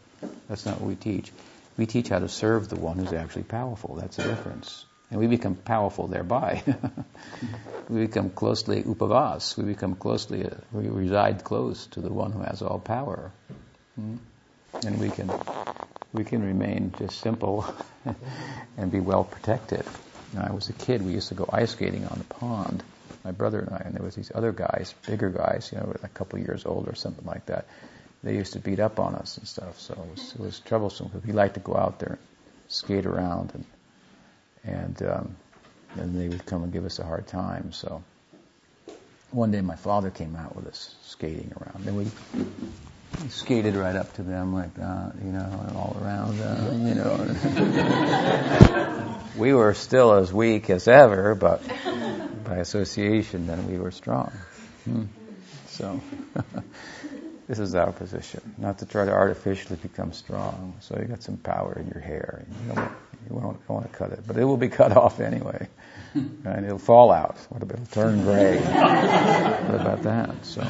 [0.47, 1.31] That's not what we teach.
[1.79, 3.95] We teach how to serve the one who's actually powerful.
[3.95, 4.85] That's the difference.
[5.09, 6.61] And we become powerful thereby.
[7.89, 9.57] we become closely upavas.
[9.57, 13.31] We become closely, uh, we reside close to the one who has all power.
[13.95, 14.17] Hmm?
[14.85, 15.31] And we can,
[16.11, 17.65] we can remain just simple
[18.77, 19.83] and be well protected.
[20.33, 22.83] When I was a kid, we used to go ice skating on the pond
[23.23, 26.07] my brother and I, and there was these other guys, bigger guys, you know, a
[26.07, 27.65] couple years old or something like that.
[28.23, 31.07] They used to beat up on us and stuff, so it was, it was troublesome
[31.07, 32.19] because we liked to go out there and
[32.67, 33.65] skate around, and
[34.63, 35.35] and um,
[35.95, 37.71] and they would come and give us a hard time.
[37.71, 38.03] So
[39.31, 42.07] one day my father came out with us skating around, and we
[43.29, 47.15] skated right up to them like that, you know, and all around them, you know.
[49.37, 51.61] we were still as weak as ever, but
[52.43, 54.31] by association, then we were strong.
[54.85, 55.03] Hmm.
[55.67, 56.01] So,
[57.49, 60.75] this is our position, not to try to artificially become strong.
[60.81, 62.91] So you got some power in your hair, you don't,
[63.23, 65.67] you don't, don't want to cut it, but it will be cut off anyway,
[66.13, 67.37] and it'll fall out.
[67.55, 68.59] It'll turn gray?
[68.59, 70.45] what about that?
[70.45, 70.65] So,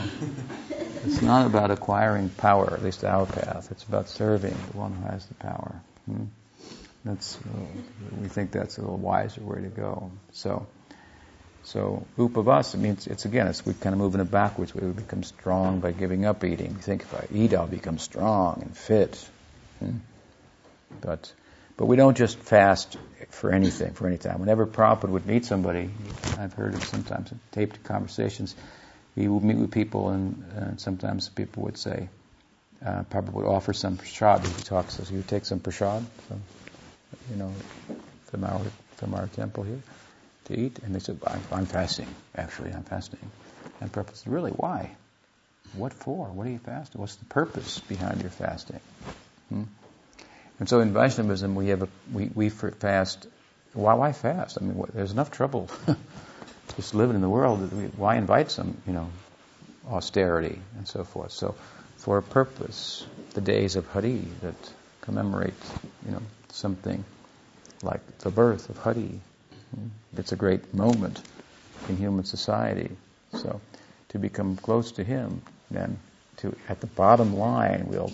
[1.03, 3.67] it's not about acquiring power, at least our path.
[3.71, 5.81] It's about serving the one who has the power.
[6.05, 6.23] Hmm?
[7.03, 7.37] That's
[8.21, 10.11] we think that's a little wiser way to go.
[10.31, 10.65] So.
[11.63, 14.73] So upavasa means it's again it's we kind of moving it backwards.
[14.73, 16.73] We become strong by giving up eating.
[16.73, 19.29] We think if I eat, I'll become strong and fit.
[19.79, 19.97] Hmm?
[21.01, 21.31] But
[21.77, 22.97] but we don't just fast
[23.29, 24.39] for anything for any time.
[24.39, 25.89] Whenever Prabhupada would meet somebody,
[26.37, 28.55] I've heard it sometimes taped conversations.
[29.15, 32.09] He would meet with people, and, and sometimes people would say,
[32.85, 34.45] uh, Prabhupada would offer some prasad.
[34.45, 36.41] He talks, so he would take some prasad from,
[37.31, 37.53] you know,
[38.25, 38.61] from our
[38.97, 39.81] from our temple here
[40.45, 40.79] to eat?
[40.79, 41.19] And they said,
[41.51, 42.07] I'm, fasting.
[42.35, 43.19] Actually, I'm fasting.
[43.81, 44.91] And Prabhupada said, really, why?
[45.73, 46.27] What for?
[46.27, 46.99] What are you fasting?
[46.99, 48.79] What's the purpose behind your fasting?
[49.49, 49.63] Hmm?
[50.59, 53.27] And so in Vaishnavism, we have a, we, we fast.
[53.73, 54.57] Why, why fast?
[54.59, 55.69] I mean, what, there's enough trouble
[56.75, 57.59] just living in the world.
[57.97, 59.09] Why invite some, you know,
[59.87, 61.31] austerity and so forth?
[61.31, 61.55] So,
[61.97, 63.05] for a purpose,
[63.35, 64.55] the days of Hari that
[65.01, 65.53] commemorate,
[66.05, 67.05] you know, something
[67.81, 69.21] like the birth of Hari
[70.17, 71.21] it's a great moment
[71.87, 72.91] in human society.
[73.33, 73.61] So
[74.09, 75.41] to become close to Him,
[75.71, 75.97] then
[76.37, 78.13] to at the bottom line, we'll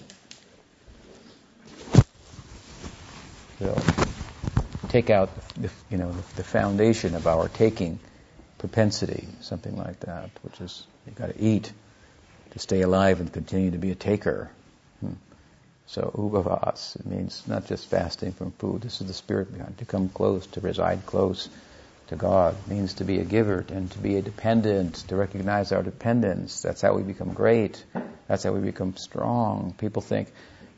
[3.59, 3.81] we'll
[4.89, 7.99] take out, the, you know, the foundation of our taking
[8.57, 11.71] propensity, something like that, which is you've got to eat
[12.51, 14.49] to stay alive and continue to be a taker.
[15.01, 15.13] Hmm.
[15.87, 18.81] So upavas, it means not just fasting from food.
[18.81, 21.47] This is the spirit behind to come close, to reside close
[22.07, 22.57] to God.
[22.65, 26.61] It means to be a giver and to be a dependent, to recognize our dependence.
[26.61, 27.83] That's how we become great.
[28.27, 29.75] That's how we become strong.
[29.77, 30.31] People think,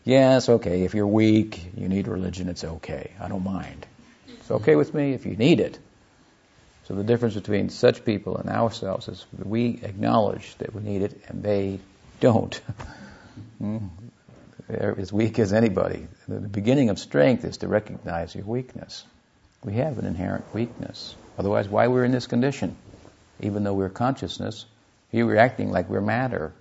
[0.03, 3.11] yes, okay, if you're weak, you need religion, it's okay.
[3.19, 3.85] I don't mind.
[4.27, 5.79] It's okay with me if you need it.
[6.85, 11.21] So the difference between such people and ourselves is we acknowledge that we need it
[11.27, 11.79] and they
[12.19, 12.59] don't.
[13.59, 13.87] Hmm.
[14.69, 16.07] As weak as anybody.
[16.27, 19.05] The beginning of strength is to recognize your weakness.
[19.63, 21.15] We have an inherent weakness.
[21.37, 22.75] Otherwise, why we're in this condition?
[23.39, 24.65] Even though we're consciousness,
[25.09, 26.51] here we're acting like we're matter,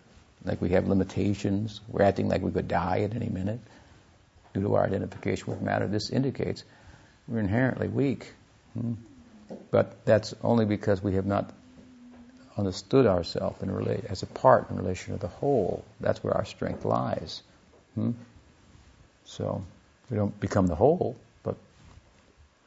[0.44, 1.80] like we have limitations.
[1.88, 3.58] We're acting like we could die at any minute
[4.54, 5.88] due to our identification with matter.
[5.88, 6.62] This indicates
[7.26, 8.32] we're inherently weak.
[8.74, 8.94] Hmm?
[9.70, 11.52] But that's only because we have not
[12.56, 13.58] understood ourselves
[14.08, 15.84] as a part in relation to the whole.
[16.00, 17.42] That's where our strength lies.
[17.96, 18.12] Hmm?
[19.24, 19.64] So
[20.10, 21.56] we don't become the whole, but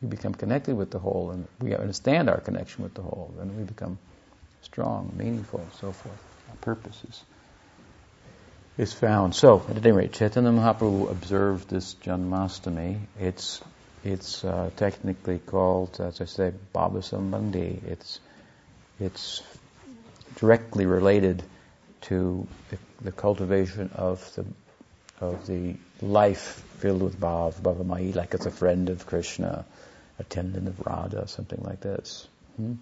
[0.02, 3.56] we become connected with the whole, and we understand our connection with the whole, and
[3.58, 3.98] we become
[4.64, 6.24] strong, meaningful, and so forth.
[6.50, 7.24] Our purpose is,
[8.78, 9.36] is found.
[9.36, 13.00] So, at any rate, Chaitanya Mahaprabhu observed this Janmastami.
[13.20, 13.62] It's
[14.04, 17.84] it's uh, technically called, as I say, Bhava Sambandhi.
[17.84, 18.20] It's
[19.00, 19.44] it's
[20.36, 21.44] directly related
[22.02, 24.46] to the, the, cultivation of the
[25.22, 29.66] of the life filled with bhav, bhavamai, like it's a friend of Krishna,
[30.18, 32.28] attendant of Radha, something like this.
[32.58, 32.74] Hmm?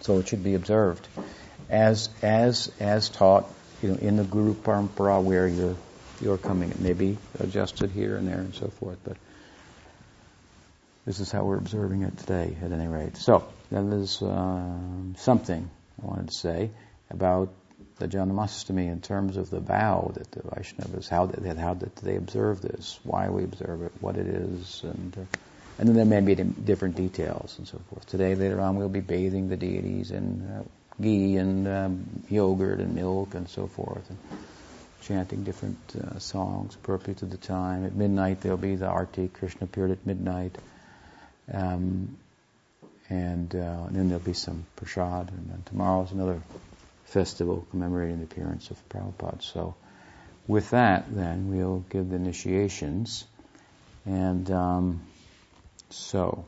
[0.00, 1.06] So it should be observed
[1.68, 3.46] as as as taught,
[3.82, 5.76] you know, in the Guru Parampara where you're
[6.20, 6.70] you're coming.
[6.70, 9.16] It may be adjusted here and there and so forth, but
[11.06, 13.16] this is how we're observing it today, at any rate.
[13.16, 14.78] So, that is uh,
[15.16, 15.70] something
[16.02, 16.70] I wanted to say
[17.10, 17.48] about
[18.00, 22.16] the Janmastami in terms of the vow that the Vaishnavas, how, they, how did they
[22.16, 25.38] observe this, why we observe it, what it is, and, uh,
[25.78, 28.06] and then there may be different details and so forth.
[28.06, 30.62] Today, later on, we'll be bathing the deities in uh,
[31.00, 34.08] ghee and um, yogurt and milk and so forth.
[34.10, 34.18] And,
[35.02, 37.84] chanting different uh, songs appropriate to the time.
[37.84, 40.56] At midnight, there'll be the Arti, Krishna period at midnight.
[41.52, 42.16] Um,
[43.08, 46.40] and, uh, and, then there'll be some prasad, and then tomorrow's another
[47.10, 49.42] festival commemorating the appearance of Prabhupada.
[49.42, 49.74] So,
[50.46, 53.24] with that, then we'll give the initiations,
[54.06, 55.02] and um,
[55.90, 56.44] so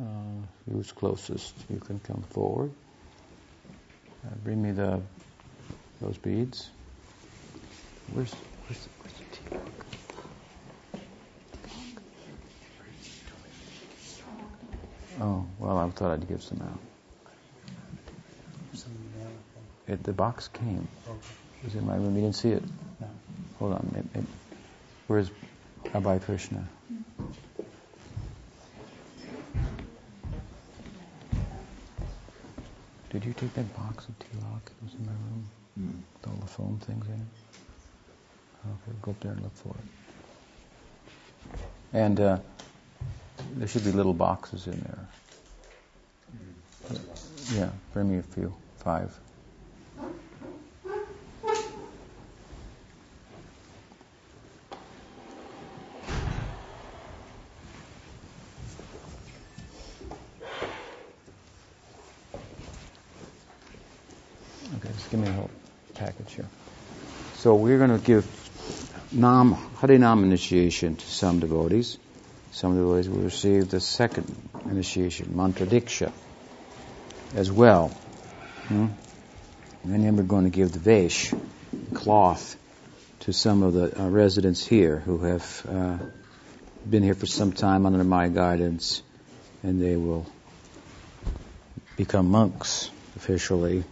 [0.00, 0.04] uh,
[0.70, 1.54] who's closest?
[1.68, 2.70] You can come forward.
[4.24, 5.00] Uh, bring me the
[6.00, 6.70] those beads.
[8.12, 9.68] Where's where's the, where's the tea?
[15.20, 16.87] Oh, well, I thought I'd give some out.
[19.88, 20.86] It, the box came.
[21.08, 22.14] It was in my room.
[22.14, 22.62] You didn't see it?
[23.58, 24.06] Hold on.
[24.14, 24.24] It,
[25.06, 25.30] where's
[25.86, 26.68] Abhay Krishna?
[33.10, 35.48] Did you take that box of tilak It was in my room?
[35.80, 36.02] Mm.
[36.14, 37.20] With all the foam things in it?
[38.66, 41.58] Okay, go up there and look for it.
[41.94, 42.38] And uh,
[43.56, 45.08] there should be little boxes in there.
[47.52, 48.54] Yeah, bring me a few.
[48.78, 49.18] Five.
[64.76, 65.50] Okay, just give me a whole
[65.94, 66.48] package here.
[67.48, 68.26] So we're going to give
[69.10, 71.96] Nam, Harinam initiation to some devotees.
[72.52, 74.26] Some devotees will receive the second
[74.66, 76.12] initiation, Mantra Diksha,
[77.34, 77.88] as well.
[78.66, 78.88] Hmm?
[79.82, 81.32] And then we're going to give the Vesh,
[81.94, 82.58] cloth,
[83.20, 85.96] to some of the uh, residents here who have uh,
[86.86, 89.02] been here for some time under my guidance,
[89.62, 90.26] and they will
[91.96, 93.84] become monks officially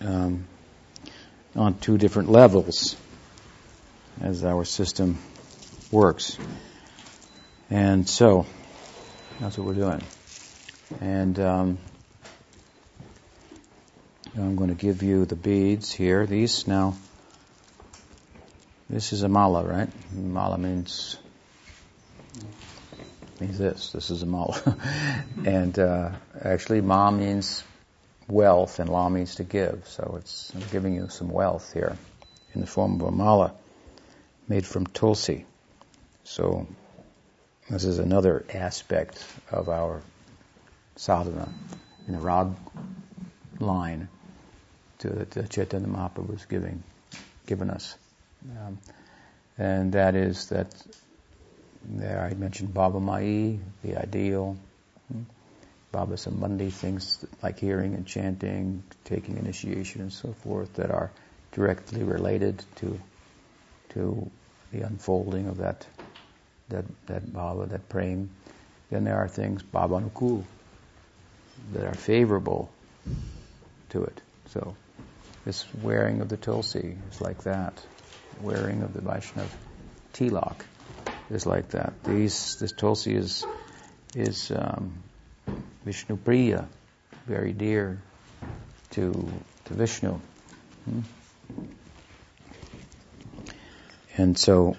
[0.00, 0.46] um,
[1.58, 2.96] on two different levels
[4.20, 5.18] as our system
[5.90, 6.38] works.
[7.68, 8.46] And so,
[9.40, 10.02] that's what we're doing.
[11.00, 11.78] And um,
[14.36, 16.26] I'm going to give you the beads here.
[16.26, 16.96] These now,
[18.88, 19.88] this is a mala, right?
[20.12, 21.18] Mala means
[23.40, 23.92] means this.
[23.92, 24.76] This is a mala,
[25.44, 26.10] and uh,
[26.40, 27.62] actually, ma means
[28.28, 29.86] wealth, and la means to give.
[29.88, 31.96] So it's I'm giving you some wealth here
[32.54, 33.54] in the form of a mala
[34.48, 35.46] made from tulsi.
[36.24, 36.66] So
[37.70, 40.02] this is another aspect of our
[40.96, 41.48] sadhana
[42.06, 42.48] in the rag
[43.60, 44.08] line
[44.98, 46.82] to that Chaitanya Mahaprabhu was giving,
[47.46, 47.96] given us.
[48.50, 48.78] Um,
[49.56, 50.74] and that is that
[51.84, 54.56] there I mentioned Bhava Mai, the ideal?
[55.92, 61.10] Bhava Sambandhi, things like hearing and chanting, taking initiation and so forth that are
[61.52, 63.00] directly related to
[63.90, 64.30] to
[64.70, 65.86] the unfolding of that
[66.68, 68.30] that that bhava, that prem.
[68.90, 70.44] Then there are things bhavanukul
[71.72, 72.70] that are favorable
[73.90, 74.20] to it.
[74.46, 74.76] So
[75.44, 77.82] this wearing of the tulsi is like that.
[78.40, 79.50] Wearing of the Vaishnav
[80.12, 80.60] tilak
[81.30, 82.04] is like that.
[82.04, 83.46] These this tulsi is
[84.14, 85.02] is um,
[85.88, 86.68] Vishnu Priya,
[87.26, 87.98] very dear
[88.90, 89.32] to
[89.64, 90.20] to Vishnu.
[90.84, 91.00] Hmm?
[94.18, 94.76] And so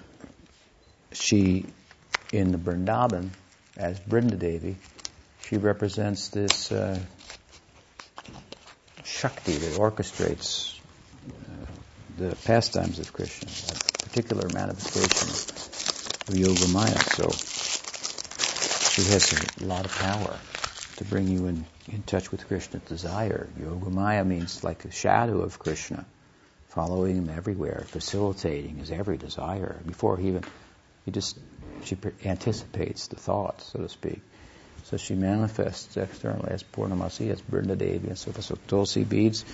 [1.10, 1.66] she,
[2.32, 3.30] in the Vrindavan,
[3.76, 4.76] as Brinda Devi,
[5.48, 6.96] she represents this uh,
[9.02, 10.78] Shakti that orchestrates
[11.26, 11.66] uh,
[12.18, 15.28] the pastimes of Krishna, a particular manifestation
[16.28, 17.00] of Yoga Maya.
[17.00, 17.28] So
[18.90, 20.38] she has a lot of power
[21.00, 23.48] to bring you in, in touch with Krishna's desire.
[23.58, 26.04] Yogamaya means like a shadow of Krishna
[26.68, 29.80] following him everywhere, facilitating his every desire.
[29.86, 30.44] Before he even,
[31.06, 31.38] he just,
[31.84, 34.20] she anticipates the thought, so to speak.
[34.84, 39.46] So she manifests externally as Purnamasi, as Brinda Devi, and so, so Tulsi beads.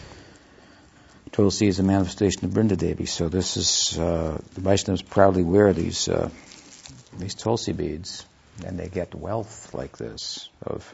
[1.31, 3.07] Tulsi is a manifestation of Brinda Devi.
[3.07, 6.29] So this is, uh, the Vaishnavas proudly wear these, uh,
[7.17, 8.27] these Tulsi beads,
[8.67, 10.93] and they get wealth like this of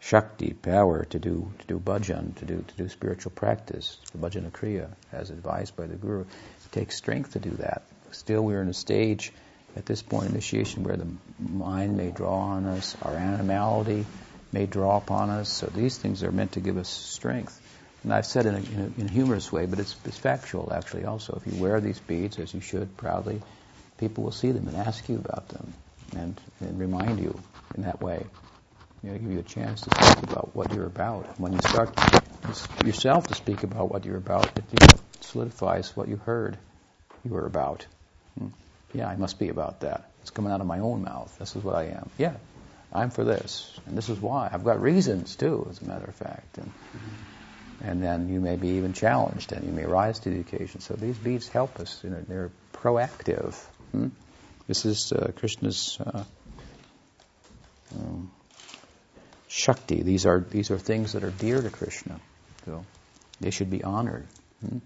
[0.00, 4.50] shakti, power to do to do bhajan, to do to do spiritual practice, the bhajana
[4.50, 6.20] kriya, as advised by the guru.
[6.20, 7.82] It takes strength to do that.
[8.12, 9.32] Still, we're in a stage
[9.76, 11.08] at this point initiation where the
[11.38, 14.06] mind may draw on us, our animality
[14.52, 15.48] may draw upon us.
[15.48, 17.60] So these things are meant to give us strength.
[18.02, 20.72] And I've said in a, in a, in a humorous way, but it's, it's factual
[20.72, 21.04] actually.
[21.04, 23.42] Also, if you wear these beads as you should proudly,
[23.98, 25.74] people will see them and ask you about them
[26.16, 27.38] and, and remind you
[27.74, 28.24] in that way
[29.02, 31.38] you know, give you a chance to speak about what you're about.
[31.38, 31.94] When you start
[32.84, 36.56] yourself to speak about what you're about, it you know, solidifies what you heard
[37.24, 37.86] you were about.
[38.38, 38.48] Hmm.
[38.92, 40.10] Yeah, I must be about that.
[40.22, 41.36] It's coming out of my own mouth.
[41.38, 42.10] This is what I am.
[42.18, 42.34] Yeah,
[42.92, 44.48] I'm for this, and this is why.
[44.50, 46.58] I've got reasons too, as a matter of fact.
[46.58, 46.72] And,
[47.82, 50.80] and then you may be even challenged, and you may rise to the occasion.
[50.80, 52.00] So these beads help us.
[52.02, 53.54] You know, they're proactive.
[53.92, 54.08] Hmm?
[54.66, 55.98] This is uh, Krishna's.
[56.04, 56.24] Uh,
[57.94, 58.30] um,
[59.56, 60.02] Shakti.
[60.02, 62.20] These are these are things that are dear to Krishna,
[62.66, 62.84] so
[63.40, 64.26] they should be honored.
[64.60, 64.78] Hmm?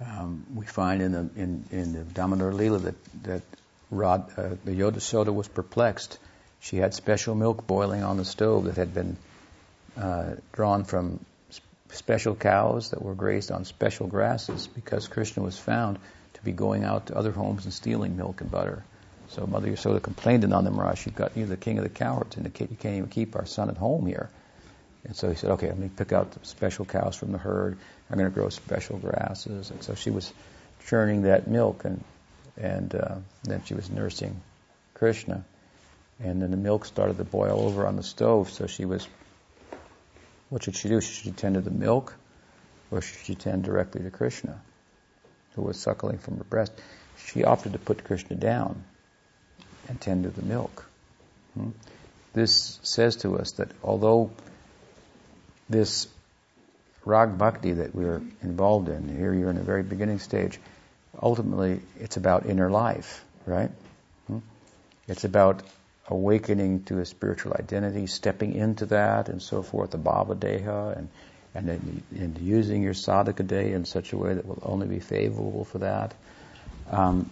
[0.00, 3.42] Um, we find in the in, in the Damodar Lila that that
[3.90, 6.18] Rod, uh, the Yashoda was perplexed.
[6.60, 9.16] She had special milk boiling on the stove that had been
[9.96, 11.18] uh, drawn from
[11.90, 15.98] special cows that were grazed on special grasses because Krishna was found
[16.34, 18.84] to be going out to other homes and stealing milk and butter.
[19.30, 22.36] So Mother Yasoda complained to Nanda Maharaj, you've got, you're the king of the cowards,
[22.36, 24.30] and you can't even keep our son at home here.
[25.04, 27.78] And so he said, okay, let me pick out the special cows from the herd.
[28.10, 29.70] I'm going to grow special grasses.
[29.70, 30.32] And so she was
[30.86, 32.02] churning that milk, and
[32.56, 33.14] and uh,
[33.44, 34.40] then she was nursing
[34.94, 35.44] Krishna.
[36.20, 38.50] And then the milk started to boil over on the stove.
[38.50, 39.06] So she was,
[40.48, 41.00] what should she do?
[41.00, 42.16] Should she tend to the milk,
[42.90, 44.60] or should she tend directly to Krishna,
[45.54, 46.72] who was suckling from her breast?
[47.26, 48.84] She opted to put Krishna down
[49.88, 50.86] and tend to the milk.
[51.54, 51.70] Hmm?
[52.34, 54.30] This says to us that although
[55.68, 56.06] this
[57.04, 60.60] rag bhakti that we're involved in, here you're in a very beginning stage,
[61.20, 63.70] ultimately it's about inner life, right?
[64.26, 64.38] Hmm?
[65.08, 65.62] It's about
[66.08, 71.08] awakening to a spiritual identity, stepping into that and so forth, the bhava deha, and,
[71.54, 75.64] and, and using your sadhaka deha in such a way that will only be favorable
[75.64, 76.14] for that.
[76.90, 77.30] Um,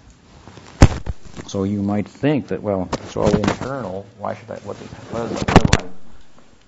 [1.47, 4.07] so you might think that, well, it's all internal.
[4.19, 4.57] Why should I?
[4.57, 5.87] What, what, is, what, I,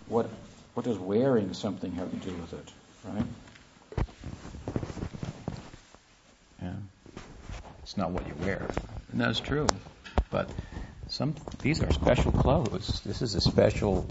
[0.07, 0.31] what,
[0.75, 2.73] what does wearing something have to do with it,
[3.05, 3.25] right?
[6.63, 6.73] Yeah,
[7.83, 8.69] it's not what you wear,
[9.13, 9.67] and that's true.
[10.31, 10.49] But
[11.09, 13.01] some these are special clothes.
[13.05, 14.07] This is a special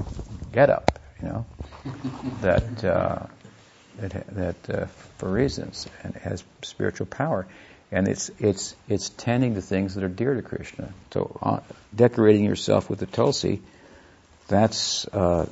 [0.52, 1.45] getup, you know,
[2.41, 3.26] that uh,
[3.99, 4.85] that that uh,
[5.18, 7.48] for reasons and has spiritual power
[7.91, 10.93] and it's it's it's tending to things that are dear to Krishna.
[11.11, 11.59] So uh,
[11.95, 13.61] decorating yourself with the tulsi,
[14.47, 15.47] that's uh,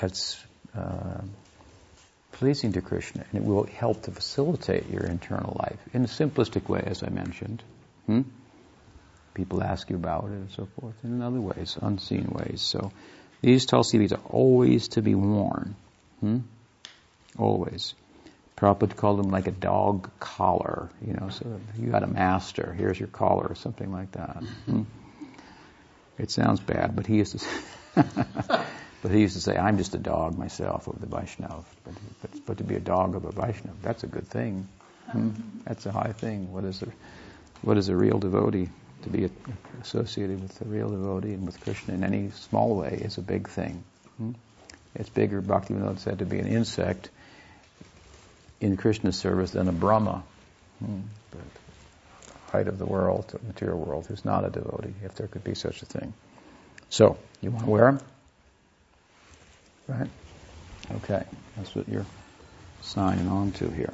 [0.00, 0.42] that's
[0.76, 1.20] uh,
[2.32, 6.68] pleasing to Krishna, and it will help to facilitate your internal life in a simplistic
[6.68, 7.62] way, as I mentioned.
[8.06, 8.22] Hmm?
[9.34, 12.62] people ask you about it and so forth, and in other ways, unseen ways.
[12.62, 12.92] So
[13.42, 15.74] these tulsi beads are always to be worn.
[16.20, 16.38] Hmm?
[17.36, 17.94] Always.
[18.56, 22.98] Prabhupada called them like a dog collar, you know, so you got a master, here's
[22.98, 24.44] your collar, or something like that.
[24.66, 24.82] Hmm?
[26.18, 27.60] It sounds bad, but he used to say,
[27.94, 31.64] but he used to say, I'm just a dog myself of the Vaishnav.
[31.84, 34.68] But, but, but to be a dog of a Vaishnav, that's a good thing.
[35.10, 35.30] Hmm?
[35.64, 36.52] That's a high thing.
[36.52, 36.88] What is a,
[37.62, 38.68] what is a real devotee?
[39.02, 39.28] To be
[39.82, 43.48] associated with the real devotee and with Krishna in any small way is a big
[43.48, 43.82] thing.
[44.16, 44.32] Hmm?
[44.94, 47.10] It's bigger, Bhaktivinoda said, to be an insect
[48.64, 50.24] in Krishna's service than a Brahma.
[50.78, 51.00] Hmm?
[52.54, 55.56] height of the world, the material world, who's not a devotee, if there could be
[55.56, 56.14] such a thing.
[56.88, 58.00] So, you want to wear them?
[59.88, 60.10] Right?
[60.98, 61.24] Okay,
[61.56, 62.06] that's what you're
[62.80, 63.92] signing on to here.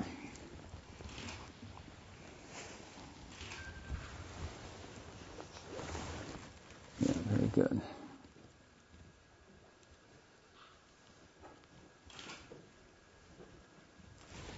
[7.01, 7.80] Yeah, very good.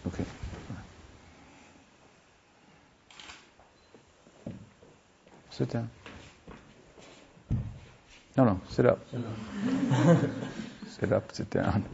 [0.08, 0.24] Okay.
[5.52, 5.90] Sit down.
[8.36, 9.00] No, no, sit up.
[10.88, 11.84] sit up, sit down.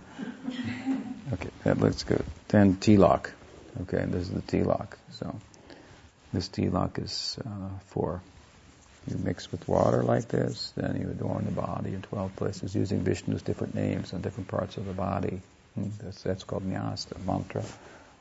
[1.33, 2.25] Okay, that looks good.
[2.47, 3.31] Then tilak.
[3.83, 4.97] Okay, this is the tilak.
[5.11, 5.35] So
[6.33, 8.23] this tilak is uh, for
[9.09, 13.03] you mix with water like this, then you adorn the body in 12 places using
[13.03, 15.41] Vishnu's different names on different parts of the body.
[15.75, 17.65] Hmm, that's, that's called nyasa, mantra.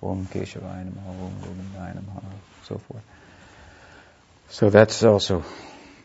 [0.01, 2.23] Om Keshavaya Namaha, Om Govindaya Namaha,
[2.63, 3.03] so forth.
[4.49, 5.43] So that's also,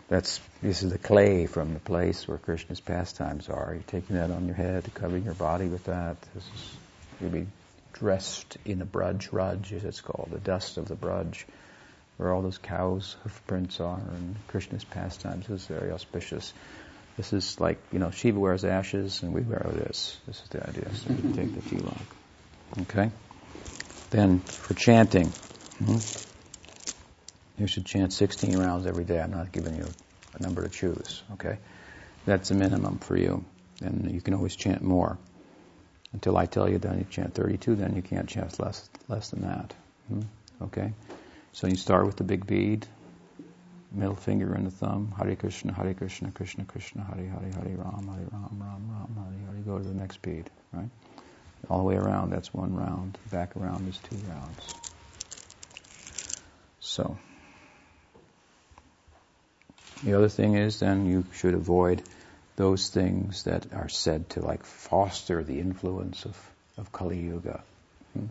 [0.09, 3.73] that's, this is the clay from the place where Krishna's pastimes are.
[3.74, 6.20] You're taking that on your head, covering your body with that.
[6.35, 6.77] This is,
[7.20, 7.47] you'll be
[7.93, 11.44] dressed in a Braj, rudge as it's called, the dust of the Braj,
[12.16, 16.52] where all those cows' hoof prints are, and Krishna's pastimes is very auspicious.
[17.16, 20.19] This is like, you know, Shiva wears ashes and we wear this.
[20.27, 20.94] This is the idea.
[20.94, 22.06] So you take the tilak.
[22.82, 23.10] Okay?
[24.10, 25.28] Then for chanting,
[25.78, 25.98] hmm?
[27.62, 29.20] You should chant 16 rounds every day.
[29.20, 29.86] I'm not giving you
[30.34, 31.59] a number to choose, okay?
[32.26, 33.44] That's the minimum for you.
[33.80, 35.16] And you can always chant more.
[36.12, 39.43] Until I tell you then you chant 32, then you can't chant less, less than
[39.43, 39.74] that.
[40.09, 40.20] Hmm?
[40.60, 40.93] Okay?
[41.52, 42.86] So you start with the big bead,
[43.93, 48.09] middle finger and the thumb, Hare Krishna, Hare Krishna, Krishna Krishna, Hare Hare, Hare Ram,
[48.09, 49.62] Hare Ram, Ram Ram, Hare Hare.
[49.64, 50.90] Go to the next bead, right?
[51.70, 53.18] All the way around, that's one round.
[53.30, 54.74] Back around is two rounds.
[56.80, 57.16] So.
[60.03, 62.03] The other thing is then you should avoid
[62.57, 66.37] those things that are said to like foster the influence of,
[66.77, 67.62] of Kali Yuga.
[68.12, 68.27] Hmm?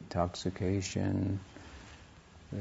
[0.00, 1.40] Intoxication,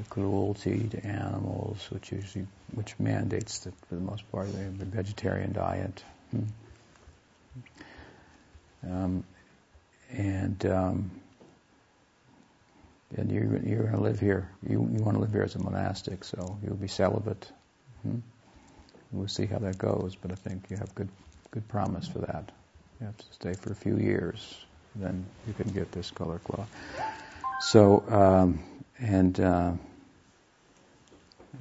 [0.10, 4.86] cruelty to animals, which usually, which mandates that for the most part they have a
[4.86, 6.04] vegetarian diet.
[6.32, 6.44] Hmm?
[8.84, 9.24] Um,
[10.12, 11.12] and um,
[13.16, 14.50] and you're, you're going to live here.
[14.68, 17.52] You, you want to live here as a monastic, so you'll be celibate.
[18.04, 18.20] Hmm?
[19.12, 21.10] We'll see how that goes, but I think you have good
[21.52, 22.50] good promise for that.
[23.00, 24.58] You have to stay for a few years,
[24.96, 26.70] then you can get this color cloth.
[27.60, 28.64] So, um,
[29.00, 29.72] and uh,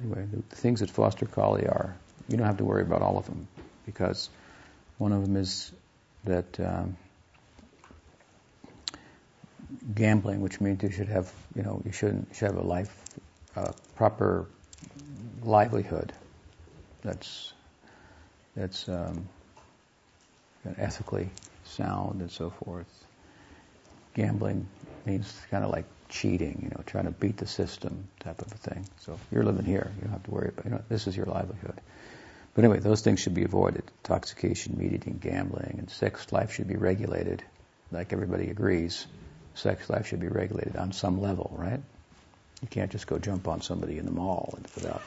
[0.01, 1.95] anyway, the things that foster Kali are,
[2.29, 3.47] you don't have to worry about all of them,
[3.85, 4.29] because
[4.97, 5.71] one of them is
[6.23, 6.95] that um,
[9.93, 12.95] gambling, which means you should have, you know, you shouldn't should have a life,
[13.57, 14.45] uh, proper
[15.43, 16.13] livelihood
[17.01, 17.53] that's
[18.55, 19.27] that's um,
[20.77, 21.29] ethically
[21.63, 23.05] sound and so forth.
[24.13, 24.67] Gambling
[25.05, 28.57] means kind of like cheating, you know, trying to beat the system type of a
[28.57, 28.85] thing.
[28.99, 30.65] So you're living here, you don't have to worry about.
[30.65, 31.79] You know, this is your livelihood.
[32.53, 33.83] But anyway, those things should be avoided.
[34.03, 37.41] Intoxication, meat eating, gambling, and sex life should be regulated.
[37.91, 39.07] Like everybody agrees,
[39.55, 41.81] sex life should be regulated on some level, right?
[42.61, 45.01] You can't just go jump on somebody in the mall without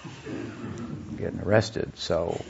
[1.16, 1.93] getting arrested.
[1.97, 2.40] So,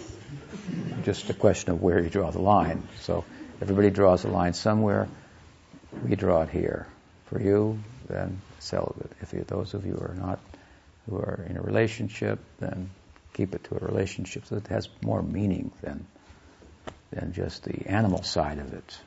[1.03, 2.87] just a question of where you draw the line.
[3.01, 3.25] So,
[3.61, 5.09] everybody draws the line somewhere.
[6.03, 6.87] We draw it here.
[7.27, 7.79] For you,
[8.09, 9.13] then celibate.
[9.21, 10.41] If you, those of you who are not,
[11.09, 12.91] who are in a relationship, then
[13.35, 16.07] keep it to a relationship so it has more meaning than
[17.11, 18.99] than just the animal side of it.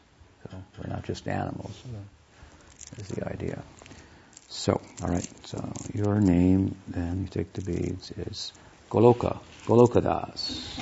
[0.50, 1.84] So we're not just animals.
[2.98, 3.62] Is the idea.
[4.50, 5.28] So, all right.
[5.46, 8.54] So your name, then you take the beads, is
[8.90, 10.78] Goloka, Goloka Das.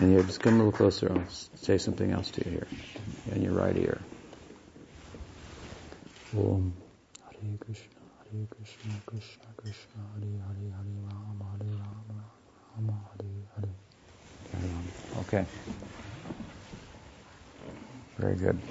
[0.00, 1.10] And here, just come a little closer.
[1.10, 1.24] I'll
[1.56, 2.68] say something else to you here,
[3.34, 3.98] in your right ear.
[6.36, 6.72] Om
[7.24, 8.00] Hare Krishna,
[8.30, 12.24] Hare Krishna, Krishna Krishna, Hare Hare, Hare Rama, Hare Rama,
[12.76, 13.15] Rama Hare.
[15.18, 15.46] Okay.
[18.18, 18.62] Very good.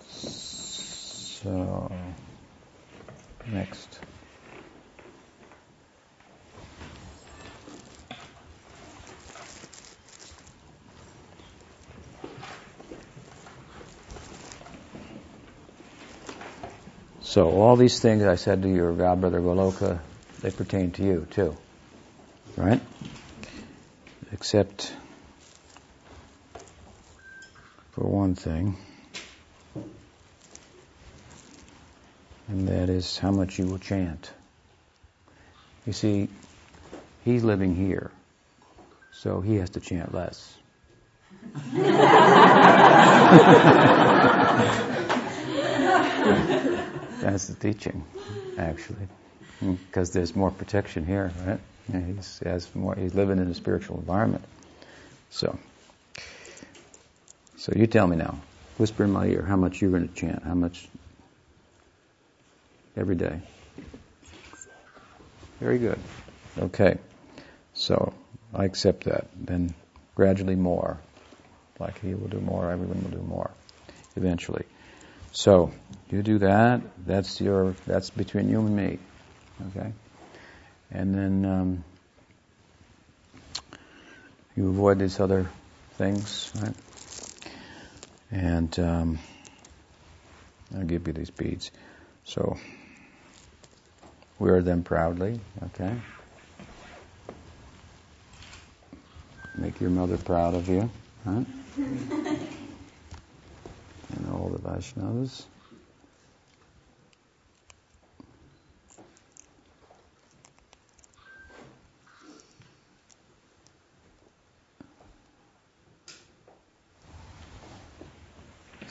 [0.00, 1.90] So,
[3.46, 4.00] next.
[17.20, 20.00] So all these things I said to your godbrother Goloka,
[20.40, 21.56] they pertain to you too.
[22.56, 22.80] Right?
[24.32, 24.92] Except
[27.92, 28.76] for one thing.
[32.48, 34.30] And that is how much you will chant.
[35.86, 36.28] You see,
[37.24, 38.10] he's living here,
[39.12, 40.56] so he has to chant less.
[47.20, 48.04] That's the teaching,
[48.56, 49.08] actually,
[49.60, 51.60] hmm, because there's more protection here, right?
[51.92, 52.94] He's has more.
[52.94, 54.44] He's living in a spiritual environment.
[55.30, 55.58] So,
[57.56, 58.40] so you tell me now.
[58.78, 60.42] Whisper in my ear how much you're going to chant.
[60.42, 60.88] How much
[62.96, 63.40] every day.
[65.60, 65.98] Very good.
[66.58, 66.98] Okay.
[67.74, 68.12] So
[68.52, 69.28] I accept that.
[69.36, 69.74] Then
[70.14, 70.98] gradually more.
[71.78, 73.50] Like he will do more, everyone will do more
[74.16, 74.64] eventually.
[75.32, 75.72] So
[76.10, 76.82] you do that.
[77.04, 77.74] That's your.
[77.86, 78.98] That's between you and me.
[79.76, 79.92] Okay.
[80.94, 81.84] And then um,
[84.56, 85.50] you avoid these other
[85.94, 86.74] things, right?
[88.30, 89.18] And um,
[90.74, 91.72] I'll give you these beads.
[92.22, 92.56] So
[94.38, 95.40] wear them proudly.
[95.64, 95.92] Okay.
[99.56, 100.90] Make your mother proud of you.
[101.24, 101.42] Huh?
[101.76, 102.46] and
[104.32, 105.46] all the Vaishnavas.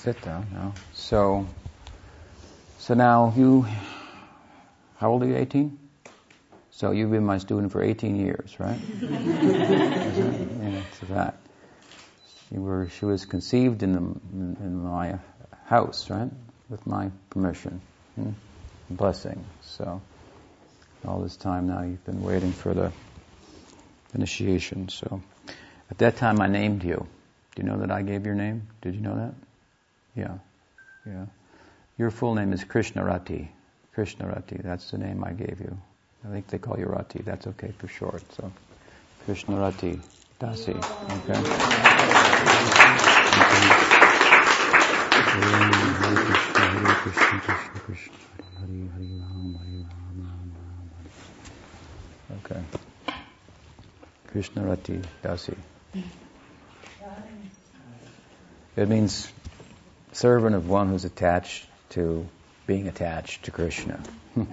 [0.04, 0.74] Sit down now.
[0.92, 1.48] So,
[2.78, 3.66] so now you,
[4.98, 5.38] how old are you?
[5.38, 5.80] 18?
[6.72, 8.78] So you've been my student for 18 years, right?
[9.02, 11.38] yeah, it's that.
[12.50, 14.00] She, were, she was conceived in, the,
[14.62, 15.20] in my
[15.64, 16.30] house, right?
[16.68, 17.80] With my permission,
[18.16, 18.32] hmm?
[18.90, 19.46] blessing.
[19.62, 20.02] So
[21.08, 22.92] all this time now you've been waiting for the
[24.14, 24.90] initiation.
[24.90, 25.22] So
[25.90, 27.08] at that time I named you.
[27.56, 28.68] Do you know that I gave your name?
[28.82, 29.34] Did you know that?
[30.16, 30.38] Yeah,
[31.06, 31.26] yeah.
[31.98, 33.48] Your full name is Krishnarati.
[33.96, 35.78] Krishnarati, that's the name I gave you.
[36.26, 37.22] I think they call you Rati.
[37.24, 38.24] That's okay for short.
[38.34, 38.52] So,
[39.28, 40.00] Krishnarati
[40.40, 40.76] Dasi.
[41.24, 41.40] Okay.
[52.46, 52.62] Okay.
[54.32, 55.56] Krishnarati Dasi.
[58.76, 59.32] It means
[60.14, 62.28] servant of one who's attached to
[62.66, 64.00] being attached to Krishna.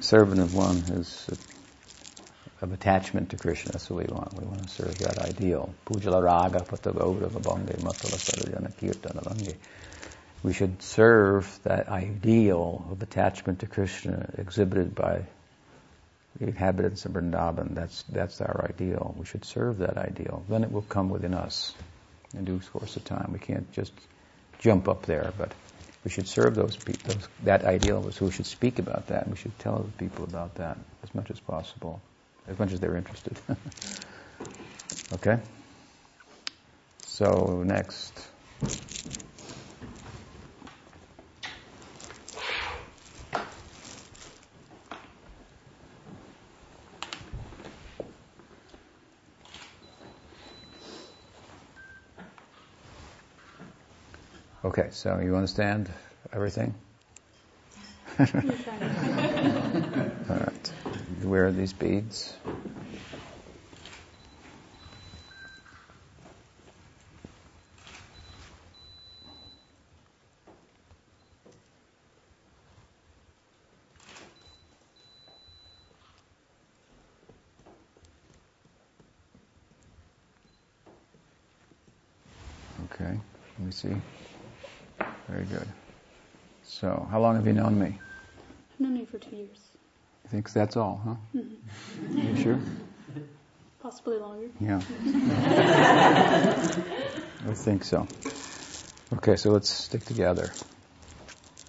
[0.00, 1.28] servant of one who's
[2.62, 3.72] of attachment to Krishna.
[3.72, 4.32] That's what we want.
[4.34, 5.74] We want to serve that ideal.
[5.84, 9.54] Pujala raga patagaurava bange matala sarajana kirtana
[10.42, 15.26] We should serve that ideal of attachment to Krishna exhibited by
[16.38, 17.74] the inhabitants of Vrindavan.
[17.74, 19.14] That's, that's our ideal.
[19.18, 20.42] We should serve that ideal.
[20.48, 21.74] Then it will come within us
[22.34, 23.30] in due course of time.
[23.32, 23.92] We can't just
[24.58, 25.52] jump up there, but
[26.04, 28.10] we should serve those people, that ideal.
[28.12, 29.28] So who should speak about that.
[29.28, 32.00] We should tell people about that as much as possible,
[32.46, 33.38] as much as they're interested.
[35.12, 35.38] okay?
[37.04, 38.28] So next.
[54.66, 55.88] Okay, so you understand
[56.32, 56.74] everything?
[58.18, 58.26] All
[60.28, 60.72] right.
[61.22, 62.34] Where are these beads?
[82.86, 83.16] Okay,
[83.58, 83.94] let me see.
[85.28, 85.68] Very good.
[86.64, 88.00] So, how long have you known me?
[88.74, 89.60] I've known you for two years.
[90.24, 91.14] You think that's all, huh?
[91.38, 92.36] Mm-hmm.
[92.36, 92.58] You sure?
[93.80, 94.48] Possibly longer.
[94.60, 94.82] Yeah.
[97.48, 98.08] I think so.
[99.12, 100.50] Okay, so let's stick together,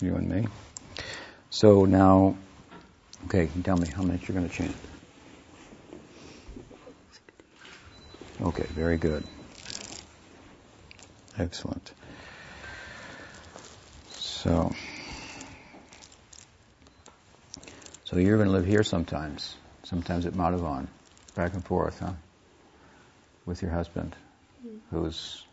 [0.01, 0.47] you and me.
[1.51, 2.35] So now,
[3.25, 4.75] okay, tell me how much you're going to chant.
[8.41, 9.23] Okay, very good.
[11.37, 11.91] Excellent.
[14.17, 14.73] So,
[18.17, 20.87] so you're going to live here sometimes, sometimes at Madhavan,
[21.35, 22.13] back and forth, huh?
[23.45, 24.15] With your husband,
[24.89, 25.45] who's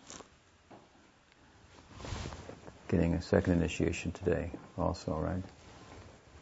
[2.88, 5.42] getting a second initiation today, also, right?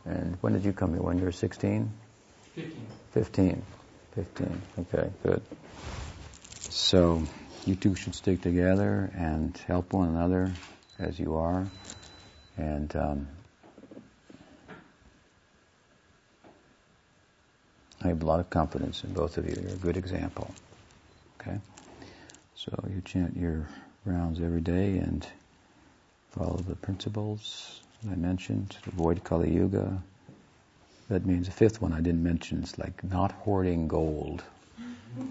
[0.05, 1.03] And when did you come here?
[1.03, 1.91] When you were 16?
[2.55, 2.87] 15.
[3.11, 3.63] 15.
[4.15, 4.63] 15.
[4.79, 5.43] Okay, good.
[6.61, 7.25] So
[7.67, 10.53] you two should stick together and help one another
[11.01, 11.67] as you are.
[12.57, 13.29] And um,
[18.05, 19.57] I have a lot of confidence in both of you.
[19.63, 20.53] You're a good example.
[21.41, 21.59] Okay?
[22.55, 23.69] So you chant your
[24.05, 25.25] rounds every day and
[26.33, 27.81] follow the principles
[28.11, 28.77] I mentioned.
[28.87, 30.03] Avoid Kali Yuga.
[31.09, 34.43] That means the fifth one I didn't mention is like not hoarding gold.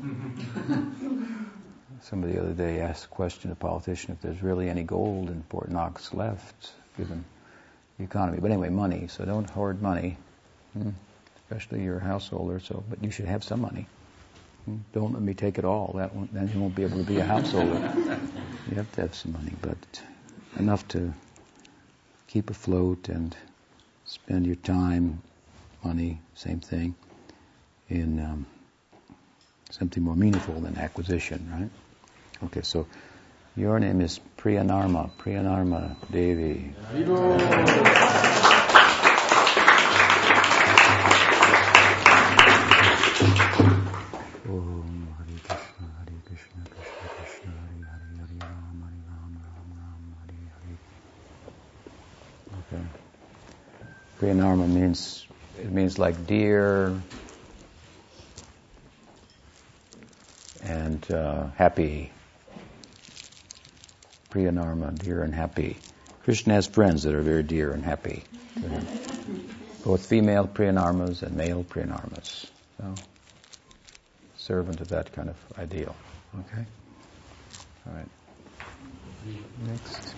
[2.02, 5.30] Somebody the other day asked a question to a politician if there's really any gold
[5.30, 7.26] in Fort Knox left, given
[7.98, 8.40] the economy.
[8.42, 9.08] But anyway, money.
[9.08, 10.18] So don't hoard money,
[10.74, 10.92] hmm,
[11.52, 12.60] especially your householder.
[12.60, 13.88] So, but you should have some money.
[14.94, 15.94] Don't let me take it all.
[15.98, 17.74] That won't, then you won't be able to be a householder.
[18.70, 20.02] you have to have some money, but
[20.58, 21.14] enough to
[22.28, 23.36] keep afloat and
[24.06, 25.22] spend your time,
[25.84, 26.96] money, same thing,
[27.90, 28.46] in um,
[29.72, 32.46] something more meaningful than acquisition, right?
[32.46, 32.88] Okay, so
[33.56, 36.74] your name is Priyanarma, Priyanarma Devi.
[54.22, 55.26] Priyanarma means
[55.60, 57.02] it means like dear
[60.62, 62.12] and uh, happy.
[64.30, 65.76] Priyanarma, dear and happy.
[66.24, 68.24] Krishna has friends that are very dear and happy.
[69.84, 72.46] Both female Priyanarmas and male Priyanarmas.
[72.78, 72.96] So,
[74.38, 75.96] servant of that kind of ideal.
[76.40, 76.66] Okay?
[77.88, 78.08] All right.
[79.66, 80.16] Next.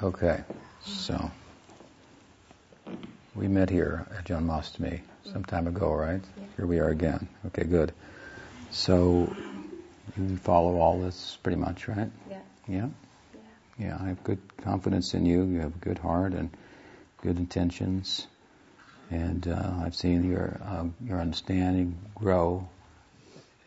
[0.00, 0.40] Okay,
[0.84, 1.28] so
[3.34, 6.20] we met here at John Janmastami some time ago, right?
[6.36, 6.44] Yeah.
[6.56, 7.28] Here we are again.
[7.46, 7.92] Okay, good.
[8.70, 9.34] So
[10.16, 12.08] you follow all this pretty much, right?
[12.30, 12.38] Yeah.
[12.68, 12.88] Yeah?
[13.34, 13.40] Yeah.
[13.86, 15.42] Yeah, I have good confidence in you.
[15.42, 16.50] You have a good heart and
[17.20, 18.24] good intentions.
[19.10, 22.68] And uh, I've seen your um, your understanding grow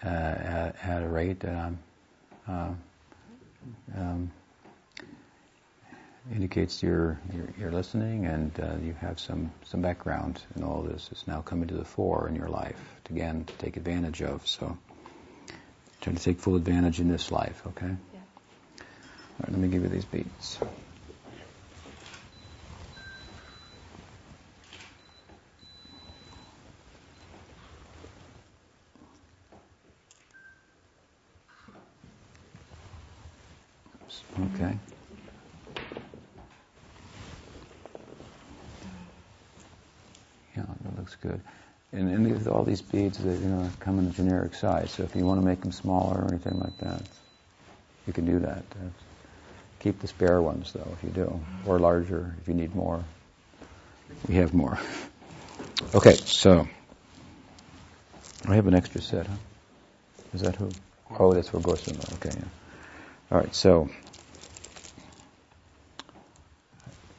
[0.02, 1.80] uh, at, at a rate that I'm
[2.48, 2.74] uh,
[3.98, 4.32] um,
[6.30, 11.10] indicates you're, you're you're listening and uh, you have some some background in all this.
[11.12, 14.48] It's now coming to the fore in your life to, again to take advantage of.
[14.48, 14.78] So
[16.02, 17.62] try to take full advantage in this life.
[17.68, 17.88] Okay.
[18.14, 18.20] Yeah.
[18.80, 18.86] All
[19.44, 20.60] right, let me give you these beats.
[33.96, 34.24] Oops,
[34.56, 34.78] Okay.
[40.56, 41.42] Yeah, that looks good.
[42.52, 44.92] All these beads, that, you know, come in a generic size.
[44.92, 47.02] So if you want to make them smaller or anything like that,
[48.08, 48.64] you can do that.
[49.80, 53.04] Keep the spare ones though, if you do, or larger if you need more.
[54.28, 54.78] We have more.
[55.96, 56.68] Okay, so
[58.46, 59.34] I have an extra set, huh?
[60.34, 60.74] Is that who?
[61.20, 62.14] Oh, that's for Gosama.
[62.14, 62.46] Okay, yeah.
[63.32, 63.90] All right, so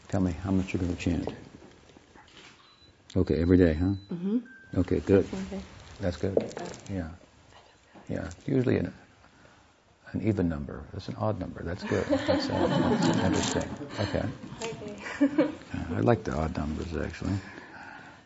[0.09, 1.33] tell me how much you're going to chant.
[3.17, 3.95] Okay, every day, huh?
[4.15, 4.39] Mm-hmm.
[4.77, 5.29] Okay, good.
[6.01, 6.39] That's good.
[6.91, 7.09] Yeah.
[8.09, 8.31] Yeah.
[8.47, 8.93] Usually an,
[10.13, 10.83] an even number.
[10.93, 11.63] That's an odd number.
[11.63, 12.05] That's good.
[12.27, 13.77] That's, uh, that's interesting.
[14.01, 14.23] Okay.
[15.21, 15.49] Okay.
[15.97, 17.35] I like the odd numbers actually.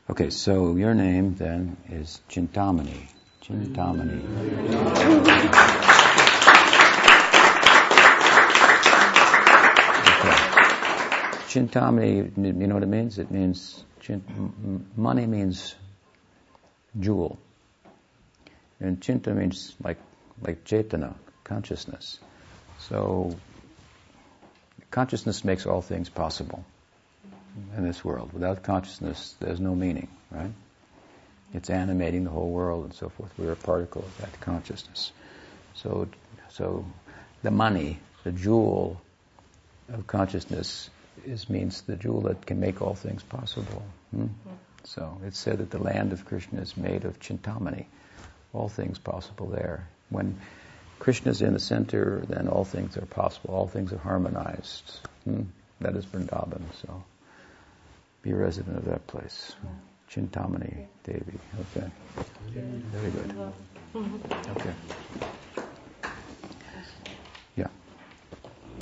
[0.08, 3.08] Okay, so your name then is Chintamani.
[3.42, 4.22] Chintamani.
[10.16, 10.36] Okay.
[11.48, 13.18] Chintamani, you know what it means?
[13.18, 15.74] It means chin, m- m- money means
[16.98, 17.38] jewel,
[18.80, 19.98] and chinta means like
[20.42, 21.14] like chetana,
[21.44, 22.18] consciousness.
[22.78, 23.38] So
[24.90, 26.64] consciousness makes all things possible
[27.76, 28.32] in this world.
[28.32, 30.52] Without consciousness, there's no meaning, right?
[31.54, 33.32] It's animating the whole world and so forth.
[33.38, 35.12] We're a particle of that consciousness.
[35.74, 36.08] So,
[36.50, 36.84] so
[37.42, 39.00] the money, the jewel
[39.88, 40.90] of consciousness,
[41.24, 43.82] is means the jewel that can make all things possible.
[44.14, 44.26] Hmm?
[44.86, 47.86] So it's said that the land of Krishna is made of chintamani,
[48.52, 49.88] all things possible there.
[50.10, 50.38] When
[51.00, 53.52] Krishna is in the center, then all things are possible.
[53.52, 55.00] All things are harmonized.
[55.24, 55.42] Hmm?
[55.80, 56.62] That is Vrindavan.
[56.80, 57.02] So
[58.22, 59.54] be a resident of that place.
[60.08, 61.40] Chintamani Devi.
[61.60, 61.86] Okay.
[62.92, 63.52] Very good.
[64.48, 64.74] Okay.
[67.56, 67.68] Yeah.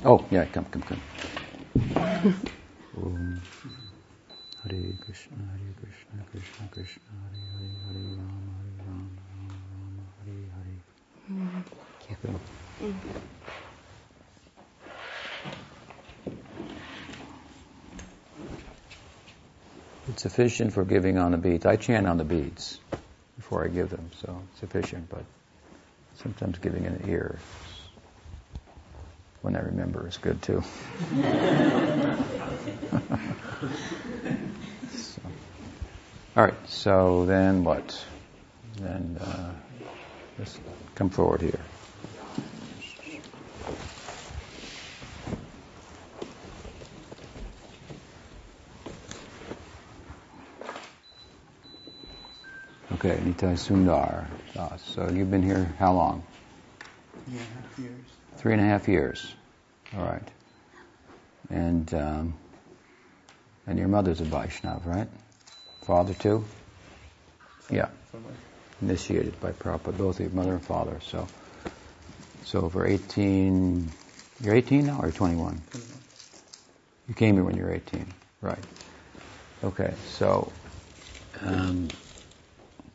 [0.05, 1.02] Oh, yeah, come, come, come.
[2.97, 3.40] um,
[4.64, 10.48] Hare Krishna, Hare Krishna, Krishna Krishna, Hare Hare, Hare Rama, Hare Rama, Rama Rama, Hare
[10.56, 10.80] Hare.
[12.22, 12.40] So,
[20.08, 21.66] It's sufficient for giving on the beads.
[21.66, 22.78] I chant on the beads
[23.36, 25.24] before I give them, so sufficient, but
[26.22, 27.38] sometimes giving an ear
[29.42, 30.62] when I remember is good too.
[34.94, 35.20] so.
[36.36, 38.05] All right, so then what?
[38.78, 39.52] Then uh,
[40.36, 40.59] let's
[40.97, 41.61] come forward here.
[52.94, 54.27] Okay, Nitai Sundar.
[54.56, 56.24] Uh, so you've been here how long?
[57.28, 58.06] Three and a half years.
[58.39, 59.35] Three and a half years.
[59.97, 60.28] All right.
[61.48, 62.35] And um,
[63.69, 65.09] and your mother's a Vaishnav, right?
[65.86, 66.44] Father too?
[67.70, 67.89] Yeah.
[68.12, 68.35] Somewhere.
[68.82, 70.98] Initiated by Prabhupada, both your mother and father.
[71.02, 71.27] So
[72.44, 73.90] so for 18,
[74.43, 75.61] you're 18 now or 21?
[77.09, 78.06] You came here when you were 18,
[78.43, 78.59] right?
[79.62, 80.52] Okay, so
[81.40, 81.89] um,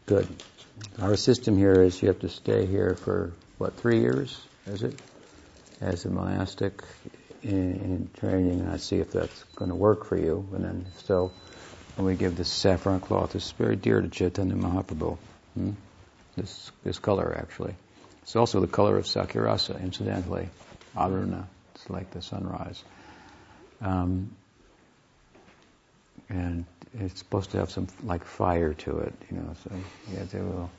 [0.05, 0.27] good.
[0.99, 4.39] Our system here is you have to stay here for what three years?
[4.67, 4.99] Is it
[5.81, 6.83] as a monastic
[7.41, 8.61] in, in training?
[8.61, 10.47] And I see if that's going to work for you.
[10.53, 11.31] And then if so,
[11.99, 15.17] when we give this saffron cloth, it's very dear to Chaitanya Mahaprabhu.
[15.53, 15.71] Hmm?
[16.37, 17.75] This this color actually.
[18.21, 20.47] It's also the color of sakhya rasa, incidentally.
[20.95, 21.43] Aruna.
[21.75, 22.81] It's like the sunrise.
[23.81, 24.31] Um,
[26.29, 26.63] and
[26.97, 29.53] it's supposed to have some like fire to it, you know.
[29.65, 29.71] So
[30.13, 30.69] yeah, they will.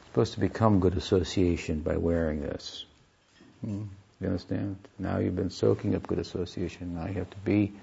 [0.00, 2.84] It's supposed to become good association by wearing this.
[3.64, 3.84] Hmm?
[4.20, 4.76] You understand?
[4.98, 6.96] Now you've been soaking up good association.
[6.96, 7.74] Now you have to be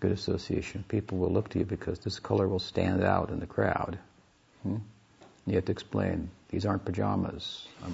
[0.00, 0.84] good association.
[0.88, 3.98] People will look to you because this color will stand out in the crowd.
[4.62, 4.78] Hmm?
[5.46, 7.66] You have to explain, these aren't pajamas.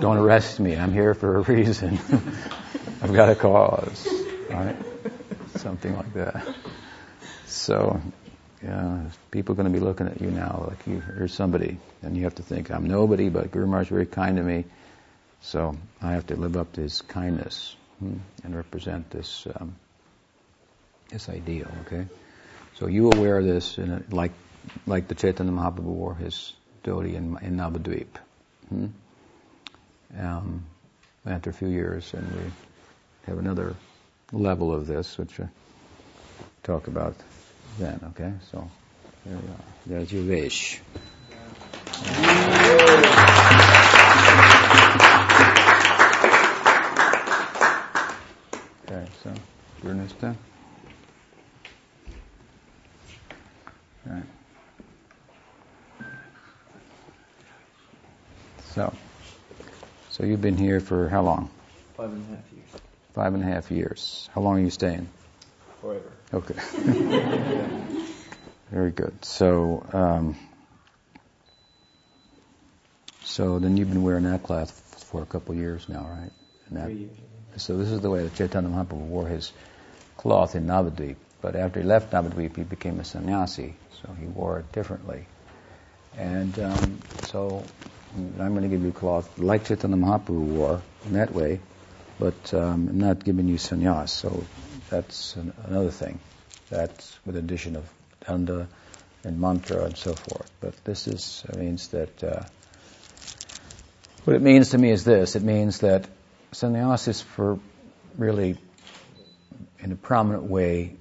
[0.00, 0.76] Don't arrest me.
[0.76, 1.98] I'm here for a reason.
[3.02, 4.08] I've got a cause.
[4.50, 4.76] Right?
[5.56, 6.46] Something like that.
[7.46, 8.00] So,
[8.62, 11.78] yeah, people are going to be looking at you now like you, you're somebody.
[12.02, 14.64] And you have to think, I'm nobody, but Guru Maharaj is very kind to me.
[15.40, 19.76] So I have to live up to his kindness hmm, and represent this um,
[21.10, 21.68] this ideal.
[21.86, 22.06] Okay,
[22.76, 24.32] so you will wear this a, like
[24.86, 26.52] like the Chaitanya Mahaprabhu wore his
[26.84, 28.08] dhoti in, in Navadvip.
[28.68, 28.86] Hmm?
[30.18, 30.64] Um,
[31.26, 32.50] after a few years, and we
[33.26, 33.74] have another
[34.32, 35.48] level of this, which I
[36.62, 37.16] talk about
[37.78, 38.00] then.
[38.10, 38.70] Okay, so
[39.24, 39.64] there you are.
[39.86, 40.80] There's your wish.
[48.86, 49.34] Okay, so
[49.82, 50.36] Brunista.
[58.74, 58.92] So,
[60.10, 61.48] so you've been here for how long?
[61.96, 62.66] Five and a half years.
[63.14, 64.28] Five and a half years.
[64.34, 65.08] How long are you staying?
[65.80, 66.10] Forever.
[66.32, 66.54] Okay.
[68.72, 69.24] Very good.
[69.24, 70.36] So, um,
[73.22, 74.72] so then you've been wearing that cloth
[75.08, 76.32] for a couple of years now, right?
[76.68, 77.16] And that, Three years.
[77.58, 79.52] so this is the way that Chaitanya Mahaprabhu wore his
[80.16, 81.14] cloth in Navadvip.
[81.40, 85.26] But after he left Navadvip, he became a sannyasi, so he wore it differently.
[86.16, 87.64] And um, so
[88.14, 91.60] I'm going to give you cloth like Chaitanya Mahaprabhu wore in that way,
[92.18, 94.10] but um, I'm not giving you sannyas.
[94.10, 94.44] So
[94.88, 96.20] that's an, another thing.
[96.70, 97.88] That's with addition of
[98.24, 98.68] danda
[99.24, 100.48] and mantra and so forth.
[100.60, 102.44] But this is means that uh,
[104.24, 106.06] what it means to me is this: it means that
[106.52, 107.58] sannyas is for
[108.16, 108.56] really,
[109.80, 110.94] in a prominent way,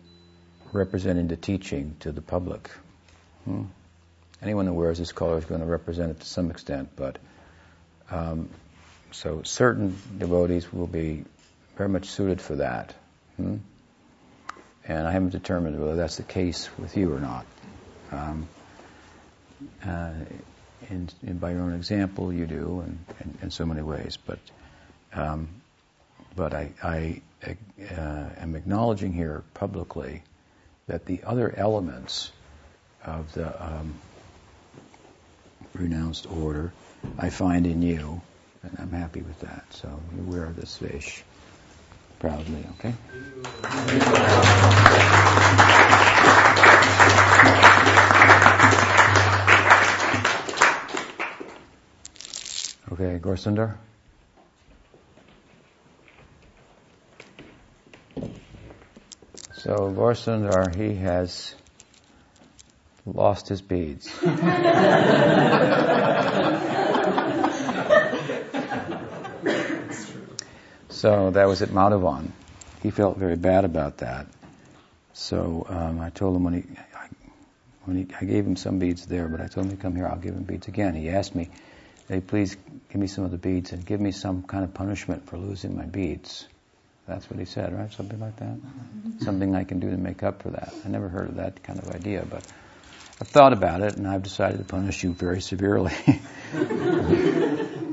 [0.71, 2.71] representing the teaching to the public.
[3.45, 3.65] Hmm?
[4.43, 7.17] Anyone who wears this color is going to represent it to some extent, but
[8.11, 8.49] um,
[9.11, 11.23] so certain devotees will be
[11.77, 12.93] very much suited for that.
[13.37, 13.57] Hmm?
[14.85, 17.45] And I haven't determined whether that's the case with you or not.
[18.11, 18.47] Um,
[19.85, 20.11] uh,
[20.89, 24.17] and, by your own example, you do, and in so many ways.
[24.17, 24.39] But
[25.13, 25.47] um,
[26.35, 27.21] but I, I
[27.95, 30.23] uh, am acknowledging here publicly
[30.87, 32.31] that the other elements
[33.05, 33.95] of the um,
[35.73, 36.73] renounced order
[37.17, 38.21] I find in you,
[38.63, 39.65] and I'm happy with that.
[39.71, 41.23] So you wear this fish
[42.19, 42.93] proudly, okay?
[52.91, 53.77] Okay, Gorsundar?
[59.53, 61.55] So Gorsundar, he has
[63.05, 64.09] lost his beads.
[70.89, 72.31] so that was at Madhavan.
[72.81, 74.27] He felt very bad about that.
[75.13, 76.63] So um, I told him when he,
[77.85, 80.07] when he, I gave him some beads there, but I told him to come here,
[80.07, 80.95] I'll give him beads again.
[80.95, 81.49] He asked me,
[82.07, 82.57] hey, please
[82.89, 85.75] give me some of the beads and give me some kind of punishment for losing
[85.75, 86.47] my beads.
[87.07, 87.91] That's what he said, right?
[87.91, 88.57] Something like that?
[89.19, 90.73] Something I can do to make up for that.
[90.85, 92.45] I never heard of that kind of idea, but
[93.23, 95.93] I've thought about it and I've decided to punish you very severely.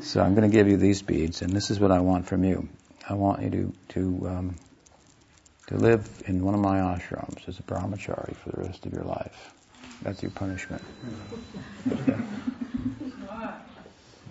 [0.02, 2.43] so I'm going to give you these beads and this is what I want from
[2.43, 2.69] you.
[3.09, 4.57] I want you to, to, um,
[5.69, 9.05] to live in one of my ashrams as a brahmachari for the rest of your
[9.05, 9.52] life.
[10.02, 10.82] That's your punishment.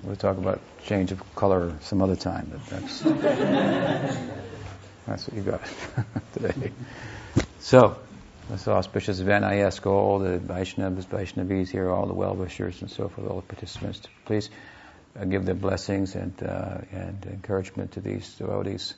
[0.03, 3.01] We'll talk about change of color some other time, but that's
[5.05, 5.61] that's what you got
[6.33, 6.71] today.
[7.59, 7.97] So,
[8.49, 13.07] this auspicious event, I ask all the Vaishnavas, Vaishnavis here, all the well-wishers and so
[13.07, 14.49] forth, all the participants, please
[15.17, 18.95] uh, give their blessings and uh, and encouragement to these devotees.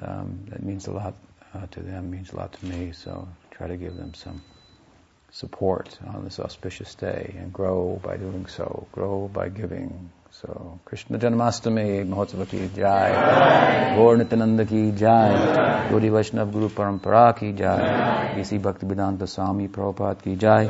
[0.00, 1.14] Um, that means a lot
[1.54, 2.92] uh, to them, means a lot to me.
[2.92, 4.42] So try to give them some
[5.30, 8.86] support on this auspicious day and grow by doing so.
[8.92, 10.10] Grow by giving.
[10.40, 17.54] So, Krishna Janmastami Mahotsava ki jai, Gaur Nityananda ki jai, Gauri Vaishnav Guru Parampara ki
[17.54, 20.66] jai, AC Bhakti Vedanta Swami Prabhupada ki jai,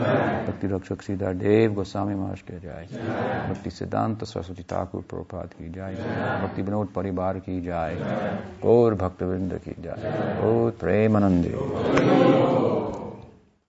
[0.47, 2.87] Bhakti Rakshak Sridhar Dev Goswami Maharaj ki jai,
[3.49, 7.95] Bhakti Siddhanta Saraswati Thakur Prabhupada ki jai, Bhakti Vinod Paribar ki jai,
[8.63, 10.01] Gaur Bhakti Vrinda ki jai,
[10.41, 11.53] Gaur Premanande.